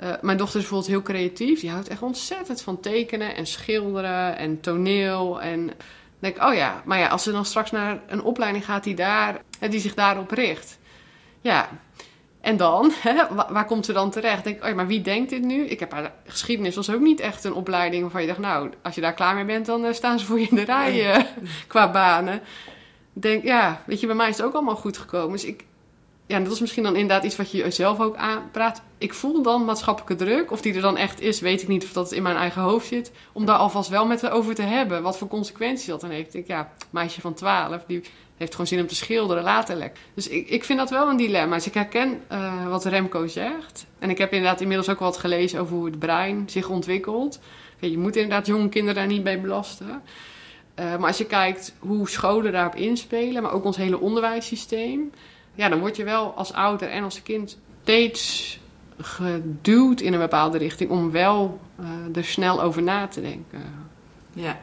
uh, 0.00 0.12
mijn 0.20 0.36
dochter 0.36 0.60
is 0.60 0.68
bijvoorbeeld 0.68 0.90
heel 0.90 1.02
creatief. 1.02 1.60
Die 1.60 1.70
houdt 1.70 1.88
echt 1.88 2.02
ontzettend 2.02 2.62
van 2.62 2.80
tekenen 2.80 3.34
en 3.34 3.46
schilderen 3.46 4.36
en 4.36 4.60
toneel. 4.60 5.40
En 5.40 5.70
denk 6.18 6.36
ik, 6.36 6.42
oh 6.42 6.54
ja, 6.54 6.82
maar 6.84 6.98
ja, 6.98 7.08
als 7.08 7.22
ze 7.22 7.32
dan 7.32 7.44
straks 7.44 7.70
naar 7.70 8.00
een 8.06 8.22
opleiding 8.22 8.64
gaat 8.64 8.84
die, 8.84 8.94
daar, 8.94 9.40
die 9.70 9.80
zich 9.80 9.94
daarop 9.94 10.30
richt. 10.30 10.78
Ja, 11.40 11.68
en 12.40 12.56
dan, 12.56 12.92
hè, 13.02 13.34
waar 13.34 13.66
komt 13.66 13.84
ze 13.84 13.92
dan 13.92 14.10
terecht? 14.10 14.44
Denk 14.44 14.56
ik, 14.56 14.62
oh 14.62 14.68
ja, 14.68 14.74
maar 14.74 14.86
wie 14.86 15.00
denkt 15.00 15.30
dit 15.30 15.42
nu? 15.42 15.64
Ik 15.64 15.80
heb 15.80 15.92
haar 15.92 16.12
geschiedenis 16.26 16.76
was 16.76 16.90
ook 16.90 17.00
niet 17.00 17.20
echt 17.20 17.44
een 17.44 17.54
opleiding 17.54 18.02
waarvan 18.02 18.20
je 18.20 18.26
dacht, 18.26 18.38
nou, 18.38 18.70
als 18.82 18.94
je 18.94 19.00
daar 19.00 19.14
klaar 19.14 19.34
mee 19.34 19.44
bent, 19.44 19.66
dan 19.66 19.84
uh, 19.84 19.92
staan 19.92 20.18
ze 20.18 20.26
voor 20.26 20.40
je 20.40 20.46
in 20.50 20.56
de 20.56 20.64
rij 20.64 21.16
uh, 21.16 21.24
qua 21.66 21.90
banen 21.90 22.42
denk, 23.20 23.44
ja, 23.44 23.82
weet 23.86 24.00
je, 24.00 24.06
bij 24.06 24.16
mij 24.16 24.28
is 24.28 24.36
het 24.36 24.46
ook 24.46 24.54
allemaal 24.54 24.76
goed 24.76 24.98
gekomen. 24.98 25.32
Dus 25.32 25.44
ik, 25.44 25.64
ja, 26.26 26.40
dat 26.40 26.52
is 26.52 26.60
misschien 26.60 26.82
dan 26.82 26.96
inderdaad 26.96 27.24
iets 27.24 27.36
wat 27.36 27.50
je 27.50 27.58
jezelf 27.58 28.00
ook 28.00 28.16
aanpraat. 28.16 28.82
Ik 28.98 29.14
voel 29.14 29.42
dan 29.42 29.64
maatschappelijke 29.64 30.24
druk. 30.24 30.50
Of 30.50 30.60
die 30.60 30.74
er 30.74 30.80
dan 30.80 30.96
echt 30.96 31.20
is, 31.20 31.40
weet 31.40 31.62
ik 31.62 31.68
niet 31.68 31.84
of 31.84 31.92
dat 31.92 32.12
in 32.12 32.22
mijn 32.22 32.36
eigen 32.36 32.62
hoofd 32.62 32.86
zit. 32.86 33.12
Om 33.32 33.46
daar 33.46 33.56
alvast 33.56 33.88
wel 33.88 34.06
met 34.06 34.30
over 34.30 34.54
te 34.54 34.62
hebben. 34.62 35.02
Wat 35.02 35.18
voor 35.18 35.28
consequenties 35.28 35.86
dat 35.86 36.00
dan 36.00 36.10
heeft. 36.10 36.34
Ik, 36.34 36.46
ja, 36.46 36.72
meisje 36.90 37.20
van 37.20 37.34
12, 37.34 37.84
die 37.86 38.02
heeft 38.36 38.50
gewoon 38.50 38.66
zin 38.66 38.80
om 38.80 38.86
te 38.86 38.94
schilderen, 38.94 39.42
later. 39.42 39.92
Dus 40.14 40.28
ik, 40.28 40.48
ik 40.48 40.64
vind 40.64 40.78
dat 40.78 40.90
wel 40.90 41.08
een 41.08 41.16
dilemma. 41.16 41.54
Dus 41.54 41.66
ik 41.66 41.74
herken 41.74 42.20
uh, 42.32 42.68
wat 42.68 42.84
Remco 42.84 43.26
zegt. 43.26 43.86
En 43.98 44.10
ik 44.10 44.18
heb 44.18 44.32
inderdaad 44.32 44.60
inmiddels 44.60 44.88
ook 44.88 44.98
wat 44.98 45.16
gelezen 45.16 45.60
over 45.60 45.76
hoe 45.76 45.86
het 45.86 45.98
brein 45.98 46.44
zich 46.48 46.68
ontwikkelt. 46.68 47.40
Je 47.78 47.98
moet 47.98 48.16
inderdaad 48.16 48.46
jonge 48.46 48.68
kinderen 48.68 48.94
daar 48.94 49.06
niet 49.06 49.24
bij 49.24 49.40
belasten. 49.40 49.86
Uh, 49.86 50.96
maar 50.96 51.06
als 51.06 51.18
je 51.18 51.26
kijkt 51.26 51.74
hoe 51.78 52.08
scholen 52.08 52.52
daarop 52.52 52.74
inspelen, 52.74 53.42
maar 53.42 53.52
ook 53.52 53.64
ons 53.64 53.76
hele 53.76 54.00
onderwijssysteem, 54.00 55.12
ja, 55.56 55.68
dan 55.68 55.78
word 55.78 55.96
je 55.96 56.04
wel 56.04 56.32
als 56.32 56.52
ouder 56.52 56.88
en 56.88 57.04
als 57.04 57.22
kind 57.22 57.58
steeds 57.82 58.58
geduwd 59.00 60.00
in 60.00 60.12
een 60.12 60.18
bepaalde 60.18 60.58
richting 60.58 60.90
om 60.90 61.10
wel 61.10 61.60
uh, 61.80 62.16
er 62.16 62.24
snel 62.24 62.62
over 62.62 62.82
na 62.82 63.06
te 63.06 63.20
denken. 63.20 63.62
Ja. 64.32 64.58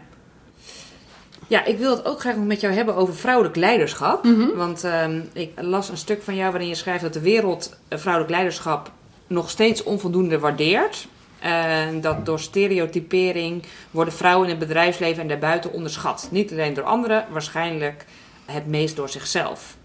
Ja, 1.48 1.66
ik 1.66 1.78
wil 1.78 1.96
het 1.96 2.06
ook 2.06 2.20
graag 2.20 2.36
nog 2.36 2.46
met 2.46 2.62
jou 2.62 2.74
hebben 2.74 2.96
over 2.96 3.16
vrouwelijk 3.16 3.56
leiderschap. 3.56 4.24
Mm 4.24 4.36
-hmm. 4.36 4.56
Want 4.56 4.86
uh, 4.86 5.06
ik 5.34 5.52
las 5.56 5.90
een 5.90 5.98
stuk 5.98 6.22
van 6.22 6.36
jou 6.36 6.52
waarin 6.52 6.70
je 6.70 6.76
schrijft 6.76 7.04
dat 7.04 7.14
de 7.14 7.22
wereld 7.22 7.78
vrouwelijk 7.90 8.32
leiderschap 8.32 8.92
nog 9.28 9.50
steeds 9.50 9.84
onvoldoende 9.84 10.40
waardeert. 10.40 11.08
En 11.40 12.02
dat 12.02 12.26
door 12.26 12.40
stereotypering 12.40 13.64
worden 13.92 14.14
vrouwen 14.14 14.50
in 14.50 14.56
het 14.56 14.68
bedrijfsleven 14.68 15.22
en 15.22 15.28
daarbuiten 15.28 15.74
onderschat. 15.74 16.28
Niet 16.32 16.52
alleen 16.52 16.74
door 16.74 16.84
anderen, 16.84 17.26
waarschijnlijk 17.32 18.06
het 18.46 18.68
meest 18.68 18.96
door 18.96 19.10
zichzelf. 19.10 19.78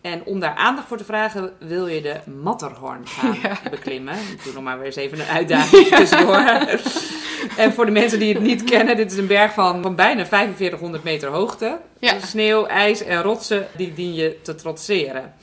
En 0.00 0.24
om 0.24 0.40
daar 0.40 0.54
aandacht 0.54 0.88
voor 0.88 0.96
te 0.96 1.04
vragen, 1.04 1.52
wil 1.58 1.86
je 1.86 2.02
de 2.02 2.30
Matterhorn 2.42 3.06
gaan 3.06 3.38
ja. 3.42 3.58
beklimmen. 3.70 4.14
Ik 4.14 4.44
doe 4.44 4.52
nog 4.52 4.62
maar 4.62 4.76
weer 4.76 4.86
eens 4.86 4.96
even 4.96 5.20
een 5.20 5.26
uitdaging 5.26 5.88
ja. 5.88 5.96
tussendoor. 5.96 6.36
en 7.56 7.72
voor 7.72 7.86
de 7.86 7.92
mensen 7.92 8.18
die 8.18 8.34
het 8.34 8.42
niet 8.42 8.64
kennen, 8.64 8.96
dit 8.96 9.12
is 9.12 9.18
een 9.18 9.26
berg 9.26 9.52
van, 9.52 9.82
van 9.82 9.94
bijna 9.94 10.26
4500 10.26 11.04
meter 11.04 11.28
hoogte. 11.28 11.80
Ja. 11.98 12.12
Dus 12.14 12.30
sneeuw, 12.30 12.66
ijs 12.66 13.02
en 13.02 13.22
rotsen, 13.22 13.66
die 13.76 13.94
dien 13.94 14.14
je 14.14 14.38
te 14.42 14.54
trotseren. 14.54 15.34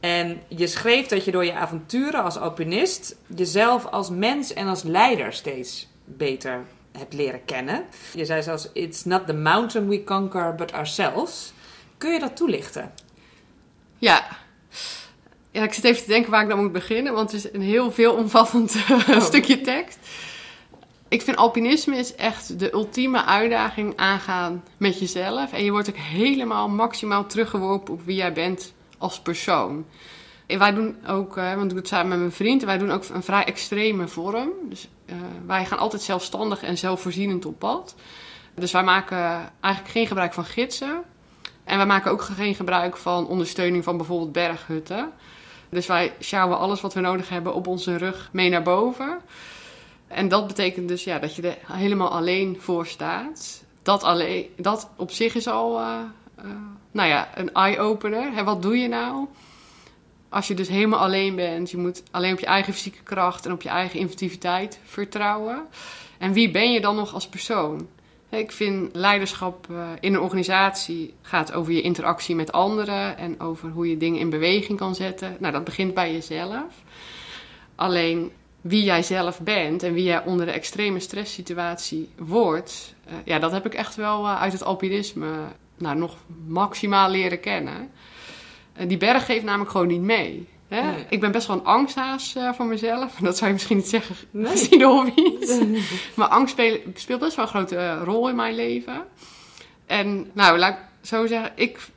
En 0.00 0.40
je 0.48 0.66
schreef 0.66 1.06
dat 1.06 1.24
je 1.24 1.30
door 1.30 1.44
je 1.44 1.54
avonturen 1.54 2.22
als 2.22 2.36
alpinist 2.36 3.16
jezelf 3.26 3.86
als 3.86 4.10
mens 4.10 4.52
en 4.52 4.66
als 4.66 4.82
leider 4.82 5.32
steeds 5.32 5.88
beter 6.04 6.64
hebt 6.98 7.14
leren 7.14 7.44
kennen. 7.44 7.84
Je 8.14 8.24
zei 8.24 8.42
zelfs: 8.42 8.68
It's 8.72 9.04
not 9.04 9.26
the 9.26 9.34
mountain 9.34 9.88
we 9.88 10.04
conquer, 10.04 10.54
but 10.54 10.72
ourselves. 10.72 11.52
Kun 11.96 12.12
je 12.12 12.18
dat 12.18 12.36
toelichten? 12.36 12.92
Ja. 13.98 14.26
Ja, 15.50 15.62
ik 15.62 15.72
zit 15.72 15.84
even 15.84 16.02
te 16.02 16.08
denken 16.08 16.30
waar 16.30 16.42
ik 16.42 16.48
dan 16.48 16.60
moet 16.60 16.72
beginnen, 16.72 17.12
want 17.12 17.32
het 17.32 17.44
is 17.44 17.52
een 17.52 17.60
heel 17.60 17.92
veelomvattend 17.92 18.76
oh. 18.90 19.20
stukje 19.30 19.60
tekst. 19.60 19.98
Ik 21.08 21.22
vind 21.22 21.36
alpinisme 21.36 21.96
is 21.96 22.14
echt 22.14 22.58
de 22.58 22.72
ultieme 22.72 23.24
uitdaging 23.24 23.96
aangaan 23.96 24.64
met 24.76 24.98
jezelf. 24.98 25.52
En 25.52 25.64
je 25.64 25.70
wordt 25.70 25.88
ook 25.88 25.96
helemaal 25.96 26.68
maximaal 26.68 27.26
teruggeworpen 27.26 27.94
op 27.94 28.04
wie 28.04 28.16
jij 28.16 28.32
bent 28.32 28.72
als 28.98 29.20
persoon. 29.20 29.86
En 30.46 30.58
wij 30.58 30.72
doen 30.72 30.96
ook, 31.06 31.36
uh, 31.36 31.54
want 31.54 31.62
ik 31.62 31.68
doe 31.68 31.78
het 31.78 31.88
samen 31.88 32.08
met 32.08 32.18
mijn 32.18 32.32
vriend, 32.32 32.62
wij 32.62 32.78
doen 32.78 32.90
ook 32.90 33.04
een 33.08 33.22
vrij 33.22 33.44
extreme 33.44 34.08
vorm. 34.08 34.50
Dus 34.68 34.88
uh, 35.06 35.16
wij 35.46 35.64
gaan 35.64 35.78
altijd 35.78 36.02
zelfstandig 36.02 36.62
en 36.62 36.78
zelfvoorzienend 36.78 37.46
op 37.46 37.58
pad. 37.58 37.94
Dus 38.54 38.72
wij 38.72 38.82
maken 38.82 39.52
eigenlijk 39.60 39.94
geen 39.94 40.06
gebruik 40.06 40.32
van 40.32 40.44
gidsen. 40.44 41.02
En 41.68 41.76
wij 41.76 41.86
maken 41.86 42.10
ook 42.10 42.22
geen 42.22 42.54
gebruik 42.54 42.96
van 42.96 43.26
ondersteuning 43.26 43.84
van 43.84 43.96
bijvoorbeeld 43.96 44.32
berghutten. 44.32 45.10
Dus 45.68 45.86
wij 45.86 46.12
sjouwen 46.20 46.58
alles 46.58 46.80
wat 46.80 46.94
we 46.94 47.00
nodig 47.00 47.28
hebben 47.28 47.54
op 47.54 47.66
onze 47.66 47.96
rug 47.96 48.28
mee 48.32 48.48
naar 48.48 48.62
boven. 48.62 49.18
En 50.06 50.28
dat 50.28 50.46
betekent 50.46 50.88
dus 50.88 51.04
ja, 51.04 51.18
dat 51.18 51.34
je 51.34 51.42
er 51.42 51.58
helemaal 51.72 52.08
alleen 52.08 52.56
voor 52.60 52.86
staat. 52.86 53.64
Dat, 53.82 54.02
alleen, 54.02 54.46
dat 54.56 54.90
op 54.96 55.10
zich 55.10 55.34
is 55.34 55.46
al 55.46 55.80
uh, 55.80 55.98
uh, 56.44 56.50
nou 56.90 57.08
ja, 57.08 57.28
een 57.34 57.52
eye-opener. 57.52 58.44
Wat 58.44 58.62
doe 58.62 58.78
je 58.78 58.88
nou? 58.88 59.26
Als 60.28 60.48
je 60.48 60.54
dus 60.54 60.68
helemaal 60.68 61.00
alleen 61.00 61.36
bent, 61.36 61.70
je 61.70 61.76
moet 61.76 62.02
alleen 62.10 62.32
op 62.32 62.40
je 62.40 62.46
eigen 62.46 62.72
fysieke 62.72 63.02
kracht 63.02 63.46
en 63.46 63.52
op 63.52 63.62
je 63.62 63.68
eigen 63.68 63.98
inventiviteit 63.98 64.80
vertrouwen. 64.84 65.66
En 66.18 66.32
wie 66.32 66.50
ben 66.50 66.72
je 66.72 66.80
dan 66.80 66.96
nog 66.96 67.14
als 67.14 67.28
persoon? 67.28 67.88
Ik 68.30 68.52
vind 68.52 68.94
leiderschap 68.94 69.66
uh, 69.70 69.88
in 70.00 70.14
een 70.14 70.20
organisatie 70.20 71.14
gaat 71.22 71.52
over 71.52 71.72
je 71.72 71.80
interactie 71.80 72.34
met 72.34 72.52
anderen 72.52 73.16
en 73.16 73.40
over 73.40 73.70
hoe 73.70 73.88
je 73.88 73.96
dingen 73.96 74.20
in 74.20 74.30
beweging 74.30 74.78
kan 74.78 74.94
zetten. 74.94 75.36
Nou, 75.38 75.52
dat 75.52 75.64
begint 75.64 75.94
bij 75.94 76.12
jezelf. 76.12 76.82
Alleen 77.74 78.32
wie 78.60 78.84
jij 78.84 79.02
zelf 79.02 79.40
bent 79.40 79.82
en 79.82 79.92
wie 79.92 80.04
jij 80.04 80.24
onder 80.24 80.46
de 80.46 80.52
extreme 80.52 81.00
stresssituatie 81.00 82.08
wordt, 82.16 82.94
uh, 83.06 83.14
ja, 83.24 83.38
dat 83.38 83.52
heb 83.52 83.66
ik 83.66 83.74
echt 83.74 83.94
wel 83.94 84.24
uh, 84.24 84.40
uit 84.40 84.52
het 84.52 84.62
alpinisme 84.62 85.30
nou, 85.76 85.96
nog 85.96 86.16
maximaal 86.46 87.10
leren 87.10 87.40
kennen. 87.40 87.90
die 88.86 88.96
berg 88.96 89.24
geeft 89.24 89.44
namelijk 89.44 89.70
gewoon 89.70 89.86
niet 89.86 90.00
mee. 90.00 90.48
Hè? 90.68 90.82
Nee. 90.82 91.06
Ik 91.08 91.20
ben 91.20 91.32
best 91.32 91.46
wel 91.46 91.56
een 91.56 91.64
angsthaas 91.64 92.34
uh, 92.36 92.52
voor 92.52 92.66
mezelf. 92.66 93.14
Dat 93.20 93.36
zou 93.36 93.46
je 93.46 93.52
misschien 93.52 93.76
niet 93.76 93.88
zeggen 93.88 94.16
nee. 94.30 94.50
gezien 94.50 94.78
de 94.78 94.84
hobby's. 94.84 95.60
maar 96.16 96.28
angst 96.28 96.52
speelt, 96.52 96.80
speelt 96.94 97.20
best 97.20 97.36
wel 97.36 97.44
een 97.44 97.50
grote 97.50 97.74
uh, 97.74 98.00
rol 98.04 98.28
in 98.28 98.36
mijn 98.36 98.54
leven. 98.54 99.02
En 99.86 100.30
nou, 100.32 100.58
laat 100.58 100.72
ik 100.72 100.84
zo 101.00 101.26
zeggen, 101.26 101.52
ik, 101.54 101.88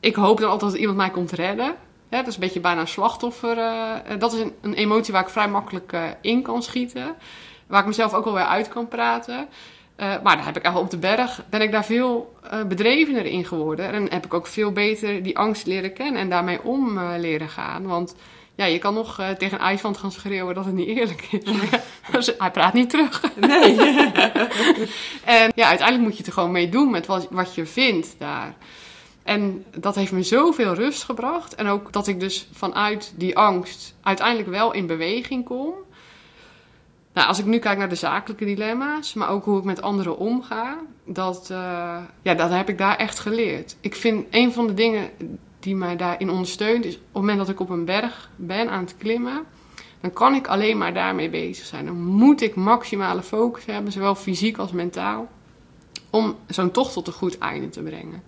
ik 0.00 0.14
hoop 0.14 0.40
dan 0.40 0.50
altijd 0.50 0.70
dat 0.70 0.80
iemand 0.80 0.98
mij 0.98 1.10
komt 1.10 1.32
redden. 1.32 1.74
Dat 2.08 2.26
is 2.26 2.34
een 2.34 2.40
beetje 2.40 2.60
bijna 2.60 2.80
een 2.80 2.88
slachtoffer. 2.88 3.56
Uh, 3.56 3.94
dat 4.18 4.32
is 4.32 4.40
een, 4.40 4.52
een, 4.60 4.74
emotie 4.74 5.12
waar 5.12 5.22
ik 5.22 5.28
vrij 5.28 5.48
makkelijk 5.48 5.96
in 6.20 6.42
kan 6.42 6.62
schieten. 6.62 7.16
Waar 7.66 7.80
ik 7.80 7.86
mezelf 7.86 8.14
ook 8.14 8.24
wel 8.24 8.34
weer 8.34 8.44
uit 8.44 8.68
kan 8.68 8.88
praten. 8.88 9.48
Uh, 10.00 10.06
maar 10.22 10.36
dan 10.36 10.44
heb 10.44 10.56
ik 10.56 10.62
eigenlijk 10.62 10.94
op 10.94 11.00
de 11.00 11.06
berg, 11.06 11.42
ben 11.50 11.62
ik 11.62 11.72
daar 11.72 11.84
veel 11.84 12.34
uh, 12.52 12.64
bedrevener 12.64 13.26
in 13.26 13.44
geworden. 13.44 13.92
En 13.92 14.10
heb 14.10 14.24
ik 14.24 14.34
ook 14.34 14.46
veel 14.46 14.72
beter 14.72 15.22
die 15.22 15.38
angst 15.38 15.66
leren 15.66 15.92
kennen 15.92 16.20
en 16.20 16.28
daarmee 16.28 16.62
om 16.62 16.98
uh, 16.98 17.10
leren 17.16 17.48
gaan. 17.48 17.86
Want 17.86 18.14
ja, 18.54 18.64
je 18.64 18.78
kan 18.78 18.94
nog 18.94 19.20
tegen 19.38 19.58
een 19.58 19.64
ijswand 19.64 19.96
gaan 19.96 20.12
schreeuwen 20.12 20.54
dat 20.54 20.64
het 20.64 20.74
niet 20.74 20.88
eerlijk 20.88 21.28
is. 21.30 22.32
Hij 22.38 22.50
praat 22.50 22.72
niet 22.72 22.90
terug. 22.90 23.22
Nee. 23.40 23.76
en 25.24 25.52
ja, 25.54 25.68
uiteindelijk 25.68 26.08
moet 26.08 26.18
je 26.18 26.24
er 26.24 26.32
gewoon 26.32 26.50
mee 26.50 26.68
doen 26.68 26.90
met 26.90 27.06
wat, 27.06 27.26
wat 27.30 27.54
je 27.54 27.66
vindt 27.66 28.14
daar. 28.18 28.54
En 29.22 29.64
dat 29.76 29.94
heeft 29.94 30.12
me 30.12 30.22
zoveel 30.22 30.74
rust 30.74 31.02
gebracht. 31.02 31.54
En 31.54 31.66
ook 31.66 31.92
dat 31.92 32.06
ik 32.06 32.20
dus 32.20 32.48
vanuit 32.52 33.12
die 33.16 33.36
angst 33.36 33.94
uiteindelijk 34.02 34.48
wel 34.48 34.72
in 34.72 34.86
beweging 34.86 35.44
kom. 35.44 35.74
Nou, 37.12 37.28
als 37.28 37.38
ik 37.38 37.44
nu 37.44 37.58
kijk 37.58 37.78
naar 37.78 37.88
de 37.88 37.94
zakelijke 37.94 38.44
dilemma's, 38.44 39.14
maar 39.14 39.28
ook 39.28 39.44
hoe 39.44 39.58
ik 39.58 39.64
met 39.64 39.82
anderen 39.82 40.18
omga, 40.18 40.78
dat, 41.04 41.48
uh, 41.52 41.96
ja, 42.22 42.34
dat 42.34 42.50
heb 42.50 42.68
ik 42.68 42.78
daar 42.78 42.96
echt 42.96 43.18
geleerd. 43.18 43.76
Ik 43.80 43.94
vind 43.94 44.26
een 44.30 44.52
van 44.52 44.66
de 44.66 44.74
dingen 44.74 45.10
die 45.60 45.76
mij 45.76 45.96
daarin 45.96 46.30
ondersteunt, 46.30 46.84
is 46.84 46.94
op 46.94 47.00
het 47.02 47.12
moment 47.12 47.38
dat 47.38 47.48
ik 47.48 47.60
op 47.60 47.68
een 47.68 47.84
berg 47.84 48.30
ben 48.36 48.70
aan 48.70 48.80
het 48.80 48.96
klimmen, 48.96 49.44
dan 50.00 50.12
kan 50.12 50.34
ik 50.34 50.46
alleen 50.46 50.78
maar 50.78 50.94
daarmee 50.94 51.30
bezig 51.30 51.66
zijn. 51.66 51.86
Dan 51.86 52.04
moet 52.04 52.40
ik 52.40 52.54
maximale 52.54 53.22
focus 53.22 53.64
hebben, 53.64 53.92
zowel 53.92 54.14
fysiek 54.14 54.58
als 54.58 54.72
mentaal, 54.72 55.28
om 56.10 56.36
zo'n 56.46 56.70
tocht 56.70 56.92
tot 56.92 57.06
een 57.06 57.12
goed 57.12 57.38
einde 57.38 57.68
te 57.68 57.82
brengen. 57.82 58.22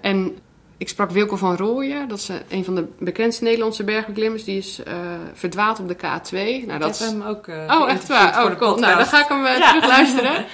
En 0.00 0.38
ik 0.80 0.88
sprak 0.88 1.10
Wilco 1.10 1.36
van 1.36 1.56
Rooyen, 1.56 2.08
dat 2.08 2.18
is 2.18 2.28
een 2.48 2.64
van 2.64 2.74
de 2.74 2.86
bekendste 2.98 3.44
Nederlandse 3.44 3.84
bergbeklimmers. 3.84 4.44
Die 4.44 4.58
is 4.58 4.80
uh, 4.88 4.94
verdwaald 5.32 5.78
op 5.78 5.88
de 5.88 5.96
K2. 5.96 6.66
Nou, 6.66 6.78
dat 6.78 6.94
ik 6.94 7.00
heb 7.00 7.10
hem 7.10 7.22
ook 7.22 7.46
uh, 7.46 7.76
Oh, 7.80 7.90
echt 7.90 8.08
waar? 8.08 8.44
Oh, 8.44 8.56
cool. 8.56 8.78
Nou, 8.78 8.96
dan 8.96 9.06
ga 9.06 9.22
ik 9.22 9.28
hem 9.28 9.44
uh, 9.44 9.58
ja. 9.58 9.68
terug 9.68 9.86
luisteren. 9.86 10.44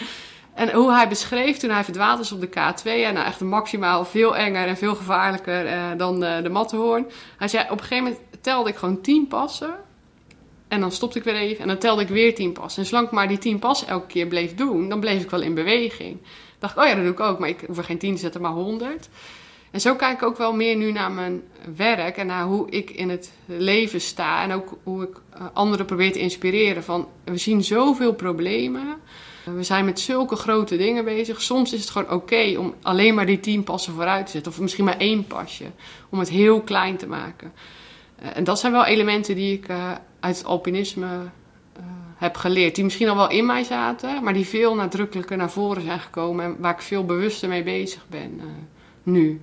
En 0.55 0.73
hoe 0.73 0.93
hij 0.93 1.09
beschreef 1.09 1.57
toen 1.57 1.71
hij 1.71 1.85
verdwaald 1.85 2.21
is 2.21 2.33
op 2.33 2.41
de 2.41 2.49
K2. 2.49 2.83
Ja, 2.83 3.11
nou, 3.11 3.27
echt 3.27 3.41
maximaal 3.41 4.05
veel 4.05 4.37
enger 4.37 4.67
en 4.67 4.77
veel 4.77 4.95
gevaarlijker 4.95 5.97
dan 5.97 6.21
de 6.21 6.49
Matterhorn. 6.51 7.07
Hij 7.39 7.49
zei, 7.49 7.65
op 7.65 7.71
een 7.71 7.85
gegeven 7.85 8.05
moment 8.05 8.23
telde 8.41 8.71
ik 8.71 8.77
gewoon 8.77 9.01
tien 9.01 9.27
passen. 9.27 9.75
En 10.69 10.81
dan 10.81 10.93
stopte 10.93 11.19
ik 11.19 11.25
weer 11.25 11.35
even 11.35 11.63
en 11.63 11.69
dan 11.69 11.79
telde 11.79 12.03
ik 12.03 12.09
weer 12.09 12.35
tien 12.35 12.53
passen. 12.53 12.83
En 12.83 12.89
zolang 12.89 13.07
ik 13.07 13.13
maar 13.13 13.29
die 13.29 13.39
tien 13.39 13.59
passen 13.59 13.89
elke 13.89 14.07
keer 14.07 14.27
bleef 14.27 14.55
doen, 14.55 14.89
dan 14.89 15.01
bleef 15.01 15.23
ik 15.23 15.31
wel 15.31 15.43
in 15.43 15.55
beweging. 15.55 16.19
dacht 16.59 16.77
ik, 16.77 16.83
oh 16.83 16.89
ja, 16.89 16.95
dat 16.95 17.05
doe 17.05 17.13
ik 17.13 17.21
ook. 17.21 17.39
Maar 17.39 17.49
ik 17.49 17.65
hoef 17.67 17.79
er 17.79 17.85
geen 17.85 17.99
tien 17.99 18.15
te 18.15 18.21
zetten, 18.21 18.41
maar 18.41 18.51
honderd. 18.51 19.09
En 19.71 19.81
zo 19.81 19.95
kijk 19.95 20.13
ik 20.13 20.23
ook 20.23 20.37
wel 20.37 20.55
meer 20.55 20.77
nu 20.77 20.93
naar 20.93 21.11
mijn 21.11 21.43
werk 21.77 22.17
en 22.17 22.27
naar 22.27 22.45
hoe 22.45 22.71
ik 22.71 22.91
in 22.91 23.09
het 23.11 23.33
leven 23.47 24.01
sta. 24.01 24.43
En 24.43 24.53
ook 24.53 24.79
hoe 24.83 25.03
ik 25.03 25.17
uh, 25.35 25.47
anderen 25.53 25.87
probeer 25.87 26.13
te 26.13 26.19
inspireren. 26.19 26.85
Van, 26.85 27.09
we 27.25 27.37
zien 27.37 27.65
zoveel 27.65 28.13
problemen. 28.15 28.97
We 29.45 29.63
zijn 29.63 29.85
met 29.85 30.01
zulke 30.01 30.37
grote 30.37 30.77
dingen 30.77 31.05
bezig. 31.05 31.43
Soms 31.43 31.73
is 31.73 31.81
het 31.81 31.91
gewoon 31.91 32.11
oké 32.11 32.55
om 32.59 32.75
alleen 32.83 33.15
maar 33.15 33.27
die 33.27 33.41
tien 33.41 33.65
passen 33.65 33.93
vooruit 33.93 34.27
te 34.27 34.33
zetten. 34.33 34.53
Of 34.53 34.61
misschien 34.61 34.85
maar 34.85 34.99
één 34.99 35.27
pasje. 35.27 35.65
Om 36.09 36.19
het 36.19 36.29
heel 36.29 36.61
klein 36.61 36.97
te 36.97 37.07
maken. 37.07 37.53
Uh, 38.23 38.37
en 38.37 38.45
dat 38.45 38.61
zijn 38.61 38.73
wel 38.73 38.85
elementen 38.85 39.35
die 39.35 39.53
ik 39.53 39.69
uh, 39.69 39.91
uit 40.21 40.37
het 40.37 40.47
alpinisme 40.47 41.09
heb 42.17 42.37
geleerd. 42.37 42.75
Die 42.75 42.85
misschien 42.85 43.09
al 43.09 43.17
wel 43.17 43.31
in 43.31 43.47
mij 43.47 43.65
zaten. 43.65 44.23
Maar 44.23 44.33
die 44.33 44.47
veel 44.47 44.75
nadrukkelijker 44.75 45.37
naar 45.37 45.51
voren 45.51 45.83
zijn 45.83 46.01
gekomen. 46.01 46.45
En 46.45 46.57
waar 46.59 46.73
ik 46.73 46.81
veel 46.81 47.05
bewuster 47.05 47.49
mee 47.49 47.63
bezig 47.63 48.07
ben 48.09 48.41
nu. 49.03 49.41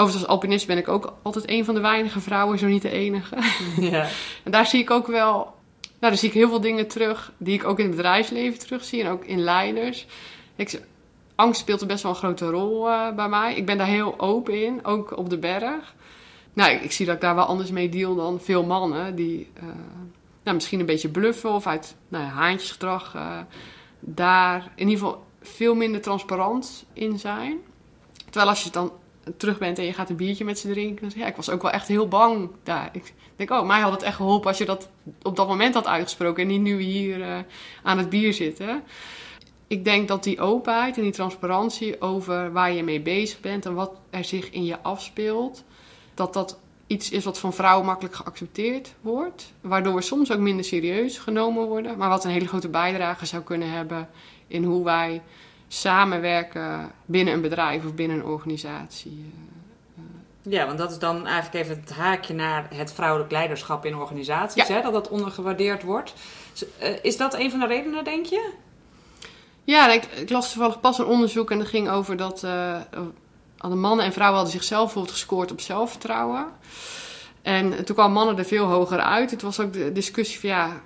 Overigens, 0.00 0.26
als 0.26 0.34
alpinist 0.34 0.66
ben 0.66 0.78
ik 0.78 0.88
ook 0.88 1.14
altijd 1.22 1.50
een 1.50 1.64
van 1.64 1.74
de 1.74 1.80
weinige 1.80 2.20
vrouwen, 2.20 2.58
zo 2.58 2.66
niet 2.66 2.82
de 2.82 2.90
enige. 2.90 3.36
Ja. 3.90 4.08
en 4.44 4.50
daar 4.50 4.66
zie 4.66 4.80
ik 4.80 4.90
ook 4.90 5.06
wel, 5.06 5.34
nou, 5.34 5.54
daar 5.98 6.16
zie 6.16 6.28
ik 6.28 6.34
heel 6.34 6.48
veel 6.48 6.60
dingen 6.60 6.88
terug 6.88 7.32
die 7.36 7.54
ik 7.54 7.64
ook 7.64 7.78
in 7.78 7.86
het 7.86 7.96
bedrijfsleven 7.96 8.58
terugzie 8.58 9.02
en 9.02 9.10
ook 9.10 9.24
in 9.24 9.40
leiders. 9.40 10.06
Ik, 10.56 10.80
angst 11.34 11.60
speelt 11.60 11.80
er 11.80 11.86
best 11.86 12.02
wel 12.02 12.12
een 12.12 12.18
grote 12.18 12.50
rol 12.50 12.88
uh, 12.88 13.14
bij 13.14 13.28
mij. 13.28 13.54
Ik 13.54 13.66
ben 13.66 13.78
daar 13.78 13.86
heel 13.86 14.18
open 14.18 14.64
in, 14.64 14.84
ook 14.84 15.16
op 15.16 15.30
de 15.30 15.38
berg. 15.38 15.94
Nou, 16.52 16.70
ik, 16.70 16.82
ik, 16.82 16.92
zie 16.92 17.06
dat 17.06 17.14
ik 17.14 17.20
daar 17.20 17.34
wel 17.34 17.44
anders 17.44 17.70
mee 17.70 17.88
deal 17.88 18.14
dan 18.14 18.40
veel 18.40 18.64
mannen 18.64 19.14
die 19.14 19.50
uh, 19.56 19.62
nou, 20.42 20.56
misschien 20.56 20.80
een 20.80 20.86
beetje 20.86 21.08
bluffen 21.08 21.50
of 21.50 21.66
uit 21.66 21.94
nou, 22.08 22.24
haantjesgedrag 22.24 23.14
uh, 23.14 23.38
daar 24.00 24.72
in 24.74 24.88
ieder 24.88 25.04
geval 25.04 25.24
veel 25.42 25.74
minder 25.74 26.00
transparant 26.00 26.84
in 26.92 27.18
zijn. 27.18 27.58
Terwijl 28.24 28.48
als 28.48 28.58
je 28.58 28.64
het 28.64 28.74
dan 28.74 28.92
terug 29.36 29.58
bent 29.58 29.78
en 29.78 29.84
je 29.84 29.92
gaat 29.92 30.10
een 30.10 30.16
biertje 30.16 30.44
met 30.44 30.58
ze 30.58 30.68
drinken. 30.68 31.10
Ja, 31.14 31.26
ik 31.26 31.36
was 31.36 31.50
ook 31.50 31.62
wel 31.62 31.70
echt 31.70 31.88
heel 31.88 32.08
bang 32.08 32.50
daar. 32.62 32.88
Ik 32.92 33.12
denk, 33.36 33.50
oh, 33.50 33.66
mij 33.66 33.80
had 33.80 33.92
het 33.92 34.02
echt 34.02 34.16
geholpen 34.16 34.48
als 34.48 34.58
je 34.58 34.64
dat 34.64 34.88
op 35.22 35.36
dat 35.36 35.48
moment 35.48 35.74
had 35.74 35.86
uitgesproken 35.86 36.42
en 36.42 36.48
niet 36.48 36.60
nu 36.60 36.80
hier 36.80 37.18
uh, 37.18 37.38
aan 37.82 37.98
het 37.98 38.08
bier 38.08 38.32
zitten. 38.32 38.82
Ik 39.66 39.84
denk 39.84 40.08
dat 40.08 40.24
die 40.24 40.40
openheid 40.40 40.96
en 40.96 41.02
die 41.02 41.12
transparantie 41.12 42.00
over 42.00 42.52
waar 42.52 42.72
je 42.72 42.82
mee 42.82 43.00
bezig 43.00 43.40
bent 43.40 43.66
en 43.66 43.74
wat 43.74 43.92
er 44.10 44.24
zich 44.24 44.50
in 44.50 44.64
je 44.64 44.82
afspeelt, 44.82 45.64
dat 46.14 46.32
dat 46.32 46.58
iets 46.86 47.10
is 47.10 47.24
wat 47.24 47.38
van 47.38 47.52
vrouwen 47.52 47.86
makkelijk 47.86 48.14
geaccepteerd 48.14 48.94
wordt. 49.00 49.52
Waardoor 49.60 49.94
we 49.94 50.02
soms 50.02 50.32
ook 50.32 50.38
minder 50.38 50.64
serieus 50.64 51.18
genomen 51.18 51.66
worden. 51.66 51.98
Maar 51.98 52.08
wat 52.08 52.24
een 52.24 52.30
hele 52.30 52.48
grote 52.48 52.68
bijdrage 52.68 53.26
zou 53.26 53.42
kunnen 53.42 53.70
hebben 53.70 54.08
in 54.46 54.64
hoe 54.64 54.84
wij 54.84 55.22
samenwerken 55.68 56.90
binnen 57.06 57.34
een 57.34 57.40
bedrijf 57.40 57.84
of 57.84 57.94
binnen 57.94 58.16
een 58.16 58.24
organisatie. 58.24 59.32
Eh, 59.96 60.02
eh. 60.02 60.52
Ja, 60.52 60.66
want 60.66 60.78
dat 60.78 60.90
is 60.90 60.98
dan 60.98 61.26
eigenlijk 61.26 61.64
even 61.64 61.80
het 61.80 61.92
haakje 61.92 62.34
naar 62.34 62.68
het 62.74 62.92
vrouwelijk 62.92 63.30
leiderschap 63.30 63.84
in 63.84 63.96
organisaties, 63.96 64.66
ja. 64.66 64.74
hè, 64.74 64.82
dat 64.82 64.92
dat 64.92 65.08
ondergewaardeerd 65.08 65.82
wordt. 65.82 66.14
Eh, 66.78 66.90
is 67.02 67.16
dat 67.16 67.34
een 67.34 67.50
van 67.50 67.60
de 67.60 67.66
redenen, 67.66 68.04
denk 68.04 68.26
je? 68.26 68.52
Ja, 69.64 69.92
ik, 69.92 70.04
ik 70.04 70.30
las 70.30 70.52
toevallig 70.52 70.80
pas 70.80 70.98
een 70.98 71.06
onderzoek 71.06 71.50
en 71.50 71.58
dat 71.58 71.68
ging 71.68 71.90
over 71.90 72.16
dat 72.16 72.42
uh, 72.42 72.76
alle 73.58 73.74
mannen 73.74 74.04
en 74.04 74.12
vrouwen 74.12 74.36
hadden 74.38 74.58
zichzelf 74.58 74.84
bijvoorbeeld 74.84 75.14
gescoord 75.14 75.50
op 75.50 75.60
zelfvertrouwen. 75.60 76.46
En 77.42 77.84
toen 77.84 77.94
kwamen 77.94 78.12
mannen 78.12 78.38
er 78.38 78.44
veel 78.44 78.64
hoger 78.64 79.00
uit. 79.00 79.30
Het 79.30 79.42
was 79.42 79.60
ook 79.60 79.72
de 79.72 79.92
discussie 79.92 80.40
van 80.40 80.48
ja, 80.48 80.80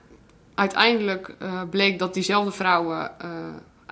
uiteindelijk 0.54 1.34
uh, 1.42 1.62
bleek 1.70 1.98
dat 1.98 2.14
diezelfde 2.14 2.52
vrouwen 2.52 3.10
uh, 3.24 3.28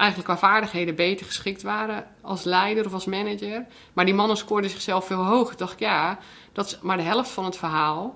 eigenlijk 0.01 0.29
qua 0.29 0.49
vaardigheden 0.49 0.95
beter 0.95 1.27
geschikt 1.27 1.63
waren 1.63 2.07
als 2.21 2.45
leider 2.45 2.87
of 2.87 2.93
als 2.93 3.05
manager. 3.05 3.67
Maar 3.93 4.05
die 4.05 4.15
mannen 4.15 4.37
scoorden 4.37 4.71
zichzelf 4.71 5.07
veel 5.07 5.25
hoger. 5.25 5.57
dacht 5.57 5.73
ik, 5.73 5.79
ja, 5.79 6.19
dat 6.53 6.67
is 6.67 6.79
maar 6.83 6.97
de 6.97 7.03
helft 7.03 7.31
van 7.31 7.45
het 7.45 7.57
verhaal. 7.57 8.15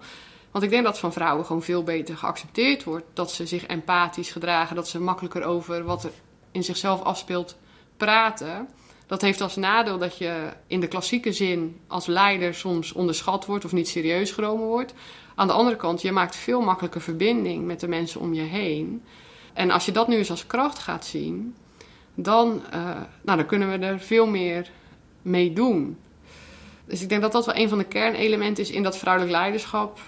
Want 0.50 0.64
ik 0.64 0.70
denk 0.70 0.84
dat 0.84 0.98
van 0.98 1.12
vrouwen 1.12 1.46
gewoon 1.46 1.62
veel 1.62 1.82
beter 1.82 2.16
geaccepteerd 2.16 2.84
wordt. 2.84 3.04
Dat 3.12 3.32
ze 3.32 3.46
zich 3.46 3.66
empathisch 3.66 4.30
gedragen, 4.30 4.76
dat 4.76 4.88
ze 4.88 5.00
makkelijker 5.00 5.44
over 5.44 5.84
wat 5.84 6.04
er 6.04 6.10
in 6.50 6.64
zichzelf 6.64 7.02
afspeelt 7.02 7.56
praten. 7.96 8.68
Dat 9.06 9.20
heeft 9.20 9.40
als 9.40 9.56
nadeel 9.56 9.98
dat 9.98 10.18
je 10.18 10.52
in 10.66 10.80
de 10.80 10.88
klassieke 10.88 11.32
zin 11.32 11.80
als 11.86 12.06
leider 12.06 12.54
soms 12.54 12.92
onderschat 12.92 13.46
wordt 13.46 13.64
of 13.64 13.72
niet 13.72 13.88
serieus 13.88 14.30
genomen 14.30 14.66
wordt. 14.66 14.94
Aan 15.34 15.46
de 15.46 15.52
andere 15.52 15.76
kant, 15.76 16.02
je 16.02 16.12
maakt 16.12 16.36
veel 16.36 16.60
makkelijker 16.60 17.00
verbinding 17.00 17.64
met 17.64 17.80
de 17.80 17.88
mensen 17.88 18.20
om 18.20 18.34
je 18.34 18.42
heen. 18.42 19.02
En 19.52 19.70
als 19.70 19.84
je 19.84 19.92
dat 19.92 20.08
nu 20.08 20.16
eens 20.16 20.30
als 20.30 20.46
kracht 20.46 20.78
gaat 20.78 21.04
zien, 21.04 21.54
dan, 22.14 22.62
uh, 22.74 22.84
nou, 23.22 23.38
dan 23.38 23.46
kunnen 23.46 23.70
we 23.70 23.86
er 23.86 24.00
veel 24.00 24.26
meer 24.26 24.70
mee 25.22 25.52
doen. 25.52 25.98
Dus 26.84 27.02
ik 27.02 27.08
denk 27.08 27.22
dat 27.22 27.32
dat 27.32 27.46
wel 27.46 27.56
een 27.56 27.68
van 27.68 27.78
de 27.78 27.84
kernelementen 27.84 28.62
is 28.62 28.70
in 28.70 28.82
dat 28.82 28.98
vrouwelijk 28.98 29.32
leiderschap. 29.32 29.98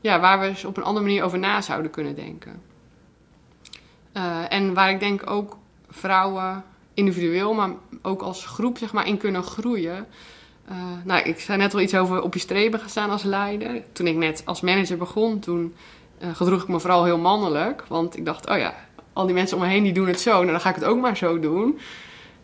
ja, 0.00 0.20
waar 0.20 0.40
we 0.40 0.46
eens 0.46 0.64
op 0.64 0.76
een 0.76 0.82
andere 0.82 1.06
manier 1.06 1.22
over 1.24 1.38
na 1.38 1.60
zouden 1.60 1.90
kunnen 1.90 2.14
denken. 2.14 2.62
Eh, 4.12 4.52
en 4.52 4.74
waar 4.74 4.90
ik 4.90 5.00
denk 5.00 5.30
ook 5.30 5.56
vrouwen 5.88 6.64
individueel, 6.94 7.54
maar 7.54 7.70
ook 8.02 8.22
als 8.22 8.46
groep 8.46 8.78
zeg 8.78 8.92
maar, 8.92 9.06
in 9.06 9.16
kunnen 9.16 9.42
groeien. 9.42 10.06
Uh, 10.70 10.76
nou, 11.04 11.22
ik 11.22 11.40
zei 11.40 11.58
net 11.58 11.74
al 11.74 11.80
iets 11.80 11.94
over 11.94 12.22
op 12.22 12.34
je 12.34 12.40
strepen 12.40 12.80
gaan 12.80 12.88
staan 12.88 13.10
als 13.10 13.22
leider. 13.22 13.82
Toen 13.92 14.06
ik 14.06 14.16
net 14.16 14.42
als 14.44 14.60
manager 14.60 14.96
begon, 14.96 15.38
toen 15.38 15.74
gedroeg 16.32 16.62
ik 16.62 16.68
me 16.68 16.80
vooral 16.80 17.04
heel 17.04 17.18
mannelijk. 17.18 17.84
Want 17.88 18.16
ik 18.16 18.24
dacht, 18.24 18.48
oh 18.48 18.56
ja, 18.56 18.74
al 19.12 19.26
die 19.26 19.34
mensen 19.34 19.56
om 19.56 19.62
me 19.62 19.68
heen 19.68 19.82
die 19.82 19.92
doen 19.92 20.06
het 20.06 20.20
zo, 20.20 20.32
nou 20.32 20.46
dan 20.46 20.60
ga 20.60 20.68
ik 20.68 20.74
het 20.74 20.84
ook 20.84 21.00
maar 21.00 21.16
zo 21.16 21.40
doen. 21.40 21.78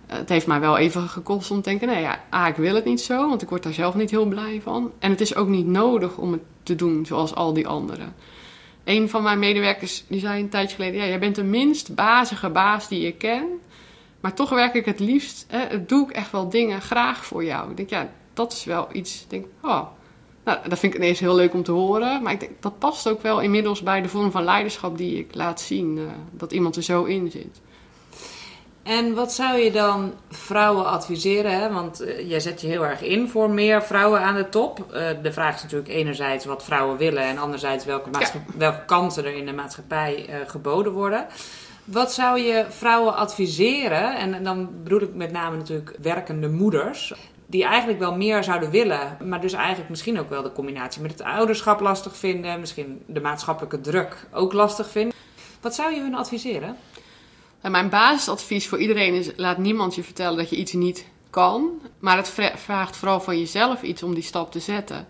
het 0.07 0.29
heeft 0.29 0.47
mij 0.47 0.61
wel 0.61 0.79
even 0.79 1.09
gekost 1.09 1.51
om 1.51 1.62
te 1.62 1.69
denken, 1.69 1.89
nee 1.89 2.01
ja, 2.31 2.47
ik 2.47 2.57
wil 2.57 2.75
het 2.75 2.85
niet 2.85 3.01
zo, 3.01 3.29
want 3.29 3.43
ik 3.43 3.49
word 3.49 3.62
daar 3.62 3.73
zelf 3.73 3.95
niet 3.95 4.11
heel 4.11 4.27
blij 4.27 4.61
van. 4.62 4.93
En 4.99 5.11
het 5.11 5.21
is 5.21 5.35
ook 5.35 5.49
niet 5.49 5.66
nodig 5.66 6.16
om 6.16 6.33
het 6.33 6.43
te 6.62 6.75
doen 6.75 7.07
zoals 7.07 7.35
al 7.35 7.53
die 7.53 7.66
anderen. 7.66 8.14
Een 8.85 9.09
van 9.09 9.23
mijn 9.23 9.39
medewerkers 9.39 10.05
die 10.09 10.21
zei 10.21 10.43
een 10.43 10.49
tijdje 10.49 10.77
geleden: 10.77 11.01
ja, 11.01 11.07
jij 11.07 11.19
bent 11.19 11.35
de 11.35 11.45
minst 11.45 11.95
bazige 11.95 12.51
baas 12.51 12.89
die 12.89 13.01
je 13.01 13.12
ken. 13.12 13.47
Maar 14.21 14.35
toch 14.35 14.51
werk 14.51 14.75
ik 14.75 14.85
het 14.85 15.01
liefst, 15.01 15.47
hè, 15.49 15.85
doe 15.85 16.09
ik 16.09 16.16
echt 16.16 16.31
wel 16.31 16.49
dingen 16.49 16.81
graag 16.81 17.25
voor 17.25 17.45
jou. 17.45 17.71
Ik 17.71 17.77
denk, 17.77 17.91
ja, 17.91 18.11
dat 18.35 18.53
is 18.53 18.64
wel 18.64 18.89
iets. 18.93 19.23
Ik 19.23 19.31
denk, 19.31 19.47
oh, 19.62 19.87
nou, 20.49 20.68
dat 20.68 20.78
vind 20.78 20.94
ik 20.94 21.01
ineens 21.01 21.20
heel 21.20 21.34
leuk 21.34 21.55
om 21.55 21.62
te 21.62 21.72
horen. 21.72 22.22
Maar 22.22 22.32
ik 22.32 22.40
denk, 22.40 22.53
dat 22.62 22.78
past 22.78 23.09
ook 23.09 23.22
wel 23.22 23.40
inmiddels 23.40 23.82
bij 23.82 24.03
de 24.03 24.09
vorm 24.09 24.30
van 24.30 24.44
leiderschap 24.44 24.99
die 24.99 25.18
ik 25.18 25.34
laat 25.34 25.61
zien. 25.61 25.96
Uh, 25.96 26.05
dat 26.30 26.53
iemand 26.53 26.76
er 26.76 26.82
zo 26.82 27.05
in 27.05 27.30
zit. 27.30 27.61
En 28.82 29.14
wat 29.14 29.32
zou 29.32 29.59
je 29.59 29.70
dan 29.72 30.12
vrouwen 30.30 30.86
adviseren? 30.86 31.61
Hè? 31.61 31.72
Want 31.72 32.03
uh, 32.03 32.28
jij 32.28 32.40
zet 32.40 32.61
je 32.61 32.66
heel 32.66 32.86
erg 32.86 33.03
in 33.03 33.28
voor 33.28 33.51
meer 33.51 33.82
vrouwen 33.82 34.20
aan 34.20 34.34
de 34.34 34.49
top. 34.49 34.78
Uh, 34.78 35.09
de 35.22 35.32
vraag 35.32 35.55
is 35.55 35.62
natuurlijk 35.62 35.90
enerzijds 35.90 36.44
wat 36.44 36.64
vrouwen 36.64 36.96
willen 36.96 37.22
en 37.22 37.38
anderzijds 37.38 37.84
welke, 37.84 38.11
welke 38.57 38.84
kansen 38.84 39.24
er 39.24 39.34
in 39.34 39.46
de 39.46 39.53
maatschappij 39.53 40.26
uh, 40.28 40.34
geboden 40.46 40.92
worden. 40.92 41.26
Wat 41.84 42.12
zou 42.12 42.40
je 42.40 42.64
vrouwen 42.68 43.16
adviseren? 43.16 44.16
En 44.16 44.44
dan 44.44 44.68
bedoel 44.82 45.01
ik 45.01 45.14
met 45.14 45.32
name 45.32 45.57
natuurlijk 45.57 45.96
werkende 46.03 46.49
moeders. 46.49 47.14
Die 47.51 47.64
eigenlijk 47.64 47.99
wel 47.99 48.16
meer 48.16 48.44
zouden 48.44 48.70
willen, 48.70 49.16
maar 49.24 49.40
dus 49.40 49.53
eigenlijk 49.53 49.90
misschien 49.90 50.20
ook 50.20 50.28
wel 50.28 50.42
de 50.42 50.53
combinatie 50.53 51.03
met 51.03 51.11
het 51.11 51.22
ouderschap 51.22 51.80
lastig 51.80 52.16
vinden. 52.16 52.61
Misschien 52.61 53.03
de 53.07 53.20
maatschappelijke 53.20 53.80
druk 53.80 54.26
ook 54.32 54.53
lastig 54.53 54.90
vinden. 54.90 55.16
Wat 55.61 55.74
zou 55.74 55.94
je 55.94 56.01
hun 56.01 56.14
adviseren? 56.14 56.76
En 57.61 57.70
mijn 57.70 57.88
basisadvies 57.88 58.68
voor 58.68 58.78
iedereen 58.78 59.14
is: 59.14 59.30
laat 59.36 59.59
niemand 59.59 59.94
je 59.94 60.03
vertellen 60.03 60.36
dat 60.36 60.51
je 60.51 60.57
iets 60.57 60.72
niet 60.72 61.07
kan. 61.30 61.80
Maar 61.99 62.16
het 62.16 62.34
vraagt 62.55 62.96
vooral 62.96 63.20
van 63.20 63.38
jezelf 63.38 63.82
iets 63.82 64.03
om 64.03 64.14
die 64.14 64.22
stap 64.22 64.53
te 64.53 64.61
zetten. 64.61 65.07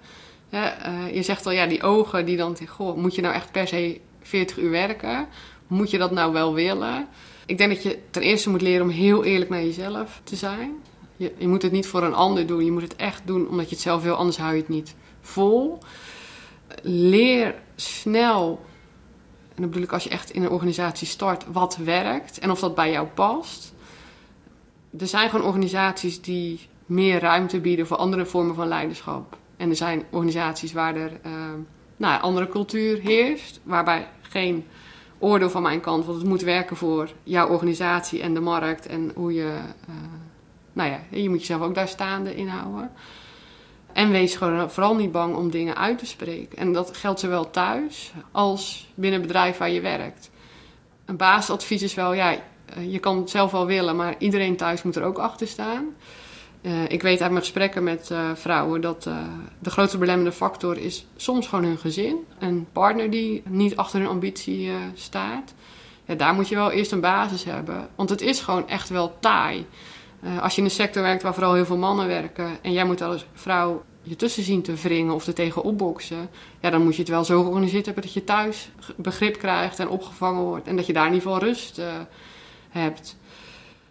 uh, 0.51 1.15
je 1.15 1.23
zegt 1.23 1.47
al, 1.47 1.53
ja, 1.53 1.67
die 1.67 1.83
ogen 1.83 2.27
die 2.27 2.37
dan 2.37 2.57
goh, 2.67 2.97
moet 2.97 3.15
je 3.15 3.23
nou 3.23 3.35
echt 3.35 3.51
per 3.51 3.69
se 3.69 4.01
40 4.23 4.59
uur 4.59 4.71
werken? 4.71 5.29
Moet 5.67 5.91
je 5.91 5.99
dat 5.99 6.11
nou 6.11 6.33
wel 6.33 6.55
willen? 6.55 7.09
Ik 7.47 7.59
denk 7.59 7.71
dat 7.71 7.83
je 7.83 7.99
ten 8.11 8.23
eerste 8.23 8.51
moet 8.51 8.61
leren 8.61 8.83
om 8.83 8.89
heel 8.89 9.25
eerlijk 9.25 9.51
naar 9.51 9.63
jezelf 9.63 10.21
te 10.25 10.37
zijn. 10.37 10.73
Je, 11.19 11.33
je 11.39 11.49
moet 11.49 11.63
het 11.63 11.73
niet 11.73 11.87
voor 11.87 12.03
een 12.03 12.15
ander 12.15 12.47
doen. 12.47 12.65
Je 12.65 12.73
moet 12.73 12.83
het 12.83 12.97
echt 12.97 13.27
doen 13.27 13.49
omdat 13.49 13.69
je 13.69 13.75
het 13.75 13.85
zelf 13.85 14.03
wil, 14.03 14.15
anders 14.15 14.39
hou 14.39 14.55
je 14.55 14.61
het 14.61 14.69
niet 14.69 14.95
vol. 15.21 15.79
Leer 16.83 17.55
snel 17.77 18.61
en 19.59 19.65
dan 19.65 19.73
bedoel 19.73 19.87
ik 19.87 19.93
als 19.93 20.05
je 20.05 20.11
echt 20.11 20.31
in 20.31 20.43
een 20.43 20.51
organisatie 20.51 21.07
start, 21.07 21.45
wat 21.53 21.77
werkt 21.77 22.39
en 22.39 22.51
of 22.51 22.61
dat 22.61 22.75
bij 22.75 22.91
jou 22.91 23.07
past. 23.07 23.75
Er 24.99 25.07
zijn 25.07 25.31
gewoon 25.31 25.47
organisaties 25.47 26.21
die 26.21 26.61
meer 26.87 27.21
ruimte 27.21 27.61
bieden 27.61 27.87
voor 27.87 27.97
andere 27.97 28.27
vormen 28.27 28.55
van 28.55 28.69
leiderschap. 28.69 29.39
En 29.57 29.69
er 29.69 29.77
zijn 29.77 30.05
organisaties 30.11 30.73
waar 30.73 30.97
er 30.97 31.13
uh, 31.27 31.33
nou, 31.97 32.23
andere 32.23 32.49
cultuur 32.49 33.01
heerst, 33.01 33.61
waarbij 33.63 34.09
geen 34.21 34.67
oordeel 35.19 35.51
van 35.51 35.63
mijn 35.63 35.81
kant, 35.81 36.05
want 36.05 36.19
het 36.19 36.29
moet 36.29 36.43
werken 36.43 36.77
voor 36.77 37.13
jouw 37.23 37.49
organisatie 37.49 38.23
en 38.23 38.35
de 38.35 38.41
markt 38.41 38.87
en 38.87 39.13
hoe 39.15 39.33
je, 39.35 39.59
uh, 39.89 39.95
nou 40.79 40.91
ja, 40.91 41.19
je 41.19 41.29
moet 41.29 41.41
jezelf 41.41 41.63
ook 41.63 41.75
daar 41.75 41.89
staande 41.89 42.35
inhouden. 42.35 42.91
En 43.93 44.11
wees 44.11 44.37
gewoon 44.37 44.71
vooral 44.71 44.95
niet 44.95 45.13
bang 45.13 45.37
om 45.37 45.51
dingen 45.51 45.77
uit 45.77 45.99
te 45.99 46.07
spreken. 46.07 46.59
En 46.59 46.73
dat 46.73 46.97
geldt 46.97 47.21
zowel 47.21 47.51
thuis 47.51 48.13
als 48.33 48.89
binnen 48.95 49.19
het 49.19 49.29
bedrijf 49.29 49.59
waar 49.59 49.71
je 49.71 49.81
werkt. 49.81 50.31
Een 51.05 51.17
basisadvies 51.17 51.83
is 51.83 51.95
wel, 51.95 52.13
ja, 52.13 52.33
eh, 52.33 52.93
je 52.93 52.99
kan 52.99 53.17
het 53.17 53.31
zelf 53.31 53.51
wel 53.51 53.67
willen, 53.67 53.97
maar 53.97 54.15
iedereen 54.19 54.57
thuis 54.57 54.83
moet 54.83 54.97
er 54.97 55.03
ook 55.03 55.19
achter 55.19 55.47
staan. 55.47 55.87
Uh, 56.63 56.89
ik 56.89 57.03
weet 57.03 57.21
uit 57.21 57.31
mijn 57.31 57.43
gesprekken 57.43 57.85
met 57.85 58.09
uh, 58.13 58.31
vrouwen 58.35 58.81
dat 58.81 59.03
de 59.59 59.71
grootste 59.71 59.99
belemmerde 59.99 60.33
factor 60.33 60.79
is 60.79 61.07
soms 61.17 61.47
gewoon 61.47 61.65
hun 61.65 61.79
gezin. 61.79 62.17
Een 62.39 62.67
partner 62.73 63.11
die 63.11 63.43
niet 63.49 63.77
achter 63.77 64.01
hun 64.01 64.09
ambitie 64.09 64.71
staat. 64.95 65.55
Ja, 66.05 66.15
daar 66.15 66.35
moet 66.35 66.49
je 66.49 66.55
wel 66.55 66.71
eerst 66.71 66.93
een 66.93 67.01
basis 67.01 67.45
hebben. 67.45 67.89
Want 67.95 68.11
het 68.11 68.21
is 68.21 68.41
gewoon 68.41 68.69
echt 68.69 68.89
wel 68.89 69.17
taai. 69.21 69.67
Uh, 70.25 70.43
als 70.43 70.53
je 70.55 70.59
in 70.59 70.65
een 70.65 70.71
sector 70.71 71.03
werkt 71.03 71.23
waar 71.23 71.35
vooral 71.35 71.55
heel 71.55 71.67
veel 71.67 71.77
mannen 71.77 72.07
werken 72.07 72.59
en 72.63 72.73
jij 72.73 72.85
moet 72.85 73.03
als 73.03 73.27
vrouw 73.35 73.83
je 74.03 74.17
tussen 74.17 74.43
zien 74.43 74.63
te 74.63 74.75
wringen 74.75 75.15
of 75.15 75.27
er 75.27 75.35
tegen 75.35 75.63
opboksen, 75.63 76.31
ja, 76.61 76.71
dan 76.71 76.83
moet 76.83 76.95
je 76.95 77.01
het 77.01 77.11
wel 77.11 77.25
zo 77.25 77.41
georganiseerd 77.41 77.85
hebben 77.85 78.03
dat 78.03 78.13
je 78.13 78.25
thuis 78.25 78.71
begrip 78.97 79.39
krijgt 79.39 79.79
en 79.79 79.89
opgevangen 79.89 80.43
wordt 80.43 80.67
en 80.67 80.77
dat 80.77 80.87
je 80.87 80.93
daar 80.93 81.07
in 81.07 81.13
ieder 81.13 81.29
geval 81.29 81.47
rust 81.47 81.79
uh, 81.79 81.85
hebt. 82.69 83.17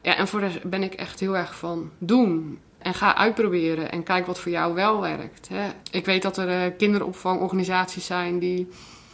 Ja, 0.01 0.15
en 0.15 0.28
voor 0.28 0.39
de 0.39 0.49
ben 0.63 0.84
ik 0.84 0.93
echt 0.93 1.19
heel 1.19 1.38
erg 1.38 1.57
van 1.57 1.91
doen. 1.97 2.59
En 2.78 2.93
ga 2.93 3.15
uitproberen 3.15 3.91
en 3.91 4.03
kijk 4.03 4.25
wat 4.25 4.39
voor 4.39 4.51
jou 4.51 4.73
wel 4.73 5.01
werkt. 5.01 5.47
Hè. 5.47 5.69
Ik 5.91 6.05
weet 6.05 6.21
dat 6.21 6.38
er 6.38 6.65
uh, 6.65 6.78
kinderopvangorganisaties 6.78 8.05
zijn 8.05 8.39
die 8.39 8.69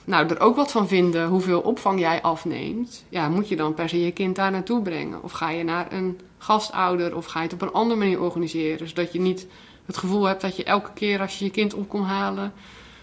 nou, 0.05 0.27
er 0.27 0.39
ook 0.39 0.55
wat 0.55 0.71
van 0.71 0.87
vinden 0.87 1.27
hoeveel 1.27 1.59
opvang 1.59 1.99
jij 1.99 2.21
afneemt. 2.21 3.05
Ja, 3.09 3.29
moet 3.29 3.47
je 3.47 3.55
dan 3.55 3.73
per 3.73 3.89
se 3.89 4.05
je 4.05 4.11
kind 4.11 4.35
daar 4.35 4.51
naartoe 4.51 4.81
brengen? 4.81 5.23
Of 5.23 5.31
ga 5.31 5.49
je 5.49 5.63
naar 5.63 5.91
een 5.91 6.19
gastouder 6.43 7.15
of 7.15 7.25
ga 7.25 7.39
je 7.39 7.45
het 7.45 7.53
op 7.53 7.61
een 7.61 7.71
andere 7.71 7.99
manier 7.99 8.21
organiseren? 8.21 8.87
Zodat 8.87 9.13
je 9.13 9.19
niet 9.19 9.47
het 9.85 9.97
gevoel 9.97 10.23
hebt 10.23 10.41
dat 10.41 10.55
je 10.55 10.63
elke 10.63 10.93
keer 10.93 11.19
als 11.19 11.39
je 11.39 11.45
je 11.45 11.51
kind 11.51 11.73
op 11.73 11.89
komt 11.89 12.07
halen, 12.07 12.53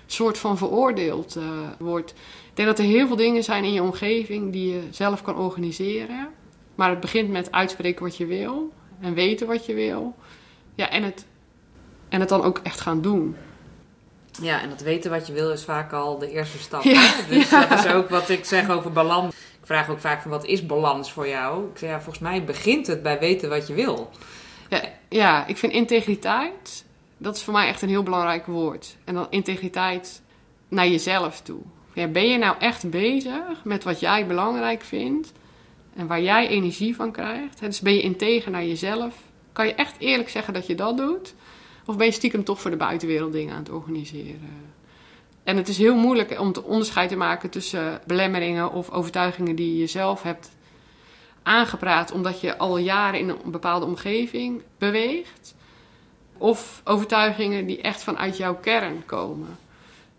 soort 0.06 0.38
van 0.38 0.58
veroordeeld 0.58 1.36
uh, 1.36 1.44
wordt. 1.78 2.10
Ik 2.10 2.56
denk 2.56 2.68
dat 2.68 2.78
er 2.78 2.84
heel 2.84 3.06
veel 3.06 3.16
dingen 3.16 3.44
zijn 3.44 3.64
in 3.64 3.72
je 3.72 3.82
omgeving 3.82 4.52
die 4.52 4.72
je 4.72 4.82
zelf 4.90 5.22
kan 5.22 5.36
organiseren. 5.36 6.28
Maar 6.74 6.90
het 6.90 7.00
begint 7.00 7.30
met 7.30 7.52
uitspreken 7.52 8.02
wat 8.02 8.16
je 8.16 8.26
wil 8.26 8.72
en 9.00 9.14
weten 9.14 9.46
wat 9.46 9.66
je 9.66 9.74
wil. 9.74 10.14
Ja, 10.74 10.90
en 10.90 11.02
het, 11.02 11.26
en 12.08 12.20
het 12.20 12.28
dan 12.28 12.42
ook 12.42 12.60
echt 12.62 12.80
gaan 12.80 13.00
doen. 13.02 13.36
Ja, 14.40 14.60
en 14.60 14.68
dat 14.68 14.80
weten 14.80 15.10
wat 15.10 15.26
je 15.26 15.32
wil 15.32 15.50
is 15.50 15.64
vaak 15.64 15.92
al 15.92 16.18
de 16.18 16.30
eerste 16.30 16.58
stap. 16.58 16.82
Ja, 16.82 17.12
dus 17.28 17.50
ja. 17.50 17.66
dat 17.66 17.84
is 17.84 17.92
ook 17.92 18.08
wat 18.08 18.28
ik 18.28 18.44
zeg 18.44 18.70
over 18.70 18.92
balans. 18.92 19.34
Vraag 19.70 19.88
ook 19.88 20.00
vaak 20.00 20.22
van 20.22 20.30
wat 20.30 20.44
is 20.44 20.66
balans 20.66 21.12
voor 21.12 21.28
jou? 21.28 21.70
Ik 21.70 21.78
zeg 21.78 21.90
ja, 21.90 22.00
volgens 22.00 22.18
mij 22.18 22.44
begint 22.44 22.86
het 22.86 23.02
bij 23.02 23.18
weten 23.18 23.48
wat 23.48 23.66
je 23.66 23.74
wil. 23.74 24.10
Ja, 24.68 24.82
ja, 25.08 25.46
ik 25.46 25.56
vind 25.56 25.72
integriteit, 25.72 26.84
dat 27.16 27.36
is 27.36 27.42
voor 27.42 27.52
mij 27.52 27.68
echt 27.68 27.82
een 27.82 27.88
heel 27.88 28.02
belangrijk 28.02 28.46
woord. 28.46 28.96
En 29.04 29.14
dan 29.14 29.26
integriteit 29.30 30.22
naar 30.68 30.88
jezelf 30.88 31.40
toe. 31.40 31.60
Ja, 31.92 32.06
ben 32.06 32.28
je 32.28 32.38
nou 32.38 32.56
echt 32.58 32.90
bezig 32.90 33.64
met 33.64 33.84
wat 33.84 34.00
jij 34.00 34.26
belangrijk 34.26 34.82
vindt 34.82 35.32
en 35.96 36.06
waar 36.06 36.22
jij 36.22 36.48
energie 36.48 36.96
van 36.96 37.12
krijgt? 37.12 37.60
Dus 37.60 37.80
ben 37.80 37.94
je 37.94 38.02
integer 38.02 38.50
naar 38.50 38.64
jezelf? 38.64 39.14
Kan 39.52 39.66
je 39.66 39.74
echt 39.74 39.94
eerlijk 39.98 40.28
zeggen 40.28 40.54
dat 40.54 40.66
je 40.66 40.74
dat 40.74 40.96
doet? 40.96 41.34
Of 41.86 41.96
ben 41.96 42.06
je 42.06 42.12
stiekem 42.12 42.44
toch 42.44 42.60
voor 42.60 42.70
de 42.70 42.76
buitenwereld 42.76 43.32
dingen 43.32 43.54
aan 43.54 43.62
het 43.62 43.70
organiseren? 43.70 44.78
En 45.44 45.56
het 45.56 45.68
is 45.68 45.78
heel 45.78 45.96
moeilijk 45.96 46.40
om 46.40 46.52
te 46.52 46.64
onderscheid 46.64 47.08
te 47.08 47.16
maken 47.16 47.50
tussen 47.50 48.00
belemmeringen 48.06 48.72
of 48.72 48.90
overtuigingen 48.90 49.56
die 49.56 49.76
je 49.76 49.86
zelf 49.86 50.22
hebt 50.22 50.50
aangepraat 51.42 52.12
omdat 52.12 52.40
je 52.40 52.58
al 52.58 52.78
jaren 52.78 53.20
in 53.20 53.28
een 53.28 53.50
bepaalde 53.50 53.86
omgeving 53.86 54.62
beweegt. 54.78 55.54
Of 56.38 56.80
overtuigingen 56.84 57.66
die 57.66 57.80
echt 57.80 58.02
vanuit 58.02 58.36
jouw 58.36 58.54
kern 58.54 59.04
komen. 59.06 59.58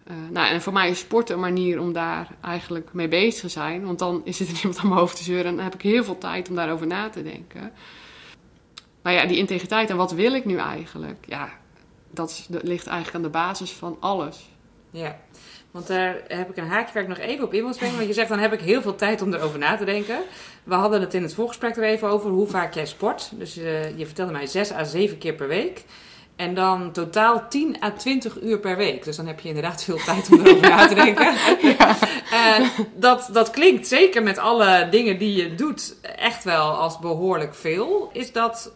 Uh, 0.08 0.16
nou, 0.30 0.48
en 0.48 0.62
voor 0.62 0.74
mij 0.74 0.90
is 0.90 1.00
sport 1.00 1.30
een 1.30 1.40
manier 1.40 1.80
om 1.80 1.94
daar 1.94 2.28
eigenlijk 2.42 2.94
mee 2.94 3.08
bezig 3.08 3.42
te 3.42 3.50
zijn. 3.50 3.86
Want 3.86 4.00
dan 4.00 4.22
is 4.24 4.40
het 4.40 4.48
er 4.50 4.54
niemand 4.54 4.78
aan 4.78 4.88
mijn 4.88 5.00
hoofd 5.00 5.16
te 5.16 5.24
zeuren 5.24 5.46
en 5.46 5.56
dan 5.56 5.64
heb 5.64 5.74
ik 5.74 5.82
heel 5.82 6.04
veel 6.04 6.18
tijd 6.18 6.50
om 6.50 6.56
daarover 6.56 6.88
na 6.88 7.10
te 7.10 7.24
denken. 7.24 7.72
Maar 9.02 9.14
ja, 9.14 9.26
die 9.26 9.38
integriteit 9.38 9.90
en 9.90 9.98
wat 9.98 10.12
wil 10.12 10.34
ik 10.34 10.46
nu 10.46 10.58
eigenlijk? 10.58 11.26
Ja, 11.28 11.50
dat, 12.10 12.48
ligt 12.50 12.88
eigenlijk 12.88 13.16
aan 13.16 13.32
de 13.32 13.38
basis 13.38 13.72
van 13.72 13.98
alles. 14.00 14.50
Ja, 14.92 15.18
want 15.72 15.88
daar 15.88 16.22
heb 16.28 16.50
ik 16.50 16.58
een 16.58 16.68
haakje 16.68 16.94
waar 16.94 17.04
ik 17.04 17.10
nog 17.10 17.18
even 17.18 17.46
op 17.46 17.54
in 17.54 17.64
wil 17.64 17.74
springen. 17.74 17.96
Want 17.96 18.08
je 18.08 18.14
zegt, 18.14 18.30
dan 18.30 18.40
heb 18.40 18.54
ik 18.54 18.62
heel 18.62 18.82
veel 18.82 18.96
tijd 18.96 19.22
om 19.22 19.34
erover 19.34 19.60
na 19.60 19.78
te 19.78 19.86
denken. 19.86 20.20
We 20.64 20.74
hadden 20.74 21.02
het 21.02 21.14
in 21.14 21.24
het 21.24 21.34
voorgesprek 21.34 21.76
er 21.76 21.84
even 21.84 22.08
over 22.08 22.30
hoe 22.30 22.48
vaak 22.48 22.74
jij 22.74 22.86
sport. 22.86 23.32
Dus 23.34 23.58
uh, 23.58 23.98
je 23.98 24.06
vertelde 24.06 24.32
mij 24.32 24.48
6 24.48 24.72
à 24.72 24.84
7 24.84 25.18
keer 25.18 25.34
per 25.34 25.48
week. 25.48 25.84
En 26.36 26.54
dan 26.54 26.92
totaal 26.92 27.48
10 27.50 27.84
à 27.84 27.92
20 27.92 28.42
uur 28.42 28.60
per 28.60 28.78
week. 28.78 29.04
Dus 29.04 29.16
dan 29.16 29.28
heb 29.28 29.40
je 29.40 29.48
inderdaad 29.48 29.84
veel 29.84 29.98
tijd 30.06 30.30
om 30.32 30.46
erover 30.46 30.70
na 30.70 30.88
te 30.88 30.96
denken. 30.96 31.34
Ja. 31.78 31.98
Uh, 32.34 32.70
dat, 32.96 33.30
dat 33.32 33.50
klinkt 33.50 33.88
zeker 33.88 34.24
met 34.24 34.38
alle 34.38 34.88
dingen 34.90 35.18
die 35.18 35.36
je 35.36 35.56
doet 35.56 35.96
echt 36.16 36.44
wel 36.44 36.72
als 36.72 37.00
behoorlijk 37.00 37.56
veel. 37.56 38.10
Is 38.14 38.32
dat 38.32 38.72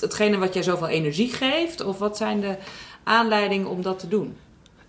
hetgene 0.00 0.38
wat 0.38 0.54
jij 0.54 0.62
zoveel 0.62 0.88
energie 0.88 1.32
geeft? 1.32 1.84
Of 1.84 1.98
wat 1.98 2.16
zijn 2.16 2.40
de 2.40 2.56
aanleidingen 3.04 3.68
om 3.68 3.82
dat 3.82 3.98
te 3.98 4.08
doen? 4.08 4.36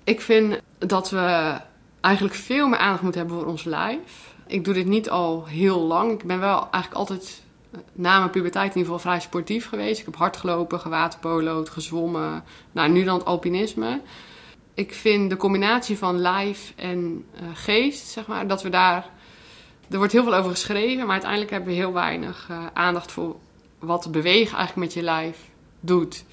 Ik 0.04 0.22
vind 0.22 0.62
dat 0.78 1.10
we 1.10 1.58
eigenlijk 2.02 2.36
veel 2.36 2.68
meer 2.68 2.80
aandacht 2.80 3.02
moeten 3.02 3.22
hebben 3.22 3.40
voor 3.40 3.48
ons 3.48 3.64
lijf. 3.64 4.34
Ik 4.48 4.66
doe 4.66 4.74
dit 4.74 4.86
niet 4.86 5.10
al 5.10 5.46
heel 5.46 5.80
lang. 5.80 6.12
Ik 6.12 6.24
ben 6.24 6.40
wel 6.40 6.60
eigenlijk 6.60 6.94
altijd 6.94 7.44
eh, 7.72 7.80
na 7.94 8.18
mijn 8.18 8.30
puberteit 8.30 8.72
in 8.72 8.78
ieder 8.78 8.94
geval 8.94 9.12
vrij 9.12 9.20
sportief 9.20 9.70
geweest. 9.70 10.00
Ik 10.00 10.06
heb 10.06 10.16
hard 10.16 10.38
gelopen, 10.38 10.80
gewaterpolo'd, 10.80 11.70
gezwommen. 11.70 12.44
Nou, 12.72 12.90
nu 12.90 13.04
dan 13.04 13.18
het 13.18 13.26
alpinisme. 13.26 14.02
Ik 14.74 14.94
vind 14.94 15.30
de 15.30 15.38
combinatie 15.38 15.98
van 15.98 16.20
lijf 16.20 16.74
en 16.76 17.26
uh, 17.34 17.42
geest, 17.54 18.08
zeg 18.08 18.28
maar, 18.28 18.48
dat 18.48 18.64
we 18.64 18.70
daar... 18.70 19.10
Er 19.90 19.98
wordt 19.98 20.14
heel 20.14 20.24
veel 20.24 20.36
over 20.36 20.52
geschreven, 20.52 21.04
maar 21.04 21.12
uiteindelijk 21.12 21.52
hebben 21.52 21.70
we 21.70 21.76
heel 21.76 21.94
weinig 21.94 22.48
uh, 22.52 22.66
aandacht 22.74 23.12
voor 23.12 23.36
wat 23.80 24.12
bewegen 24.12 24.58
eigenlijk 24.58 24.76
met 24.76 24.94
je 24.94 25.02
lijf 25.02 25.38
doet. 25.80 26.26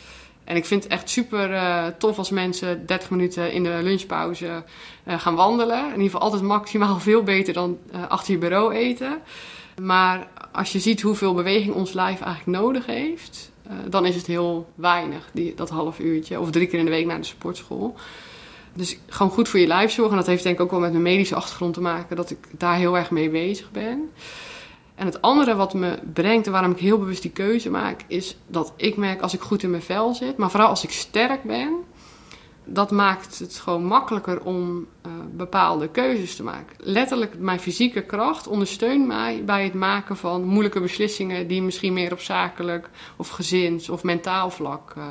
En 0.49 0.57
ik 0.57 0.65
vind 0.65 0.83
het 0.83 0.93
echt 0.93 1.11
super 1.11 1.51
uh, 1.51 1.87
tof 1.87 2.19
als 2.19 2.31
mensen 2.31 2.87
30 2.87 3.11
minuten 3.11 3.53
in 3.53 3.63
de 3.63 3.79
lunchpauze 3.83 4.63
uh, 5.09 5.21
gaan 5.21 5.35
wandelen. 5.35 5.85
In 5.85 5.91
ieder 5.91 6.05
geval 6.05 6.21
altijd 6.21 6.43
maximaal 6.43 7.01
veel 7.09 7.23
beter 7.23 7.55
dan 7.55 7.79
uh, 7.95 8.09
achter 8.09 8.33
je 8.33 8.39
bureau 8.39 8.75
eten. 8.75 9.19
Maar 9.83 10.29
als 10.53 10.73
je 10.73 10.79
ziet 10.79 11.01
hoeveel 11.01 11.35
beweging 11.35 11.75
ons 11.75 11.93
lijf 11.93 12.21
eigenlijk 12.21 12.59
nodig 12.59 12.87
heeft, 12.87 13.51
dan 13.89 14.07
is 14.07 14.15
het 14.15 14.27
heel 14.27 14.69
weinig, 14.75 15.31
die, 15.33 15.55
dat 15.55 15.71
half 15.71 15.99
uurtje. 15.99 16.41
Of 16.41 16.51
drie 16.51 16.67
keer 16.67 16.79
in 16.79 16.85
de 16.85 16.91
week 16.91 17.07
naar 17.07 17.21
de 17.21 17.25
sportschool. 17.25 17.95
Dus 18.73 18.99
gewoon 19.07 19.33
goed 19.33 19.49
voor 19.49 19.61
je 19.61 19.67
lijf 19.67 19.91
zorgen. 19.91 20.13
En 20.13 20.19
dat 20.19 20.27
heeft 20.27 20.43
denk 20.43 20.55
ik 20.55 20.63
ook 20.63 20.71
wel 20.71 20.81
met 20.81 20.91
mijn 20.91 21.03
medische 21.03 21.35
achtergrond 21.35 21.75
te 21.75 21.81
maken, 21.81 22.17
dat 22.17 22.31
ik 22.31 22.39
daar 22.51 22.77
heel 22.77 22.97
erg 22.97 23.11
mee 23.11 23.31
bezig 23.31 23.71
ben. 23.71 24.11
En 24.99 25.07
het 25.07 25.23
andere 25.23 25.55
wat 25.55 25.75
me 25.75 25.99
brengt 26.13 26.47
en 26.47 26.53
waarom 26.53 26.71
ik 26.71 26.79
heel 26.79 26.99
bewust 26.99 27.23
die 27.23 27.31
keuze 27.31 27.71
maak, 27.71 28.05
is 28.07 28.37
dat 28.47 28.73
ik 28.77 28.97
merk 28.97 29.21
als 29.21 29.35
ik 29.35 29.41
goed 29.41 29.63
in 29.63 29.71
mijn 29.71 29.83
vel 29.83 30.15
zit, 30.15 30.37
maar 30.37 30.51
vooral 30.51 30.69
als 30.69 30.85
ik 30.85 30.91
sterk 30.91 31.43
ben, 31.43 31.73
dat 32.65 32.91
maakt 32.91 33.39
het 33.39 33.59
gewoon 33.59 33.85
makkelijker 33.85 34.43
om 34.43 34.87
uh, 35.07 35.13
bepaalde 35.33 35.89
keuzes 35.89 36.37
te 36.37 36.43
maken. 36.43 36.77
Letterlijk, 36.79 37.39
mijn 37.39 37.61
fysieke 37.61 38.03
kracht 38.03 38.47
ondersteunt 38.47 39.07
mij 39.07 39.45
bij 39.45 39.65
het 39.65 39.75
maken 39.75 40.17
van 40.17 40.45
moeilijke 40.45 40.81
beslissingen 40.81 41.47
die 41.47 41.63
misschien 41.63 41.93
meer 41.93 42.13
op 42.13 42.21
zakelijk 42.21 42.91
of 43.17 43.29
gezins 43.29 43.89
of 43.89 44.03
mentaal 44.03 44.51
vlak 44.51 44.95
uh, 44.99 45.05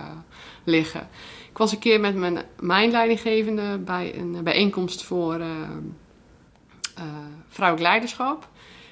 liggen. 0.64 1.08
Ik 1.50 1.58
was 1.58 1.72
een 1.72 1.80
keer 1.80 2.00
met 2.00 2.16
mijn, 2.16 2.44
mijn 2.60 2.92
leidinggevende 2.92 3.78
bij 3.78 4.18
een 4.18 4.44
bijeenkomst 4.44 5.04
voor 5.04 5.40
uh, 5.40 5.46
vrouwelijk 7.48 7.90
leiderschap. 7.90 8.48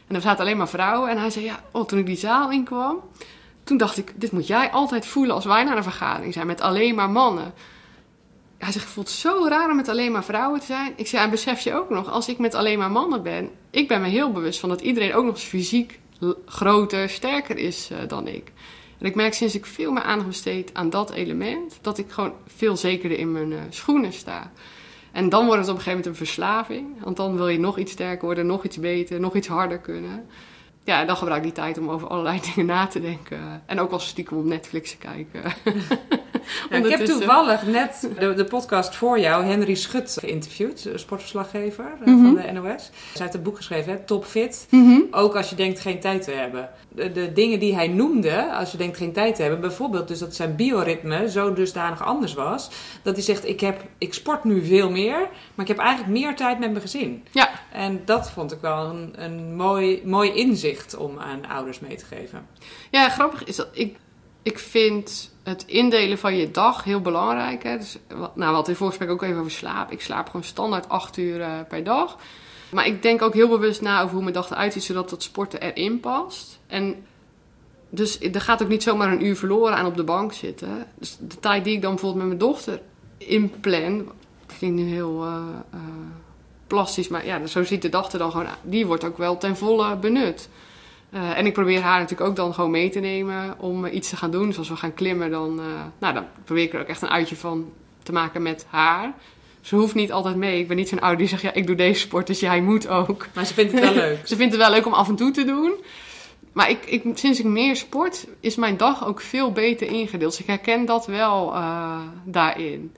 En 0.08 0.16
er 0.16 0.22
zaten 0.22 0.40
alleen 0.40 0.58
maar 0.58 0.70
vrouwen. 0.70 1.10
En 1.10 1.18
hij 1.18 1.30
zei, 1.30 1.46
ja, 1.46 1.64
oh, 1.72 1.86
toen 1.86 2.00
ik 2.00 2.06
die 2.06 2.18
zaal 2.18 2.52
inkwam, 2.52 3.00
toen 3.64 3.78
dacht 3.78 3.98
ik, 3.98 4.14
dit 4.16 4.32
moet 4.32 4.48
jij 4.48 4.72
altijd 4.72 5.06
voelen 5.06 5.36
als 5.36 5.46
wij 5.46 5.64
naar 5.64 5.78
een 5.78 5.84
vergadering 5.84 6.34
zijn 6.34 6.48
met 6.48 6.62
alleen 6.62 6.96
maar 6.96 7.10
mannen. 7.10 7.54
Hij 8.58 8.72
zegt, 8.72 8.86
voelt 8.86 9.10
zo 9.10 9.46
raar 9.48 9.70
om 9.70 9.76
met 9.76 9.90
alleen 9.90 10.12
maar 10.12 10.24
vrouwen 10.24 10.60
te 10.60 10.66
zijn. 10.66 10.94
Ik 10.96 11.08
zei, 11.08 11.24
en 11.24 11.30
besef 11.30 11.60
je 11.60 11.74
ook 11.74 11.90
nog, 11.90 12.10
als 12.10 12.28
ik 12.28 12.38
met 12.38 12.54
alleen 12.54 12.78
maar 12.78 12.92
mannen 12.92 13.24
ben, 13.24 13.50
ik 13.72 13.88
ben 13.88 14.02
me 14.02 14.08
heel 14.08 14.32
bewust 14.32 14.60
van 14.60 14.70
dat 14.70 14.82
iedereen 14.82 15.14
ook 15.14 15.26
nog 15.26 15.34
eens 15.34 15.44
fysiek 15.44 16.00
groter, 16.46 17.10
sterker 17.10 17.58
is 17.58 17.90
uh, 17.92 17.98
dan 18.08 18.28
ik. 18.28 18.52
En 19.00 19.06
ik 19.06 19.16
merk 19.16 19.34
sinds 19.34 19.56
ik 19.56 19.66
veel 19.66 19.92
meer 19.92 20.04
aandacht 20.04 20.28
besteed 20.28 20.74
aan 20.74 20.90
dat 20.90 21.12
element, 21.12 21.78
dat 21.82 21.98
ik 21.98 22.12
gewoon 22.12 22.34
veel 22.48 22.78
zekerder 22.78 23.18
in 23.18 23.32
mijn 23.32 23.52
uh, 23.52 23.60
schoenen 23.70 24.14
sta. 24.14 24.52
En 25.16 25.30
dan 25.30 25.46
wordt 25.46 25.62
het 25.62 25.70
op 25.70 25.76
een 25.76 25.82
gegeven 25.82 25.98
moment 26.00 26.06
een 26.06 26.26
verslaving. 26.26 27.04
Want 27.04 27.18
dan 27.18 27.36
wil 27.36 27.48
je 27.48 27.60
nog 27.60 27.78
iets 27.78 27.92
sterker 27.92 28.26
worden, 28.26 28.46
nog 28.46 28.64
iets 28.64 28.80
beter, 28.80 29.20
nog 29.20 29.36
iets 29.36 29.48
harder 29.48 29.80
kunnen. 29.80 30.26
Ja, 30.86 31.06
dan 31.06 31.18
gebruik 31.18 31.38
ik 31.38 31.44
die 31.44 31.64
tijd 31.64 31.78
om 31.78 31.90
over 31.90 32.08
allerlei 32.08 32.40
dingen 32.54 32.66
na 32.66 32.88
te 32.88 33.02
denken. 33.02 33.64
En 33.66 33.80
ook 33.80 33.92
als 33.92 34.08
stiekem 34.08 34.38
op 34.38 34.46
Netflix 34.46 34.92
te 34.92 34.98
kijken. 34.98 35.42
Ja, 36.70 36.78
ik 36.84 36.90
heb 36.90 37.06
toevallig 37.06 37.66
net 37.66 38.10
de, 38.20 38.34
de, 38.34 38.44
podcast 38.44 38.96
voor 38.96 39.20
jou, 39.20 39.46
Henry 39.46 39.76
Schut, 39.76 40.18
geïnterviewd, 40.20 40.90
sportverslaggever 40.96 41.86
mm 42.06 42.06
-hmm. 42.06 42.36
van 42.36 42.46
de 42.46 42.52
NOS. 42.52 42.92
Zij 43.14 43.22
heeft 43.22 43.34
een 43.34 43.42
boek 43.42 43.56
geschreven, 43.56 43.92
hè, 43.92 44.00
Top 44.00 44.26
Fit. 44.26 44.68
Mm 44.70 44.86
-hmm. 44.86 45.08
Ook 45.12 45.36
als 45.36 45.50
je 45.50 45.56
denkt 45.56 45.80
geen 45.80 46.00
tijd 46.00 46.24
te 46.24 46.32
hebben. 46.32 46.70
De, 46.90 47.12
de, 47.12 47.34
dingen 47.34 47.60
die 47.60 47.76
hij 47.76 47.88
noemde, 47.88 48.54
als 48.54 48.72
je 48.72 48.78
denkt 48.78 48.98
geen 48.98 49.14
tijd 49.14 49.36
te 49.36 49.42
hebben, 49.42 49.62
bijvoorbeeld 49.62 50.08
dus 50.08 50.20
dat 50.20 50.36
zijn 50.36 50.56
bioritme 50.56 51.30
zo 51.30 51.54
dusdanig 51.54 52.04
anders 52.04 52.34
was, 52.34 52.70
dat 53.04 53.14
hij 53.16 53.24
zegt, 53.24 53.48
ik, 53.48 53.60
heb, 53.60 53.84
ik 53.98 54.14
sport 54.14 54.44
nu 54.44 54.66
veel 54.66 54.90
meer, 54.92 55.30
maar 55.56 55.66
ik 55.66 55.76
heb 55.76 55.86
eigenlijk 55.86 56.20
meer 56.20 56.36
tijd 56.36 56.60
met 56.60 56.70
mijn 56.70 56.82
gezin. 56.82 57.26
Ja. 57.32 57.50
En 57.72 58.02
dat 58.06 58.32
vond 58.32 58.52
ik 58.52 58.60
wel 58.62 58.86
een, 58.86 59.24
een 59.24 59.56
mooi, 59.56 60.02
mooi 60.06 60.34
inzicht 60.34 60.96
om 60.96 61.20
aan 61.20 61.48
ouders 61.48 61.80
mee 61.80 61.96
te 61.96 62.06
geven. 62.06 62.48
Ja, 62.92 63.10
grappig 63.10 63.44
is 63.44 63.56
dat 63.56 63.68
ik, 63.72 63.98
ik 64.44 64.60
vind 64.60 65.34
het 65.44 65.64
indelen 65.68 66.18
van 66.18 66.36
je 66.36 66.52
dag 66.52 66.84
heel 66.84 67.02
belangrijk. 67.02 67.64
Hè? 67.64 67.78
Dus, 67.78 67.98
nou, 68.34 68.54
wat 68.54 68.68
in 68.68 68.76
voorgesprek 68.76 69.10
ook 69.10 69.22
even 69.22 69.40
over 69.40 69.52
slaap. 69.52 69.92
Ik 69.92 70.02
slaap 70.02 70.26
gewoon 70.26 70.44
standaard 70.44 70.90
8 70.90 71.18
uur 71.18 71.40
uh, 71.40 71.60
per 71.68 71.84
dag. 71.84 72.18
Maar 72.72 72.86
ik 72.86 73.02
denk 73.02 73.22
ook 73.22 73.34
heel 73.34 73.50
bewust 73.50 73.82
na 73.82 74.02
over 74.02 74.14
hoe 74.14 74.22
mijn 74.22 74.34
dag 74.34 74.50
eruit 74.50 74.74
ziet, 74.74 74.84
zodat 74.84 75.10
dat 75.10 75.24
sporten 75.24 75.62
erin 75.62 76.00
past. 76.00 76.60
En 76.68 77.06
dus 77.90 78.20
er 78.20 78.42
gaat 78.42 78.64
ook 78.64 78.70
niet 78.70 78.84
zomaar 78.84 79.12
een 79.12 79.26
uur 79.26 79.36
verloren 79.36 79.76
aan 79.76 79.86
op 79.86 79.96
de 79.96 80.04
bank 80.04 80.34
zitten. 80.34 80.88
Dus 81.00 81.18
de 81.20 81.40
tijd 81.40 81.64
die 81.64 81.76
ik 81.76 81.82
dan 81.82 81.92
bijvoorbeeld 81.92 82.28
met 82.28 82.38
mijn 82.38 82.52
dochter 82.52 82.82
inplan, 83.18 84.12
klinkt 84.58 84.78
nu 84.78 84.84
heel 84.84 85.24
uh, 85.26 85.34
uh, 85.74 85.80
plastisch, 86.68 87.08
maar 87.08 87.26
ja, 87.26 87.46
zo 87.46 87.64
ziet 87.64 87.82
de 87.82 87.90
dag 87.90 88.12
er 88.12 88.20
dan 88.20 88.32
gewoon 88.32 88.48
uit. 88.48 88.58
Die 88.62 88.86
wordt 88.86 89.04
ook 89.04 89.18
wel 89.18 89.38
ten 89.38 89.58
volle 89.58 89.96
benut. 89.96 90.50
Uh, 91.10 91.38
en 91.38 91.46
ik 91.46 91.54
probeer 91.54 91.82
haar 91.82 92.00
natuurlijk 92.00 92.30
ook 92.30 92.36
dan 92.36 92.54
gewoon 92.54 92.72
mee 92.72 92.90
te 92.90 93.00
nemen 93.00 93.56
om 93.60 93.86
iets 93.86 94.10
te 94.10 94.18
gaan 94.18 94.32
doen. 94.32 94.48
Dus 94.48 94.58
als 94.58 94.70
we 94.70 94.76
gaan 94.76 94.94
klimmen, 94.94 95.32
dan, 95.32 95.60
uh, 95.60 95.66
nou, 96.00 96.14
dan 96.14 96.26
probeer 96.44 96.64
ik 96.64 96.74
er 96.74 96.80
ook 96.80 96.88
echt 96.88 97.02
een 97.02 97.10
uitje 97.10 97.36
van 97.36 97.72
te 98.04 98.12
maken 98.12 98.42
met 98.42 98.66
haar. 98.70 99.14
Ze 99.62 99.76
hoeft 99.76 99.96
niet 99.96 100.12
altijd 100.12 100.36
mee. 100.36 100.60
Ik 100.60 100.68
ben 100.68 100.78
niet 100.78 100.90
zo'n 100.90 101.00
ouder 101.00 101.18
die 101.18 101.28
zegt, 101.28 101.42
ja, 101.42 101.54
ik 101.54 101.68
doe 101.68 101.76
deze 101.76 102.00
sport, 102.00 102.28
dus 102.28 102.40
jij 102.40 102.62
moet 102.62 102.88
ook. 102.88 103.28
Maar 103.34 103.46
ze 103.46 103.54
vindt 103.54 103.72
het 103.72 103.82
wel 103.82 103.94
leuk. 104.04 104.28
ze 104.28 104.36
vindt 104.36 104.54
het 104.54 104.62
wel 104.62 104.72
leuk 104.72 104.86
om 104.86 104.94
af 104.94 105.08
en 105.08 105.16
toe 105.16 105.32
te 105.32 105.46
doen. 105.46 105.74
Maar 106.52 106.70
ik, 106.70 106.86
ik, 106.86 107.04
sinds 107.14 107.40
ik 107.40 107.46
meer 107.46 107.76
sport, 107.76 108.28
is 108.40 108.56
mijn 108.56 108.78
dag 108.78 109.08
ook 109.08 109.22
veel 109.22 109.52
beter 109.52 109.88
ingedeeld. 109.88 110.32
Dus 110.32 110.42
ik 110.42 110.48
herken 110.48 110.86
dat 110.86 111.06
wel 111.06 111.54
uh, 111.54 112.00
daarin. 112.24 112.96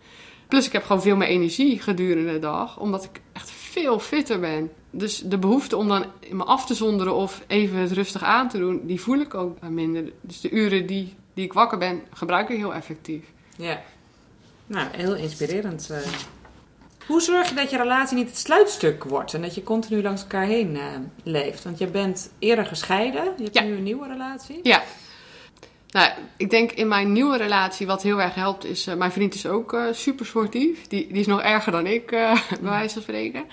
Plus 0.47 0.65
ik 0.65 0.71
heb 0.71 0.83
gewoon 0.83 1.01
veel 1.01 1.15
meer 1.15 1.27
energie 1.27 1.79
gedurende 1.79 2.31
de 2.31 2.39
dag, 2.39 2.79
omdat 2.79 3.03
ik 3.03 3.21
echt 3.33 3.51
veel 3.51 3.99
fitter 3.99 4.39
ben. 4.39 4.71
Dus 4.91 5.19
de 5.19 5.37
behoefte 5.37 5.77
om 5.77 5.87
dan 5.87 6.05
me 6.31 6.43
af 6.43 6.65
te 6.65 6.73
zonderen 6.73 7.15
of 7.15 7.41
even 7.47 7.77
het 7.77 7.91
rustig 7.91 8.23
aan 8.23 8.49
te 8.49 8.57
doen, 8.57 8.81
die 8.83 9.01
voel 9.01 9.19
ik 9.19 9.33
ook 9.33 9.61
minder. 9.61 10.11
Dus 10.21 10.41
de 10.41 10.49
uren 10.49 10.85
die, 10.85 11.13
die 11.33 11.45
ik 11.45 11.53
wakker 11.53 11.77
ben, 11.77 12.01
gebruik 12.13 12.49
ik 12.49 12.57
heel 12.57 12.73
effectief. 12.73 13.23
Ja. 13.57 13.81
Nou, 14.67 14.87
heel 14.91 15.15
inspirerend. 15.15 15.87
Uh. 15.91 15.97
Hoe 17.07 17.21
zorg 17.21 17.49
je 17.49 17.55
dat 17.55 17.69
je 17.69 17.77
relatie 17.77 18.17
niet 18.17 18.27
het 18.27 18.37
sluitstuk 18.37 19.03
wordt 19.03 19.33
en 19.33 19.41
dat 19.41 19.55
je 19.55 19.63
continu 19.63 20.01
langs 20.01 20.21
elkaar 20.21 20.45
heen 20.45 20.75
uh, 20.75 20.83
leeft? 21.23 21.63
Want 21.63 21.77
je 21.77 21.87
bent 21.87 22.31
eerder 22.39 22.65
gescheiden, 22.65 23.23
je 23.37 23.43
hebt 23.43 23.55
ja. 23.55 23.63
nu 23.63 23.75
een 23.75 23.83
nieuwe 23.83 24.07
relatie. 24.07 24.59
Ja. 24.63 24.83
Nou, 25.89 26.09
ik 26.37 26.49
denk 26.49 26.71
in 26.71 26.87
mijn 26.87 27.11
nieuwe 27.11 27.37
relatie 27.37 27.87
wat 27.87 28.03
heel 28.03 28.21
erg 28.21 28.35
helpt 28.35 28.65
is... 28.65 28.87
Uh, 28.87 28.95
mijn 28.95 29.11
vriend 29.11 29.33
is 29.33 29.45
ook 29.45 29.73
uh, 29.73 29.83
super 29.91 30.25
sportief. 30.25 30.87
Die, 30.87 31.07
die 31.07 31.19
is 31.19 31.27
nog 31.27 31.41
erger 31.41 31.71
dan 31.71 31.85
ik, 31.85 32.11
uh, 32.11 32.41
bij 32.61 32.69
wijze 32.69 32.93
van 32.93 33.01
spreken. 33.01 33.45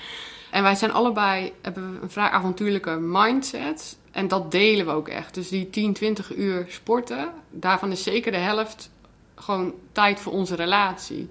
En 0.51 0.63
wij 0.63 0.75
zijn 0.75 0.93
allebei... 0.93 1.53
hebben 1.63 1.99
een 2.03 2.11
vrij 2.11 2.29
avontuurlijke 2.29 2.97
mindset. 3.01 3.99
En 4.11 4.29
dat 4.29 4.51
delen 4.51 4.87
we 4.87 4.93
ook 4.93 5.09
echt. 5.09 5.35
Dus 5.35 5.49
die 5.49 5.71
10, 5.71 5.93
20 5.93 6.35
uur 6.37 6.65
sporten... 6.69 7.29
daarvan 7.51 7.91
is 7.91 8.03
zeker 8.03 8.33
de 8.33 8.39
helft 8.39 8.91
gewoon 9.35 9.75
tijd 9.93 10.21
voor 10.21 10.33
onze 10.33 10.55
relatie. 10.55 11.31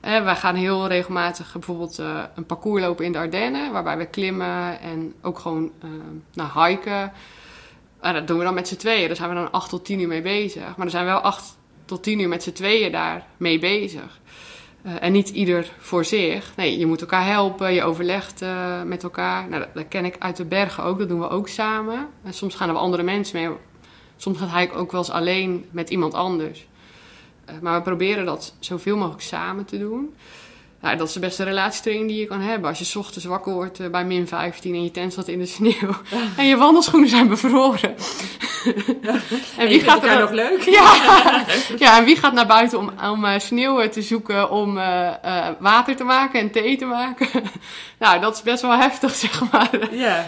Eh, 0.00 0.24
wij 0.24 0.36
gaan 0.36 0.54
heel 0.54 0.86
regelmatig 0.86 1.52
bijvoorbeeld 1.52 1.98
een 2.34 2.46
parcours 2.46 2.82
lopen 2.82 3.04
in 3.04 3.12
de 3.12 3.18
Ardennen... 3.18 3.72
waarbij 3.72 3.96
we 3.96 4.06
klimmen 4.06 4.80
en 4.80 5.14
ook 5.22 5.38
gewoon 5.38 5.72
nou, 6.32 6.66
hiken... 6.66 7.12
En 8.04 8.14
dat 8.14 8.26
doen 8.26 8.38
we 8.38 8.44
dan 8.44 8.54
met 8.54 8.68
z'n 8.68 8.76
tweeën. 8.76 9.06
Daar 9.06 9.16
zijn 9.16 9.28
we 9.28 9.34
dan 9.34 9.50
acht 9.50 9.68
tot 9.68 9.84
tien 9.84 10.00
uur 10.00 10.08
mee 10.08 10.22
bezig. 10.22 10.76
Maar 10.76 10.86
er 10.86 10.90
zijn 10.90 11.04
wel 11.04 11.18
acht 11.18 11.56
tot 11.84 12.02
tien 12.02 12.20
uur 12.20 12.28
met 12.28 12.42
z'n 12.42 12.52
tweeën 12.52 12.92
daar 12.92 13.26
mee 13.36 13.58
bezig. 13.58 14.20
Uh, 14.86 14.92
en 15.00 15.12
niet 15.12 15.28
ieder 15.28 15.72
voor 15.78 16.04
zich. 16.04 16.52
Nee, 16.56 16.78
je 16.78 16.86
moet 16.86 17.00
elkaar 17.00 17.26
helpen. 17.26 17.72
Je 17.72 17.82
overlegt 17.82 18.42
uh, 18.42 18.82
met 18.82 19.02
elkaar. 19.02 19.48
Nou, 19.48 19.64
dat, 19.74 19.88
ken 19.88 20.04
ik 20.04 20.16
uit 20.18 20.36
de 20.36 20.44
bergen 20.44 20.84
ook. 20.84 20.98
Dat 20.98 21.08
doen 21.08 21.20
we 21.20 21.28
ook 21.28 21.48
samen. 21.48 22.08
En 22.22 22.34
soms 22.34 22.54
gaan 22.54 22.68
er 22.68 22.74
andere 22.74 23.02
mensen 23.02 23.40
mee. 23.40 23.56
Soms 24.16 24.38
gaat 24.38 24.50
hij 24.50 24.72
ook 24.72 24.92
wel 24.92 25.00
eens 25.00 25.10
alleen 25.10 25.66
met 25.70 25.90
iemand 25.90 26.14
anders. 26.14 26.66
Uh, 27.50 27.54
maar 27.60 27.76
we 27.76 27.82
proberen 27.82 28.24
dat 28.24 28.54
zoveel 28.58 28.96
mogelijk 28.96 29.22
samen 29.22 29.64
te 29.64 29.78
doen. 29.78 30.14
Nou, 30.84 30.96
dat 30.96 31.08
is 31.08 31.12
de 31.12 31.20
beste 31.20 31.44
relatietraining 31.44 32.08
die 32.08 32.20
je 32.20 32.26
kan 32.26 32.40
hebben. 32.40 32.68
Als 32.68 32.78
je 32.78 32.84
's 32.84 32.96
ochtends 32.96 33.26
wakker 33.26 33.52
wordt 33.52 33.80
uh, 33.80 33.88
bij 33.88 34.04
min 34.04 34.28
15 34.28 34.74
en 34.74 34.82
je 34.82 34.90
tent 34.90 35.12
staat 35.12 35.28
in 35.28 35.38
de 35.38 35.46
sneeuw. 35.46 35.94
en 36.36 36.46
je 36.46 36.56
wandelschoenen 36.56 37.08
zijn 37.08 37.28
bevroren. 37.28 37.94
en 39.58 39.68
wie 39.68 39.80
gaat 39.80 40.04
er 40.04 40.20
nog 40.20 40.30
leuk? 40.30 40.62
Ja, 40.78 41.44
ja, 41.78 41.98
en 41.98 42.04
wie 42.04 42.16
gaat 42.16 42.32
naar 42.32 42.46
buiten 42.46 42.78
om, 42.78 42.92
om 43.10 43.24
uh, 43.24 43.38
sneeuw 43.38 43.88
te 43.88 44.02
zoeken 44.02 44.50
om 44.50 44.76
uh, 44.76 45.10
water 45.58 45.96
te 45.96 46.04
maken 46.04 46.40
en 46.40 46.50
thee 46.50 46.76
te 46.76 46.84
maken? 46.84 47.28
nou, 47.98 48.20
dat 48.20 48.34
is 48.34 48.42
best 48.42 48.62
wel 48.62 48.76
heftig, 48.78 49.14
zeg 49.14 49.50
maar. 49.52 49.70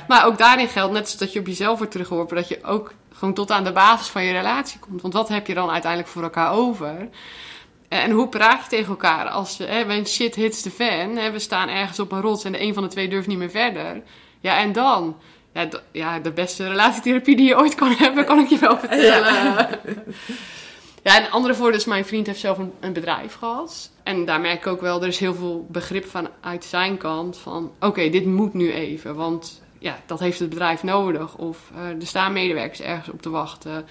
Maar 0.08 0.26
ook 0.26 0.38
daarin 0.38 0.68
geldt, 0.68 0.92
net 0.92 1.02
als 1.02 1.16
dat 1.16 1.32
je 1.32 1.40
op 1.40 1.46
jezelf 1.46 1.78
wordt 1.78 1.92
teruggeworpen, 1.92 2.36
dat 2.36 2.48
je 2.48 2.64
ook 2.64 2.92
gewoon 3.14 3.34
tot 3.34 3.50
aan 3.50 3.64
de 3.64 3.72
basis 3.72 4.08
van 4.08 4.24
je 4.24 4.32
relatie 4.32 4.78
komt. 4.78 5.02
Want 5.02 5.14
wat 5.14 5.28
heb 5.28 5.46
je 5.46 5.54
dan 5.54 5.70
uiteindelijk 5.70 6.12
voor 6.12 6.22
elkaar 6.22 6.52
over? 6.52 7.08
En 7.88 8.10
hoe 8.10 8.28
praat 8.28 8.62
je 8.62 8.68
tegen 8.68 8.88
elkaar 8.88 9.28
als 9.28 9.58
hè, 9.58 9.86
when 9.86 10.06
shit 10.06 10.34
hits 10.34 10.62
the 10.62 10.70
fan? 10.70 11.16
Hè, 11.16 11.30
we 11.30 11.38
staan 11.38 11.68
ergens 11.68 11.98
op 11.98 12.12
een 12.12 12.20
rots 12.20 12.44
en 12.44 12.52
de 12.52 12.60
een 12.60 12.74
van 12.74 12.82
de 12.82 12.88
twee 12.88 13.08
durft 13.08 13.26
niet 13.26 13.38
meer 13.38 13.50
verder. 13.50 14.02
Ja, 14.40 14.58
en 14.58 14.72
dan? 14.72 15.16
Ja, 15.52 15.68
ja, 15.92 16.18
de 16.18 16.32
beste 16.32 16.68
relatietherapie 16.68 17.36
die 17.36 17.46
je 17.46 17.58
ooit 17.58 17.74
kan 17.74 17.92
hebben, 17.92 18.24
kan 18.24 18.38
ik 18.38 18.48
je 18.48 18.58
wel 18.58 18.78
vertellen. 18.78 19.34
Ja, 19.34 19.68
ja 21.02 21.16
en 21.16 21.24
een 21.24 21.30
andere 21.30 21.54
voordeel 21.54 21.78
is, 21.78 21.84
mijn 21.84 22.04
vriend 22.04 22.26
heeft 22.26 22.40
zelf 22.40 22.58
een, 22.58 22.72
een, 22.80 22.92
bedrijf 22.92 23.34
gehad. 23.34 23.90
En 24.02 24.24
daar 24.24 24.40
merk 24.40 24.58
ik 24.58 24.66
ook 24.66 24.80
wel, 24.80 25.02
er 25.02 25.08
is 25.08 25.18
heel 25.18 25.34
veel 25.34 25.66
begrip 25.70 26.06
van 26.06 26.28
uit 26.40 26.64
zijn 26.64 26.96
kant 26.96 27.38
van... 27.38 27.72
Oké, 27.80 28.08
dit 28.08 28.26
moet 28.26 28.54
nu 28.54 28.72
even, 28.72 29.14
want 29.14 29.62
ja, 29.78 29.98
dat 30.06 30.20
heeft 30.20 30.38
het 30.38 30.48
bedrijf 30.48 30.82
nodig. 30.82 31.36
Of 31.36 31.70
uh, 31.74 31.88
er 31.88 32.06
staan 32.06 32.32
medewerkers 32.32 32.80
ergens 32.80 33.08
op 33.08 33.22
te 33.22 33.30
wachten. 33.30 33.86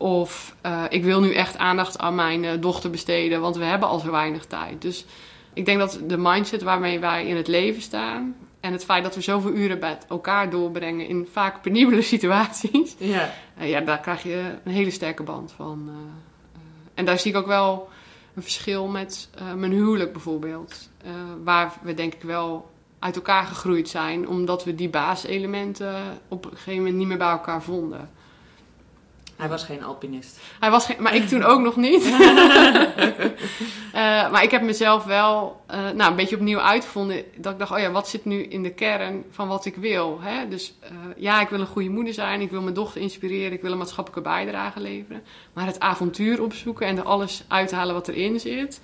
Of 0.00 0.56
uh, 0.66 0.84
ik 0.88 1.04
wil 1.04 1.20
nu 1.20 1.34
echt 1.34 1.58
aandacht 1.58 1.98
aan 1.98 2.14
mijn 2.14 2.44
uh, 2.44 2.50
dochter 2.60 2.90
besteden, 2.90 3.40
want 3.40 3.56
we 3.56 3.64
hebben 3.64 3.88
al 3.88 3.98
zo 3.98 4.10
weinig 4.10 4.46
tijd. 4.46 4.82
Dus 4.82 5.04
ik 5.52 5.64
denk 5.64 5.78
dat 5.78 6.00
de 6.06 6.16
mindset 6.18 6.62
waarmee 6.62 6.98
wij 6.98 7.26
in 7.26 7.36
het 7.36 7.48
leven 7.48 7.82
staan... 7.82 8.36
En 8.60 8.72
het 8.72 8.84
feit 8.84 9.02
dat 9.02 9.14
we 9.14 9.20
zoveel 9.20 9.52
uren 9.52 9.78
met 9.78 10.06
elkaar 10.08 10.50
doorbrengen 10.50 11.06
in 11.06 11.28
vaak 11.32 11.62
penibele 11.62 12.02
situaties. 12.14 12.94
Ja. 12.98 13.32
ja, 13.58 13.80
daar 13.80 14.00
krijg 14.00 14.22
je 14.22 14.54
een 14.64 14.72
hele 14.72 14.90
sterke 14.90 15.22
band 15.22 15.52
van. 15.52 15.90
en 16.94 17.04
daar 17.04 17.18
zie 17.18 17.30
ik 17.30 17.36
ook 17.36 17.46
wel 17.46 17.88
een 18.34 18.42
verschil 18.42 18.86
met 18.86 19.28
mijn 19.56 19.72
huwelijk 19.72 20.12
bijvoorbeeld. 20.12 20.90
waar 21.44 21.72
we 21.82 21.94
denk 21.94 22.14
ik 22.14 22.22
wel 22.22 22.70
uit 22.98 23.16
elkaar 23.16 23.44
gegroeid 23.44 23.88
zijn, 23.88 24.28
omdat 24.28 24.64
we 24.64 24.74
die 24.74 24.88
basiselementen 24.88 25.94
op 26.28 26.44
een 26.44 26.50
gegeven 26.50 26.76
moment 26.76 26.96
niet 26.96 27.06
meer 27.06 27.18
bij 27.18 27.30
elkaar 27.30 27.62
vonden. 27.62 28.10
Hij 29.40 29.48
was 29.48 29.64
geen 29.64 29.84
alpinist. 29.84 30.40
Hij 30.60 30.70
was 30.70 30.86
geen, 30.86 31.02
maar 31.02 31.14
ik 31.14 31.28
toen 31.28 31.42
ook 31.42 31.60
nog 31.60 31.76
niet. 31.76 32.04
uh, 32.04 32.14
maar 34.32 34.42
ik 34.42 34.50
heb 34.50 34.62
mezelf 34.62 35.04
wel 35.04 35.62
uh, 35.70 35.90
nou, 35.90 36.10
een 36.10 36.16
beetje 36.16 36.36
opnieuw 36.36 36.60
uitgevonden. 36.60 37.24
Dat 37.36 37.52
ik 37.52 37.58
dacht, 37.58 37.70
oh 37.70 37.78
ja, 37.78 37.90
wat 37.90 38.08
zit 38.08 38.24
nu 38.24 38.42
in 38.42 38.62
de 38.62 38.70
kern 38.70 39.24
van 39.30 39.48
wat 39.48 39.64
ik 39.64 39.76
wil? 39.76 40.18
Hè? 40.20 40.48
Dus 40.48 40.74
uh, 40.82 40.88
ja, 41.16 41.40
ik 41.40 41.48
wil 41.48 41.60
een 41.60 41.66
goede 41.66 41.90
moeder 41.90 42.14
zijn. 42.14 42.40
Ik 42.40 42.50
wil 42.50 42.62
mijn 42.62 42.74
dochter 42.74 43.00
inspireren. 43.00 43.52
Ik 43.52 43.62
wil 43.62 43.72
een 43.72 43.78
maatschappelijke 43.78 44.28
bijdrage 44.28 44.80
leveren. 44.80 45.22
Maar 45.52 45.66
het 45.66 45.80
avontuur 45.80 46.42
opzoeken 46.42 46.86
en 46.86 46.96
er 46.96 47.04
alles 47.04 47.44
uithalen 47.48 47.94
wat 47.94 48.08
erin 48.08 48.40
zit 48.40 48.80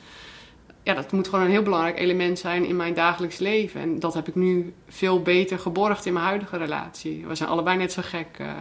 ja, 0.86 0.94
dat 0.94 1.12
moet 1.12 1.28
gewoon 1.28 1.44
een 1.44 1.50
heel 1.50 1.62
belangrijk 1.62 1.98
element 1.98 2.38
zijn 2.38 2.64
in 2.64 2.76
mijn 2.76 2.94
dagelijks 2.94 3.38
leven. 3.38 3.80
En 3.80 3.98
dat 3.98 4.14
heb 4.14 4.28
ik 4.28 4.34
nu 4.34 4.74
veel 4.88 5.22
beter 5.22 5.59
geborgd 5.59 6.07
in 6.07 6.12
mijn 6.12 6.24
huidige 6.24 6.57
relatie. 6.57 7.26
We 7.26 7.34
zijn 7.34 7.48
allebei 7.48 7.76
net 7.76 7.92
zo 7.92 8.02
gek 8.04 8.38
uh, 8.40 8.52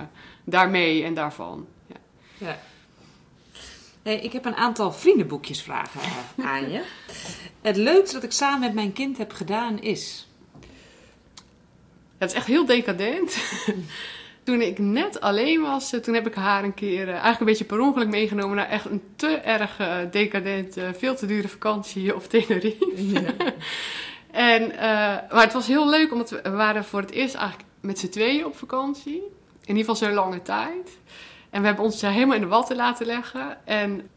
daarmee 0.44 1.04
en 1.04 1.14
daarvan. 1.14 1.68
Ja. 2.38 2.60
Hey, 4.04 4.20
ik 4.20 4.32
heb 4.32 4.46
een 4.46 4.56
aantal 4.56 4.92
vriendenboekjes 4.92 5.62
vragen 5.62 6.02
aan 6.54 6.72
je. 6.72 6.84
Het 7.62 7.78
leukste 7.78 8.14
dat 8.16 8.24
ik 8.24 8.32
samen 8.32 8.60
met 8.60 8.74
mijn 8.74 8.94
kind 8.94 9.18
heb 9.18 9.32
gedaan 9.32 9.82
is. 9.82 10.28
Het 12.18 12.30
is 12.30 12.36
echt 12.36 12.48
heel 12.48 12.66
decadent. 12.66 13.38
toen 14.44 14.62
ik 14.62 14.80
net 14.80 15.22
alleen 15.22 15.62
was, 15.62 15.94
eh, 15.94 16.00
toen 16.00 16.14
heb 16.14 16.28
ik 16.28 16.34
haar 16.34 16.64
een 16.64 16.74
keer 16.74 17.02
uh, 17.02 17.10
eigenlijk 17.10 17.40
een 17.40 17.46
beetje 17.46 17.66
per 17.66 17.80
ongeluk 17.80 18.08
meegenomen 18.08 18.56
naar 18.56 18.70
echt 18.70 18.86
een 18.86 19.02
te 19.16 19.28
erg 19.28 19.80
uh, 19.80 19.98
decadent, 20.12 20.78
veel 20.98 21.16
te 21.16 21.26
dure 21.26 21.48
vakantie 21.48 22.16
op 22.16 22.24
Tenerife. 22.24 22.92
Ja. 22.96 23.34
en, 24.32 24.68
maar 25.32 25.44
het 25.44 25.54
was 25.54 25.68
heel 25.68 25.90
leuk, 25.90 26.12
omdat 26.12 26.30
we, 26.30 26.50
waren 26.50 26.86
voor 26.86 27.02
het 27.02 27.12
eerst 27.12 27.36
eigenlijk 27.36 27.70
met 27.80 28.00
z'n 28.00 28.10
tweeën 28.10 28.46
op 28.46 28.58
vakantie. 28.58 29.22
In 29.66 29.76
ieder 29.76 29.94
geval 29.94 29.96
zo'n 29.96 30.14
lange 30.14 30.42
tijd. 30.42 30.98
En 31.56 31.62
we 31.62 31.68
hebben 31.68 31.86
ons 31.86 32.02
helemaal 32.02 32.36
in 32.36 32.42
de 32.42 32.48
watten 32.48 32.76
laten 32.76 33.06
leggen. 33.06 33.58
En 33.66 34.10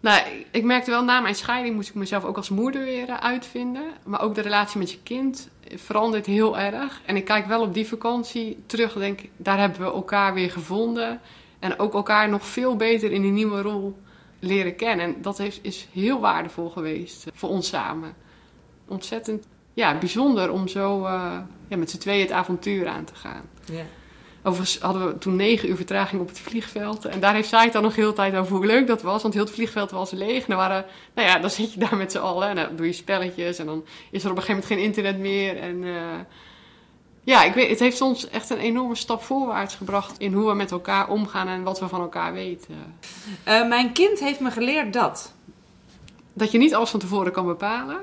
nou, 0.00 0.22
ik 0.50 0.64
merkte 0.64 0.90
wel, 0.90 1.04
na 1.04 1.20
mijn 1.20 1.34
scheiding 1.34 1.74
moest 1.74 1.88
ik 1.88 1.94
mezelf 1.94 2.24
ook 2.24 2.36
als 2.36 2.48
moeder 2.48 2.84
weer 2.84 3.20
uitvinden. 3.20 3.82
Maar 4.04 4.20
ook 4.20 4.34
de 4.34 4.40
relatie 4.40 4.78
met 4.78 4.90
je 4.90 4.98
kind 5.02 5.48
verandert 5.74 6.26
heel 6.26 6.58
erg. 6.58 7.00
En 7.06 7.16
ik 7.16 7.24
kijk 7.24 7.46
wel 7.46 7.60
op 7.60 7.74
die 7.74 7.86
vakantie 7.86 8.62
terug 8.66 8.92
denk 8.92 9.20
daar 9.36 9.58
hebben 9.58 9.80
we 9.80 9.84
elkaar 9.84 10.34
weer 10.34 10.50
gevonden. 10.50 11.20
En 11.58 11.78
ook 11.78 11.94
elkaar 11.94 12.28
nog 12.28 12.46
veel 12.46 12.76
beter 12.76 13.12
in 13.12 13.22
die 13.22 13.30
nieuwe 13.30 13.62
rol 13.62 13.98
leren 14.38 14.76
kennen. 14.76 15.06
En 15.06 15.22
dat 15.22 15.38
heeft, 15.38 15.58
is 15.62 15.88
heel 15.92 16.20
waardevol 16.20 16.70
geweest 16.70 17.26
voor 17.34 17.48
ons 17.48 17.68
samen. 17.68 18.14
Ontzettend 18.88 19.46
ja, 19.74 19.98
bijzonder 19.98 20.50
om 20.50 20.68
zo 20.68 21.04
uh, 21.04 21.38
ja, 21.68 21.76
met 21.76 21.90
z'n 21.90 21.98
tweeën 21.98 22.20
het 22.20 22.32
avontuur 22.32 22.88
aan 22.88 23.04
te 23.04 23.14
gaan. 23.14 23.42
Ja. 23.64 23.84
Overigens 24.44 24.78
hadden 24.78 25.06
we 25.06 25.18
toen 25.18 25.36
negen 25.36 25.68
uur 25.68 25.76
vertraging 25.76 26.20
op 26.20 26.28
het 26.28 26.40
vliegveld. 26.40 27.04
En 27.04 27.20
daar 27.20 27.34
heeft 27.34 27.48
zij 27.48 27.64
het 27.64 27.72
dan 27.72 27.82
nog 27.82 27.96
heel 27.96 28.08
de 28.08 28.14
tijd 28.14 28.34
over 28.34 28.56
hoe 28.56 28.66
leuk 28.66 28.86
dat 28.86 29.02
was. 29.02 29.22
Want 29.22 29.34
heel 29.34 29.44
het 29.44 29.52
vliegveld 29.52 29.90
was 29.90 30.10
leeg. 30.10 30.40
En 30.40 30.48
dan, 30.48 30.56
waren, 30.56 30.84
nou 31.14 31.28
ja, 31.28 31.38
dan 31.38 31.50
zit 31.50 31.72
je 31.72 31.78
daar 31.78 31.96
met 31.96 32.12
z'n 32.12 32.18
allen. 32.18 32.48
En 32.48 32.56
dan 32.56 32.76
doe 32.76 32.86
je 32.86 32.92
spelletjes. 32.92 33.58
En 33.58 33.66
dan 33.66 33.84
is 34.10 34.24
er 34.24 34.30
op 34.30 34.36
een 34.36 34.42
gegeven 34.42 34.62
moment 34.62 34.66
geen 34.66 34.78
internet 34.78 35.18
meer. 35.18 35.56
En 35.56 35.82
uh, 35.82 35.94
ja, 37.24 37.42
ik 37.44 37.54
weet, 37.54 37.70
het 37.70 37.78
heeft 37.78 38.00
ons 38.00 38.28
echt 38.28 38.50
een 38.50 38.58
enorme 38.58 38.94
stap 38.94 39.22
voorwaarts 39.22 39.74
gebracht. 39.74 40.18
In 40.18 40.32
hoe 40.32 40.48
we 40.48 40.54
met 40.54 40.70
elkaar 40.70 41.08
omgaan 41.08 41.48
en 41.48 41.62
wat 41.62 41.80
we 41.80 41.88
van 41.88 42.00
elkaar 42.00 42.32
weten. 42.32 42.74
Uh, 43.48 43.68
mijn 43.68 43.92
kind 43.92 44.20
heeft 44.20 44.40
me 44.40 44.50
geleerd 44.50 44.92
dat. 44.92 45.34
Dat 46.32 46.50
je 46.50 46.58
niet 46.58 46.74
alles 46.74 46.90
van 46.90 47.00
tevoren 47.00 47.32
kan 47.32 47.46
bepalen. 47.46 48.00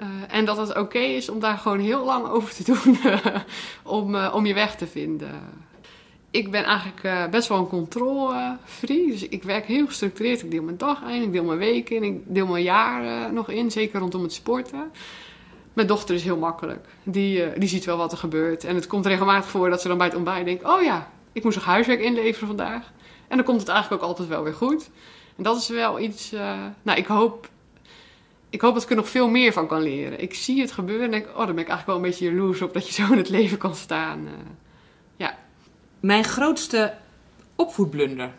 Uh, 0.00 0.06
en 0.28 0.44
dat 0.44 0.56
het 0.56 0.76
oké 0.76 0.98
is 0.98 1.28
om 1.28 1.40
daar 1.40 1.58
gewoon 1.58 1.78
heel 1.78 2.04
lang 2.04 2.26
over 2.26 2.54
te 2.54 2.64
doen 2.72 2.98
om, 3.82 4.14
uh, 4.14 4.32
om 4.34 4.46
je 4.46 4.54
weg 4.54 4.76
te 4.76 4.86
vinden. 4.86 5.40
Ik 6.30 6.50
ben 6.50 6.64
eigenlijk 6.64 7.30
best 7.30 7.48
wel 7.48 7.58
een 7.58 7.66
controle-free. 7.66 9.06
Dus 9.06 9.28
ik 9.28 9.42
werk 9.42 9.66
heel 9.66 9.86
gestructureerd. 9.86 10.42
Ik 10.42 10.50
deel 10.50 10.62
mijn 10.62 10.76
dag 10.76 11.02
in, 11.02 11.22
ik 11.22 11.32
deel 11.32 11.44
mijn 11.44 11.58
weken 11.58 11.96
in, 11.96 12.02
ik 12.02 12.20
deel 12.26 12.46
mijn 12.46 12.64
jaar 12.64 13.32
nog 13.32 13.48
in. 13.48 13.70
Zeker 13.70 14.00
rondom 14.00 14.22
het 14.22 14.32
sporten. 14.32 14.90
Mijn 15.72 15.86
dochter 15.86 16.14
is 16.14 16.22
heel 16.22 16.36
makkelijk. 16.36 16.86
Die, 17.02 17.58
die 17.58 17.68
ziet 17.68 17.84
wel 17.84 17.96
wat 17.96 18.12
er 18.12 18.18
gebeurt. 18.18 18.64
En 18.64 18.74
het 18.74 18.86
komt 18.86 19.06
regelmatig 19.06 19.50
voor 19.50 19.70
dat 19.70 19.80
ze 19.80 19.88
dan 19.88 19.96
bij 19.96 20.06
het 20.06 20.16
ontbijt 20.16 20.44
denkt... 20.44 20.64
Oh 20.64 20.82
ja, 20.82 21.10
ik 21.32 21.44
moest 21.44 21.56
nog 21.56 21.64
huiswerk 21.64 22.00
inleveren 22.00 22.48
vandaag. 22.48 22.92
En 23.28 23.36
dan 23.36 23.46
komt 23.46 23.60
het 23.60 23.68
eigenlijk 23.68 24.02
ook 24.02 24.08
altijd 24.08 24.28
wel 24.28 24.42
weer 24.42 24.54
goed. 24.54 24.90
En 25.36 25.42
dat 25.42 25.56
is 25.56 25.68
wel 25.68 26.00
iets... 26.00 26.30
nou, 26.82 26.98
ik 26.98 27.06
hoop 27.06 27.48
ik 28.50 28.60
hoop 28.60 28.74
dat 28.74 28.82
ik 28.82 28.90
er 28.90 28.96
nog 28.96 29.08
veel 29.08 29.28
meer 29.28 29.52
van 29.52 29.66
kan 29.66 29.82
leren. 29.82 30.20
Ik 30.20 30.34
zie 30.34 30.60
het 30.60 30.72
gebeuren 30.72 31.04
en 31.04 31.10
denk, 31.10 31.28
oh, 31.28 31.36
daar 31.36 31.46
ben 31.46 31.58
ik 31.58 31.68
eigenlijk 31.68 31.86
wel 31.86 31.96
een 31.96 32.02
beetje 32.02 32.24
jaloers 32.24 32.62
op 32.62 32.72
dat 32.72 32.86
je 32.86 32.92
zo 32.92 33.12
in 33.12 33.18
het 33.18 33.28
leven 33.28 33.58
kan 33.58 33.74
staan. 33.74 34.20
Uh, 34.26 34.32
ja. 35.16 35.38
Mijn 36.00 36.24
grootste 36.24 36.94
opvoedblunder. 37.56 38.34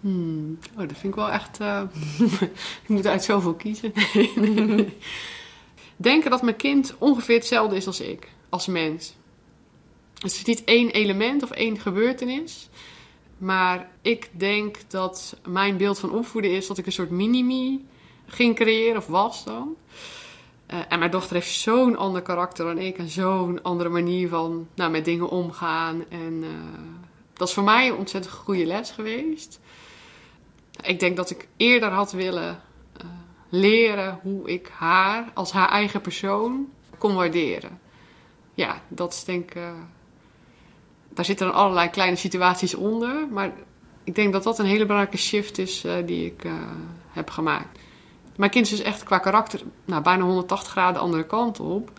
Hmm. 0.00 0.58
Oh, 0.72 0.78
dat 0.78 0.98
vind 0.98 1.02
ik 1.02 1.14
wel 1.14 1.30
echt. 1.30 1.60
Uh, 1.60 1.82
ik 2.82 2.88
moet 2.88 3.06
uit 3.06 3.24
zoveel 3.24 3.54
kiezen. 3.54 3.92
Denken 5.96 6.30
dat 6.30 6.42
mijn 6.42 6.56
kind 6.56 6.94
ongeveer 6.98 7.36
hetzelfde 7.36 7.76
is 7.76 7.86
als 7.86 8.00
ik, 8.00 8.28
als 8.48 8.66
mens. 8.66 9.14
Het 10.14 10.32
is 10.32 10.44
niet 10.44 10.64
één 10.64 10.90
element 10.90 11.42
of 11.42 11.50
één 11.50 11.78
gebeurtenis. 11.78 12.68
Maar 13.38 13.90
ik 14.02 14.30
denk 14.32 14.76
dat 14.88 15.36
mijn 15.48 15.76
beeld 15.76 15.98
van 15.98 16.12
opvoeden 16.12 16.50
is 16.50 16.66
dat 16.66 16.78
ik 16.78 16.86
een 16.86 16.92
soort 16.92 17.10
mini-me 17.10 17.80
ging 18.28 18.54
creëren 18.54 18.96
of 18.96 19.06
was 19.06 19.44
dan. 19.44 19.76
Uh, 20.70 20.78
en 20.88 20.98
mijn 20.98 21.10
dochter 21.10 21.34
heeft 21.34 21.52
zo'n 21.52 21.96
ander 21.96 22.22
karakter 22.22 22.64
dan 22.64 22.78
ik 22.78 22.98
en 22.98 23.08
zo'n 23.08 23.62
andere 23.62 23.88
manier 23.88 24.28
van 24.28 24.68
nou, 24.74 24.90
met 24.90 25.04
dingen 25.04 25.28
omgaan. 25.28 26.04
En 26.08 26.42
uh, 26.42 26.48
dat 27.32 27.48
is 27.48 27.54
voor 27.54 27.62
mij 27.62 27.88
een 27.88 27.96
ontzettend 27.96 28.34
goede 28.34 28.66
les 28.66 28.90
geweest. 28.90 29.60
Ik 30.82 31.00
denk 31.00 31.16
dat 31.16 31.30
ik 31.30 31.48
eerder 31.56 31.90
had 31.90 32.12
willen 32.12 32.62
uh, 33.02 33.10
leren 33.48 34.18
hoe 34.22 34.48
ik 34.48 34.70
haar 34.72 35.30
als 35.34 35.52
haar 35.52 35.68
eigen 35.68 36.00
persoon 36.00 36.68
kon 36.98 37.14
waarderen. 37.14 37.80
Ja, 38.54 38.82
dat 38.88 39.12
is 39.12 39.24
denk 39.24 39.54
ik. 39.54 39.62
daar 41.08 41.24
zitten 41.24 41.46
dan 41.46 41.54
allerlei 41.54 41.90
kleine 41.90 42.16
situaties 42.16 42.74
onder. 42.74 43.28
Maar 43.28 43.52
ik 44.04 44.14
denk 44.14 44.32
dat 44.32 44.42
dat 44.42 44.58
een 44.58 44.66
hele 44.66 44.86
belangrijke 44.86 45.18
shift 45.18 45.58
is 45.58 45.84
die 46.04 46.26
ik 46.26 46.42
heb 47.12 47.30
gemaakt. 47.30 47.77
Mijn 48.38 48.50
kind 48.50 48.64
is 48.64 48.70
dus 48.70 48.82
echt 48.82 49.02
qua 49.02 49.18
karakter 49.18 49.60
nou, 49.84 50.02
bijna 50.02 50.24
180 50.24 50.70
graden 50.70 51.00
andere 51.00 51.26
kant 51.26 51.60
op. 51.60 51.90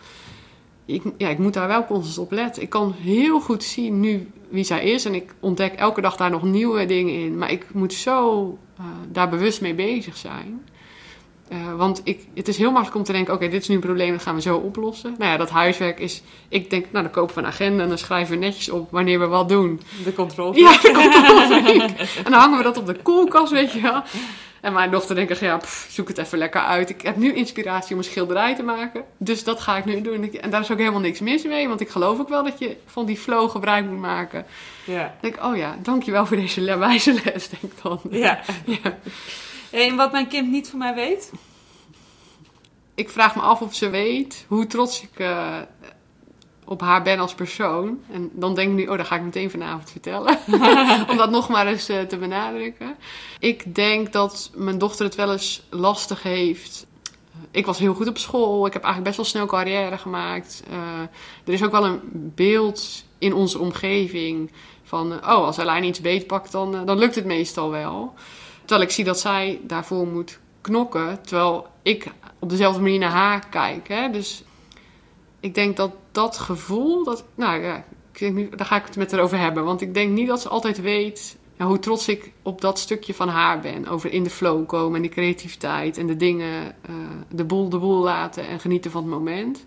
Ik, 0.84 1.02
ja, 1.16 1.28
ik 1.28 1.38
moet 1.38 1.54
daar 1.54 1.68
wel 1.68 1.84
constant 1.84 2.18
op 2.18 2.32
letten. 2.32 2.62
Ik 2.62 2.70
kan 2.70 2.94
heel 2.98 3.40
goed 3.40 3.64
zien 3.64 4.00
nu 4.00 4.30
wie 4.48 4.64
zij 4.64 4.84
is. 4.84 5.04
En 5.04 5.14
ik 5.14 5.34
ontdek 5.40 5.72
elke 5.72 6.00
dag 6.00 6.16
daar 6.16 6.30
nog 6.30 6.42
nieuwe 6.42 6.86
dingen 6.86 7.14
in. 7.14 7.38
Maar 7.38 7.50
ik 7.50 7.66
moet 7.72 7.92
zo 7.92 8.42
uh, 8.80 8.86
daar 9.08 9.28
bewust 9.28 9.60
mee 9.60 9.74
bezig 9.74 10.16
zijn. 10.16 10.64
Uh, 11.52 11.76
want 11.76 12.00
ik, 12.04 12.26
het 12.34 12.48
is 12.48 12.56
heel 12.56 12.70
makkelijk 12.70 12.96
om 12.96 13.04
te 13.04 13.12
denken: 13.12 13.34
oké, 13.34 13.42
okay, 13.42 13.54
dit 13.54 13.62
is 13.62 13.68
nu 13.68 13.74
een 13.74 13.80
probleem, 13.80 14.12
dat 14.12 14.22
gaan 14.22 14.34
we 14.34 14.40
zo 14.40 14.56
oplossen. 14.56 15.14
Nou 15.18 15.30
ja, 15.30 15.36
dat 15.36 15.50
huiswerk 15.50 15.98
is. 15.98 16.22
Ik 16.48 16.70
denk, 16.70 16.86
nou, 16.90 17.04
dan 17.04 17.12
kopen 17.12 17.34
we 17.34 17.40
een 17.40 17.46
agenda 17.46 17.82
en 17.82 17.88
dan 17.88 17.98
schrijven 17.98 18.38
we 18.38 18.44
netjes 18.44 18.70
op 18.70 18.90
wanneer 18.90 19.18
we 19.18 19.26
wat 19.26 19.48
doen. 19.48 19.80
De 20.04 20.12
controle. 20.12 20.58
Ja, 20.58 20.72
de 20.72 20.92
controle. 20.92 21.82
en 22.24 22.30
dan 22.30 22.40
hangen 22.40 22.58
we 22.58 22.64
dat 22.64 22.76
op 22.76 22.86
de 22.86 22.96
koelkast, 23.02 23.52
weet 23.52 23.72
je 23.72 23.80
wel. 23.80 24.02
En 24.60 24.72
mijn 24.72 24.90
dochter 24.90 25.14
denkt, 25.14 25.38
ja, 25.38 25.56
pff, 25.56 25.86
zoek 25.90 26.08
het 26.08 26.18
even 26.18 26.38
lekker 26.38 26.60
uit. 26.60 26.90
Ik 26.90 27.02
heb 27.02 27.16
nu 27.16 27.34
inspiratie 27.34 27.92
om 27.92 27.98
een 27.98 28.04
schilderij 28.04 28.54
te 28.54 28.62
maken. 28.62 29.04
Dus 29.16 29.44
dat 29.44 29.60
ga 29.60 29.76
ik 29.76 29.84
nu 29.84 30.00
doen. 30.00 30.32
En 30.32 30.50
daar 30.50 30.60
is 30.60 30.70
ook 30.70 30.78
helemaal 30.78 31.00
niks 31.00 31.20
mis 31.20 31.42
mee. 31.42 31.68
Want 31.68 31.80
ik 31.80 31.88
geloof 31.88 32.18
ook 32.18 32.28
wel 32.28 32.44
dat 32.44 32.58
je 32.58 32.76
van 32.86 33.06
die 33.06 33.16
flow 33.16 33.50
gebruik 33.50 33.86
moet 33.86 33.98
maken. 33.98 34.46
Ja. 34.84 35.14
denk 35.20 35.44
oh 35.44 35.56
ja, 35.56 35.76
dankjewel 35.82 36.26
voor 36.26 36.36
deze 36.36 36.78
wijze 36.78 37.12
les, 37.24 37.48
denk 37.48 37.62
ik 37.62 37.82
dan. 37.82 38.00
Ja. 38.10 38.40
ja. 38.64 38.98
En 39.70 39.96
wat 39.96 40.12
mijn 40.12 40.26
kind 40.26 40.50
niet 40.50 40.68
van 40.68 40.78
mij 40.78 40.94
weet? 40.94 41.32
Ik 42.94 43.10
vraag 43.10 43.36
me 43.36 43.42
af 43.42 43.60
of 43.60 43.74
ze 43.74 43.90
weet 43.90 44.44
hoe 44.48 44.66
trots 44.66 45.02
ik 45.02 45.18
uh, 45.18 45.56
op 46.70 46.80
haar 46.80 47.02
ben 47.02 47.18
als 47.18 47.34
persoon. 47.34 48.00
En 48.10 48.30
dan 48.32 48.54
denk 48.54 48.70
ik 48.70 48.76
nu, 48.76 48.86
oh, 48.86 48.96
dat 48.96 49.06
ga 49.06 49.16
ik 49.16 49.22
meteen 49.22 49.50
vanavond 49.50 49.90
vertellen. 49.90 50.38
Om 51.10 51.16
dat 51.16 51.30
nog 51.30 51.48
maar 51.48 51.66
eens 51.66 51.90
uh, 51.90 52.00
te 52.00 52.16
benadrukken. 52.16 52.96
Ik 53.38 53.74
denk 53.74 54.12
dat 54.12 54.50
mijn 54.54 54.78
dochter 54.78 55.04
het 55.04 55.14
wel 55.14 55.32
eens 55.32 55.62
lastig 55.68 56.22
heeft. 56.22 56.86
Ik 57.50 57.66
was 57.66 57.78
heel 57.78 57.94
goed 57.94 58.08
op 58.08 58.18
school. 58.18 58.66
Ik 58.66 58.72
heb 58.72 58.82
eigenlijk 58.82 59.16
best 59.16 59.16
wel 59.16 59.42
snel 59.42 59.56
carrière 59.56 59.98
gemaakt. 59.98 60.62
Uh, 60.70 61.00
er 61.44 61.52
is 61.52 61.64
ook 61.64 61.70
wel 61.70 61.84
een 61.84 62.00
beeld 62.34 63.04
in 63.18 63.34
onze 63.34 63.58
omgeving 63.58 64.52
van... 64.82 65.12
oh, 65.12 65.22
als 65.22 65.58
Alain 65.58 65.84
iets 65.84 66.00
beetpakt, 66.00 66.52
dan, 66.52 66.84
dan 66.84 66.98
lukt 66.98 67.14
het 67.14 67.24
meestal 67.24 67.70
wel. 67.70 68.14
Terwijl 68.60 68.82
ik 68.82 68.90
zie 68.90 69.04
dat 69.04 69.20
zij 69.20 69.60
daarvoor 69.62 70.06
moet 70.06 70.38
knokken. 70.60 71.22
Terwijl 71.22 71.66
ik 71.82 72.06
op 72.38 72.48
dezelfde 72.50 72.80
manier 72.80 72.98
naar 72.98 73.10
haar 73.10 73.48
kijk. 73.48 73.88
Hè? 73.88 74.10
Dus 74.10 74.44
ik 75.40 75.54
denk 75.54 75.76
dat 75.76 75.92
dat 76.12 76.38
gevoel, 76.38 77.04
dat, 77.04 77.24
nou 77.34 77.62
ja, 77.62 77.84
ik 78.12 78.58
daar 78.58 78.66
ga 78.66 78.76
ik 78.76 78.84
het 78.84 78.96
met 78.96 79.10
haar 79.10 79.20
over 79.20 79.38
hebben. 79.38 79.64
Want 79.64 79.80
ik 79.80 79.94
denk 79.94 80.10
niet 80.10 80.28
dat 80.28 80.40
ze 80.40 80.48
altijd 80.48 80.80
weet 80.80 81.38
ja, 81.60 81.66
hoe 81.66 81.78
trots 81.78 82.08
ik 82.08 82.32
op 82.42 82.60
dat 82.60 82.78
stukje 82.78 83.14
van 83.14 83.28
haar 83.28 83.60
ben. 83.60 83.88
Over 83.88 84.12
in 84.12 84.22
de 84.22 84.30
flow 84.30 84.66
komen 84.66 84.96
en 84.96 85.02
de 85.02 85.08
creativiteit 85.08 85.98
en 85.98 86.06
de 86.06 86.16
dingen, 86.16 86.74
uh, 86.90 86.96
de 87.28 87.44
boel 87.44 87.68
de 87.68 87.78
boel 87.78 88.02
laten 88.02 88.48
en 88.48 88.60
genieten 88.60 88.90
van 88.90 89.02
het 89.02 89.10
moment. 89.10 89.66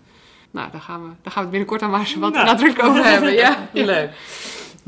Nou, 0.50 0.70
daar 0.70 0.80
gaan 0.80 1.02
we, 1.02 1.08
daar 1.22 1.32
gaan 1.32 1.32
we 1.32 1.40
het 1.40 1.50
binnenkort 1.50 1.82
aan 1.82 1.90
maar 1.90 2.14
wat 2.18 2.32
nou. 2.32 2.46
nadruk 2.46 2.82
over 2.82 3.04
hebben. 3.04 3.32
Ja, 3.32 3.68
leuk. 3.72 4.10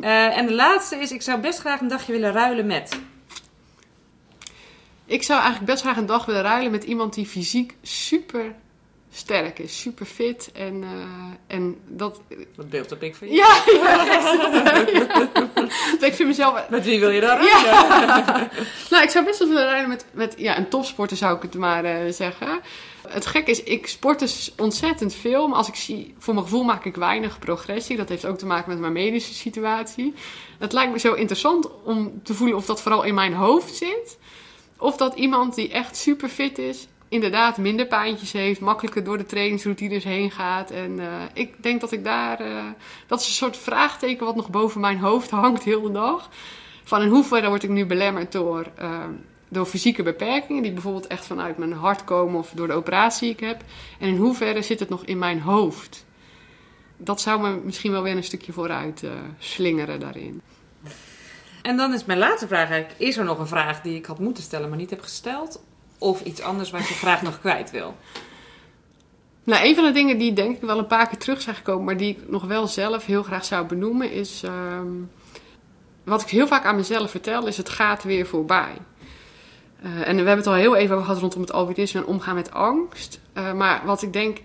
Uh, 0.00 0.38
en 0.38 0.46
de 0.46 0.54
laatste 0.54 0.96
is, 0.96 1.12
ik 1.12 1.22
zou 1.22 1.40
best 1.40 1.58
graag 1.58 1.80
een 1.80 1.88
dagje 1.88 2.12
willen 2.12 2.32
ruilen 2.32 2.66
met. 2.66 3.00
Ik 5.04 5.22
zou 5.22 5.40
eigenlijk 5.40 5.70
best 5.70 5.82
graag 5.82 5.96
een 5.96 6.06
dag 6.06 6.24
willen 6.24 6.42
ruilen 6.42 6.70
met 6.70 6.84
iemand 6.84 7.14
die 7.14 7.26
fysiek 7.26 7.76
super 7.82 8.54
sterk 9.16 9.58
is, 9.58 9.80
super 9.80 10.06
fit. 10.06 10.50
En, 10.52 10.82
uh, 10.82 10.88
en 11.46 11.76
dat... 11.86 12.20
Wat 12.56 12.70
beeld 12.70 12.90
heb 12.90 13.02
ik 13.02 13.14
van 13.14 13.28
je? 13.28 13.34
Ja, 13.34 13.62
ja, 16.00 16.06
ik 16.06 16.14
vind 16.14 16.28
mezelf... 16.28 16.68
Met 16.68 16.84
wie 16.84 17.00
wil 17.00 17.10
je 17.10 17.20
daar 17.20 17.38
ruilen? 17.38 17.60
Ja. 17.60 18.50
nou, 18.90 19.02
ik 19.02 19.10
zou 19.10 19.24
best 19.24 19.38
wel 19.38 19.48
willen 19.48 19.64
ruilen 19.64 19.88
met, 19.88 20.04
met 20.12 20.34
ja, 20.36 20.58
een 20.58 20.68
topsporter, 20.68 21.16
zou 21.16 21.36
ik 21.36 21.42
het 21.42 21.54
maar 21.54 21.84
uh, 21.84 22.12
zeggen. 22.12 22.60
Het 23.08 23.26
gek 23.26 23.46
is, 23.46 23.62
ik 23.62 23.86
sport 23.86 24.18
dus 24.18 24.52
ontzettend 24.56 25.14
veel. 25.14 25.48
Maar 25.48 25.58
als 25.58 25.68
ik 25.68 25.74
zie, 25.74 26.14
voor 26.18 26.34
mijn 26.34 26.46
gevoel 26.46 26.64
maak 26.64 26.84
ik 26.84 26.96
weinig 26.96 27.38
progressie. 27.38 27.96
Dat 27.96 28.08
heeft 28.08 28.26
ook 28.26 28.38
te 28.38 28.46
maken 28.46 28.70
met 28.70 28.78
mijn 28.78 28.92
medische 28.92 29.34
situatie. 29.34 30.14
Het 30.58 30.72
lijkt 30.72 30.92
me 30.92 30.98
zo 30.98 31.12
interessant 31.12 31.68
om 31.84 32.20
te 32.22 32.34
voelen 32.34 32.56
of 32.56 32.66
dat 32.66 32.82
vooral 32.82 33.02
in 33.02 33.14
mijn 33.14 33.34
hoofd 33.34 33.74
zit. 33.74 34.18
Of 34.78 34.96
dat 34.96 35.14
iemand 35.14 35.54
die 35.54 35.70
echt 35.70 35.96
super 35.96 36.28
fit 36.28 36.58
is, 36.58 36.86
inderdaad 37.08 37.56
minder 37.56 37.86
pijntjes 37.86 38.32
heeft, 38.32 38.60
makkelijker 38.60 39.04
door 39.04 39.18
de 39.18 39.26
trainingsroutines 39.26 40.04
heen 40.04 40.30
gaat. 40.30 40.70
En 40.70 40.98
uh, 40.98 41.06
ik 41.32 41.62
denk 41.62 41.80
dat 41.80 41.92
ik 41.92 42.04
daar. 42.04 42.46
Uh, 42.46 42.64
dat 43.06 43.20
is 43.20 43.26
een 43.26 43.32
soort 43.32 43.56
vraagteken 43.56 44.26
wat 44.26 44.36
nog 44.36 44.50
boven 44.50 44.80
mijn 44.80 44.98
hoofd 44.98 45.30
hangt 45.44 45.62
heel 45.62 45.82
de 45.82 45.92
dag. 45.92 46.28
Van 46.84 47.02
in 47.02 47.08
hoeverre 47.08 47.48
word 47.48 47.62
ik 47.62 47.70
nu 47.70 47.86
belemmerd 47.86 48.32
door, 48.32 48.66
uh, 48.80 49.04
door 49.48 49.66
fysieke 49.66 50.02
beperkingen, 50.02 50.62
die 50.62 50.72
bijvoorbeeld 50.72 51.06
echt 51.06 51.26
vanuit 51.26 51.58
mijn 51.58 51.72
hart 51.72 52.04
komen 52.04 52.38
of 52.38 52.50
door 52.54 52.66
de 52.66 52.72
operatie 52.72 53.20
die 53.20 53.32
ik 53.32 53.40
heb. 53.40 53.62
En 53.98 54.08
in 54.08 54.16
hoeverre 54.16 54.62
zit 54.62 54.80
het 54.80 54.88
nog 54.88 55.04
in 55.04 55.18
mijn 55.18 55.40
hoofd? 55.40 56.04
Dat 56.96 57.20
zou 57.20 57.40
me 57.40 57.60
misschien 57.64 57.92
wel 57.92 58.02
weer 58.02 58.16
een 58.16 58.24
stukje 58.24 58.52
vooruit 58.52 59.02
slingeren 59.38 60.00
daarin. 60.00 60.42
En 61.62 61.76
dan 61.76 61.94
is 61.94 62.04
mijn 62.04 62.18
laatste 62.18 62.46
vraag 62.46 62.70
eigenlijk: 62.70 63.00
is 63.00 63.16
er 63.16 63.24
nog 63.24 63.38
een 63.38 63.46
vraag 63.46 63.80
die 63.80 63.96
ik 63.96 64.06
had 64.06 64.18
moeten 64.18 64.42
stellen, 64.42 64.68
maar 64.68 64.78
niet 64.78 64.90
heb 64.90 65.00
gesteld? 65.00 65.60
Of 65.98 66.22
iets 66.22 66.40
anders 66.40 66.70
wat 66.70 66.88
je 66.88 66.94
graag 66.94 67.22
nog 67.22 67.40
kwijt 67.40 67.70
wil? 67.70 67.94
Nou, 69.44 69.66
een 69.66 69.74
van 69.74 69.84
de 69.84 69.92
dingen 69.92 70.18
die 70.18 70.32
denk 70.32 70.56
ik 70.56 70.62
wel 70.62 70.78
een 70.78 70.86
paar 70.86 71.08
keer 71.08 71.18
terug 71.18 71.40
zijn 71.40 71.56
gekomen, 71.56 71.84
maar 71.84 71.96
die 71.96 72.16
ik 72.16 72.28
nog 72.28 72.44
wel 72.44 72.66
zelf 72.66 73.06
heel 73.06 73.22
graag 73.22 73.44
zou 73.44 73.66
benoemen, 73.66 74.12
is. 74.12 74.42
Uh, 74.44 74.80
wat 76.04 76.22
ik 76.22 76.28
heel 76.28 76.46
vaak 76.46 76.64
aan 76.64 76.76
mezelf 76.76 77.10
vertel, 77.10 77.46
is: 77.46 77.56
het 77.56 77.68
gaat 77.68 78.04
weer 78.04 78.26
voorbij. 78.26 78.76
Uh, 79.84 79.90
en 80.08 80.16
we 80.16 80.16
hebben 80.16 80.36
het 80.36 80.46
al 80.46 80.54
heel 80.54 80.76
even 80.76 80.98
gehad 80.98 81.18
rondom 81.18 81.40
het 81.40 81.52
albinisme 81.52 82.00
en 82.00 82.06
omgaan 82.06 82.34
met 82.34 82.50
angst. 82.50 83.20
Uh, 83.34 83.52
maar 83.52 83.82
wat 83.84 84.02
ik 84.02 84.12
denk 84.12 84.38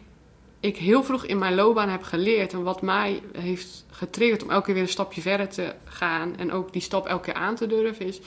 ik 0.60 0.78
heel 0.78 1.04
vroeg 1.04 1.26
in 1.26 1.38
mijn 1.38 1.56
loopbaan 1.56 1.89
heb 1.89 2.04
geleerd 2.04 2.54
en 2.54 2.64
wat 2.64 2.82
mij 2.82 3.22
heeft 3.38 3.86
getriggerd 3.91 4.43
om 4.43 4.49
elke 4.49 4.66
keer 4.66 4.74
weer 4.74 4.84
een 4.84 4.89
stapje 4.89 5.22
verder 5.22 5.49
te 5.49 5.74
gaan 5.84 6.38
en 6.38 6.52
ook 6.52 6.74
die 6.74 6.82
stap 6.82 7.08
elke 7.08 7.24
keer 7.24 7.34
aan 7.34 7.56
te 7.56 7.68
durven, 7.68 8.06
is 8.06 8.20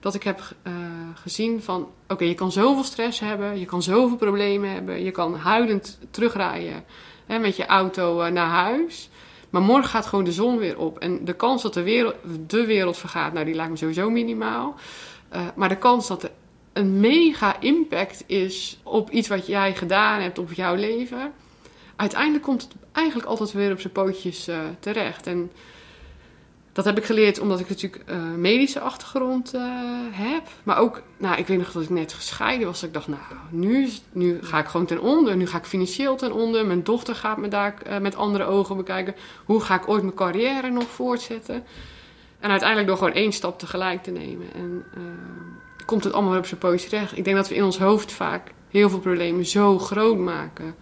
dat 0.00 0.14
ik 0.14 0.22
heb 0.22 0.40
uh, 0.66 0.72
gezien 1.14 1.62
van 1.62 1.88
oké, 2.08 2.24
je 2.24 2.34
kan 2.34 2.52
zoveel 2.52 2.84
stress 2.84 3.20
hebben, 3.20 3.58
je 3.58 3.66
kan 3.66 3.82
zoveel 3.82 4.16
problemen 4.16 4.70
hebben, 4.70 5.04
je 5.04 5.10
kan 5.10 5.34
huilend 5.34 5.98
terugrijden 6.10 6.84
hè, 7.26 7.38
met 7.38 7.56
je 7.56 7.66
auto 7.66 8.24
uh, 8.24 8.30
naar 8.30 8.48
huis. 8.48 9.10
Maar 9.50 9.62
morgen 9.62 9.90
gaat 9.90 10.06
gewoon 10.06 10.24
de 10.24 10.32
zon 10.32 10.58
weer 10.58 10.78
op. 10.78 10.98
En 10.98 11.24
de 11.24 11.32
kans 11.32 11.62
dat 11.62 11.74
de 11.74 11.82
wereld, 11.82 12.14
de 12.46 12.66
wereld 12.66 12.96
vergaat, 12.96 13.32
nou 13.32 13.44
die 13.44 13.54
lijkt 13.54 13.70
me 13.70 13.76
sowieso 13.76 14.10
minimaal. 14.10 14.74
Uh, 15.34 15.40
maar 15.54 15.68
de 15.68 15.78
kans 15.78 16.06
dat 16.06 16.22
er 16.22 16.30
een 16.72 17.00
mega 17.00 17.60
impact 17.60 18.24
is 18.26 18.80
op 18.82 19.10
iets 19.10 19.28
wat 19.28 19.46
jij 19.46 19.74
gedaan 19.74 20.20
hebt 20.20 20.38
op 20.38 20.52
jouw 20.52 20.74
leven. 20.74 21.32
Uiteindelijk 21.96 22.42
komt 22.42 22.62
het 22.62 22.72
eigenlijk 22.92 23.28
altijd 23.28 23.52
weer 23.52 23.72
op 23.72 23.80
zijn 23.80 23.92
pootjes 23.92 24.48
terecht. 24.80 25.26
En 25.26 25.50
dat 26.72 26.84
heb 26.84 26.98
ik 26.98 27.04
geleerd 27.04 27.40
omdat 27.40 27.60
ik 27.60 27.68
natuurlijk 27.68 28.10
uh, 28.10 28.16
medische 28.36 28.80
achtergrond 28.80 29.54
uh, 29.54 29.62
heb. 30.10 30.42
Maar 30.62 30.78
ook, 30.78 31.02
nou, 31.16 31.38
ik 31.38 31.46
weet 31.46 31.58
nog 31.58 31.72
dat 31.72 31.82
ik 31.82 31.90
net 31.90 32.12
gescheiden 32.12 32.66
was. 32.66 32.80
Dat 32.80 32.88
ik 32.88 32.94
dacht, 32.94 33.08
nou, 33.08 33.20
nu, 33.50 33.88
nu 34.12 34.38
ga 34.42 34.58
ik 34.58 34.66
gewoon 34.66 34.86
ten 34.86 35.00
onder. 35.00 35.36
Nu 35.36 35.46
ga 35.46 35.58
ik 35.58 35.64
financieel 35.64 36.16
ten 36.16 36.32
onder. 36.32 36.66
Mijn 36.66 36.82
dochter 36.82 37.14
gaat 37.14 37.38
me 37.38 37.48
daar 37.48 37.74
uh, 37.86 37.98
met 37.98 38.16
andere 38.16 38.44
ogen 38.44 38.76
bekijken. 38.76 39.14
Hoe 39.44 39.60
ga 39.60 39.74
ik 39.74 39.88
ooit 39.88 40.02
mijn 40.02 40.14
carrière 40.14 40.70
nog 40.70 40.88
voortzetten? 40.88 41.64
En 42.40 42.50
uiteindelijk 42.50 42.88
door 42.88 42.98
gewoon 42.98 43.12
één 43.12 43.32
stap 43.32 43.58
tegelijk 43.58 44.02
te 44.02 44.10
nemen. 44.10 44.46
En 44.54 44.84
komt 45.86 46.04
het 46.04 46.12
allemaal 46.12 46.30
weer 46.30 46.40
op 46.40 46.46
zijn 46.46 46.60
pootje 46.60 46.88
terecht. 46.88 47.16
Ik 47.16 47.24
denk 47.24 47.36
dat 47.36 47.48
we 47.48 47.54
in 47.54 47.64
ons 47.64 47.78
hoofd 47.78 48.12
vaak 48.12 48.52
heel 48.68 48.90
veel 48.90 48.98
problemen 48.98 49.46
zo 49.46 49.78
groot 49.78 50.18
maken. 50.18 50.74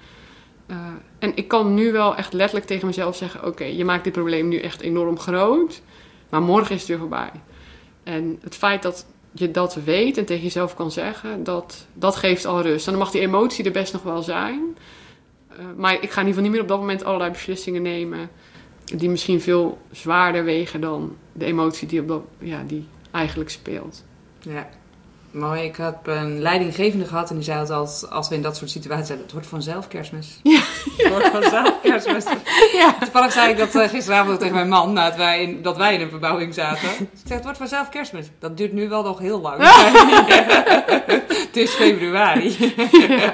Uh, 0.71 0.77
en 1.19 1.37
ik 1.37 1.49
kan 1.49 1.75
nu 1.75 1.93
wel 1.93 2.16
echt 2.16 2.33
letterlijk 2.33 2.66
tegen 2.66 2.87
mezelf 2.87 3.16
zeggen: 3.16 3.45
Oké, 3.45 3.64
je 3.64 3.85
maakt 3.85 4.05
dit 4.05 4.12
probleem 4.12 4.49
nu 4.49 4.59
echt 4.59 4.81
enorm 4.81 5.19
groot, 5.19 5.83
maar 6.29 6.43
morgen 6.43 6.75
is 6.75 6.81
het 6.81 6.89
weer 6.89 6.99
voorbij. 6.99 7.31
En 8.03 8.39
het 8.41 8.55
feit 8.55 8.83
dat 8.83 9.07
je 9.33 9.51
dat 9.51 9.75
weet 9.75 10.16
en 10.16 10.25
tegen 10.25 10.43
jezelf 10.43 10.75
kan 10.75 10.91
zeggen, 10.91 11.45
dat, 11.45 11.87
dat 11.93 12.16
geeft 12.16 12.47
al 12.47 12.62
rust. 12.62 12.87
En 12.87 12.93
dan 12.93 13.03
mag 13.03 13.11
die 13.11 13.21
emotie 13.21 13.64
er 13.64 13.71
best 13.71 13.93
nog 13.93 14.03
wel 14.03 14.23
zijn. 14.23 14.77
Uh, 15.53 15.64
maar 15.77 15.95
ik 15.95 16.11
ga 16.11 16.21
in 16.21 16.27
ieder 16.27 16.27
geval 16.27 16.43
niet 16.43 16.53
meer 16.53 16.61
op 16.61 16.69
dat 16.69 16.79
moment 16.79 17.05
allerlei 17.05 17.31
beslissingen 17.31 17.83
nemen 17.83 18.31
die 18.97 19.11
misschien 19.11 19.41
veel 19.41 19.79
zwaarder 19.91 20.45
wegen 20.45 20.81
dan 20.81 21.16
de 21.33 21.45
emotie 21.45 21.89
die, 21.89 22.01
op 22.01 22.09
dat, 22.09 22.23
ja, 22.39 22.62
die 22.66 22.87
eigenlijk 23.11 23.51
speelt. 23.51 24.05
Ja. 24.41 24.69
Mooi, 25.31 25.62
ik 25.62 25.76
heb 25.76 26.07
een 26.07 26.41
leidinggevende 26.41 27.05
gehad 27.05 27.31
en 27.31 27.35
die 27.35 27.45
zei 27.45 27.59
altijd 27.59 28.11
als 28.11 28.29
we 28.29 28.35
in 28.35 28.43
dat 28.43 28.57
soort 28.57 28.70
situaties 28.70 29.07
zijn, 29.07 29.18
het 29.18 29.33
wordt 29.33 29.47
vanzelf 29.47 29.89
kerstmis. 29.89 30.41
Ja. 30.43 30.61
Het 30.97 31.09
wordt 31.09 31.29
vanzelf 31.29 31.81
kerstmis. 31.83 32.24
Ja. 32.72 32.95
Toevallig 33.01 33.33
zei 33.33 33.51
ik 33.51 33.59
dat 33.59 33.74
uh, 33.74 33.89
gisteravond 33.89 34.39
tegen 34.39 34.55
mijn 34.55 34.68
man, 34.68 34.93
nadat 34.93 35.16
wij 35.16 35.43
in, 35.43 35.62
dat 35.62 35.76
wij 35.76 35.95
in 35.95 36.01
een 36.01 36.11
verbouwing 36.11 36.55
zaten. 36.55 36.89
Ik 37.01 37.09
zeg, 37.24 37.37
het 37.37 37.43
wordt 37.43 37.59
vanzelf 37.59 37.89
kerstmis. 37.89 38.26
Dat 38.39 38.57
duurt 38.57 38.72
nu 38.72 38.89
wel 38.89 39.03
nog 39.03 39.18
heel 39.18 39.41
lang. 39.41 39.62
het 41.47 41.57
is 41.57 41.70
februari. 41.70 42.74
Ja. 42.91 43.33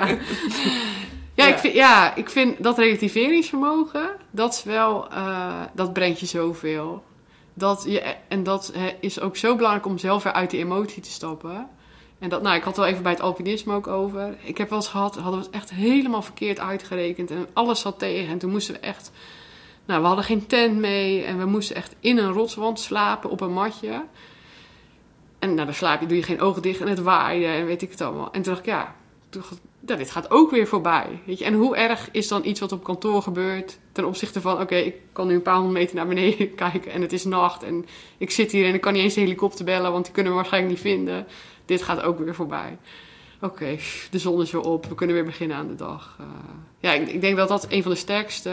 Ja, 1.35 1.47
Ik 1.47 1.59
vind, 1.59 1.75
ja, 1.75 2.15
ik 2.15 2.31
vind 2.31 2.63
dat 2.63 2.79
relativeringsvermogen, 2.79 4.11
dat 4.31 4.53
is 4.53 4.63
wel, 4.63 5.09
uh, 5.13 5.61
dat 5.73 5.93
brengt 5.93 6.21
je 6.21 6.27
zoveel. 6.27 7.05
Dat 7.55 7.85
je, 7.87 8.15
en 8.29 8.43
dat 8.43 8.73
is 9.01 9.21
ook 9.21 9.37
zo 9.37 9.57
belangrijk 9.57 9.87
om 9.87 9.99
zelf 9.99 10.23
weer 10.23 10.33
uit 10.33 10.51
die 10.51 10.61
emotie 10.61 11.03
te 11.03 11.11
stappen. 11.11 11.69
En 12.19 12.29
dat, 12.29 12.43
nou, 12.43 12.57
ik 12.57 12.63
had 12.63 12.77
wel 12.77 12.87
even 12.87 13.03
bij 13.03 13.13
het 13.13 13.21
alpinisme 13.21 13.75
ook 13.75 13.87
over. 13.87 14.37
Ik 14.43 14.59
heb 14.59 14.69
wel 14.69 14.79
eens 14.79 14.89
gehad, 14.89 15.15
hadden 15.15 15.41
we 15.41 15.47
het 15.47 15.55
echt 15.55 15.71
helemaal 15.71 16.23
verkeerd 16.23 16.61
uitgerekend. 16.61 17.31
En 17.31 17.47
alles 17.53 17.81
zat 17.81 17.99
tegen. 17.99 18.33
En 18.33 18.39
toen 18.39 18.51
moesten 18.51 18.75
we 18.75 18.81
echt... 18.81 19.11
Nou, 19.87 20.01
we 20.01 20.07
hadden 20.07 20.25
geen 20.25 20.47
tent 20.47 20.79
mee. 20.79 21.23
En 21.23 21.39
we 21.39 21.45
moesten 21.45 21.77
echt 21.77 21.95
in 22.01 22.19
een 22.19 22.33
rotswand 22.33 22.81
slapen 22.81 23.31
op 23.31 23.41
een 23.41 23.53
matje. 23.53 24.05
En 25.39 25.55
nou, 25.55 25.67
dan 25.67 25.75
slaap 25.75 26.01
je, 26.01 26.07
doe 26.07 26.17
je 26.17 26.23
geen 26.23 26.41
ogen 26.41 26.63
dicht 26.63 26.81
en 26.81 26.89
het 26.89 27.03
waaide 27.03 27.47
en 27.47 27.67
weet 27.67 27.83
ik 27.83 27.91
het 27.91 28.01
allemaal. 28.01 28.33
En 28.33 28.43
toen 28.43 28.53
dacht 28.53 28.59
ik, 28.59 28.73
ja, 28.73 28.95
ja, 29.87 29.97
dit 29.97 30.11
gaat 30.11 30.31
ook 30.31 30.51
weer 30.51 30.67
voorbij. 30.67 31.21
Weet 31.27 31.39
je? 31.39 31.45
En 31.45 31.55
hoe 31.55 31.77
erg 31.77 32.09
is 32.13 32.29
dan 32.29 32.45
iets 32.45 32.61
wat 32.61 32.73
op 32.73 32.85
kantoor 32.85 33.23
gebeurt 33.23 33.79
ten 33.93 34.05
opzichte 34.05 34.41
van, 34.41 34.61
oké, 34.61 34.75
ik 34.75 34.95
kan 35.13 35.27
nu 35.27 35.35
een 35.35 35.43
paar 35.43 35.55
honderd 35.55 35.79
meter 35.79 35.97
naar 35.97 36.07
beneden 36.07 36.55
kijken 36.65 36.93
en 36.93 37.03
het 37.03 37.13
is 37.13 37.25
nacht 37.25 37.63
en 37.63 37.87
ik 38.19 38.31
zit 38.31 38.53
hier 38.53 38.67
en 38.67 38.75
ik 38.75 38.81
kan 38.81 38.93
niet 38.93 39.03
eens 39.03 39.15
de 39.15 39.21
helikopter 39.21 39.65
bellen, 39.65 39.93
want 39.93 40.05
die 40.05 40.15
kunnen 40.15 40.33
we 40.33 40.39
waarschijnlijk 40.39 40.73
niet 40.73 40.83
vinden. 40.83 41.27
Dit 41.65 41.83
gaat 41.83 42.03
ook 42.03 42.19
weer 42.19 42.35
voorbij. 42.35 42.79
Oké, 43.41 43.79
de 44.11 44.19
zon 44.19 44.43
is 44.43 44.51
weer 44.51 44.61
op, 44.61 44.87
we 44.87 44.95
kunnen 44.95 45.17
weer 45.17 45.25
beginnen 45.25 45.57
aan 45.57 45.69
de 45.69 45.75
dag. 45.75 46.19
Uh, 46.21 46.27
ja, 46.79 46.93
ik, 46.93 47.09
ik, 47.09 47.21
denk 47.21 47.37
dat 47.37 47.49
dat 47.49 47.67
een 47.69 47.83
van 47.83 47.91
de 47.93 47.97
sterkste 47.97 48.51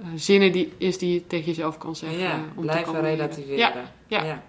uh, 0.00 0.06
zinnen 0.14 0.52
die, 0.52 0.72
is 0.78 0.98
die 0.98 1.12
je 1.14 1.26
tegen 1.26 1.46
jezelf 1.46 1.78
kan 1.78 1.96
zeggen. 1.96 2.18
Ja, 2.18 2.40
om 2.54 2.62
blijven 2.62 3.00
relativeren. 3.00 3.56
Ja, 3.56 3.72
ja. 4.06 4.24
ja. 4.24 4.42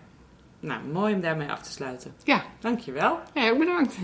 Nou, 0.59 0.81
mooi 0.91 1.13
om 1.13 1.21
daarmee 1.21 1.51
af 1.51 1.61
te 1.61 1.71
sluiten. 1.71 2.13
Ja, 2.23 2.43
Dankjewel. 2.59 3.19
ja 3.33 3.49
ook 3.49 3.59
bedankt. 3.59 3.95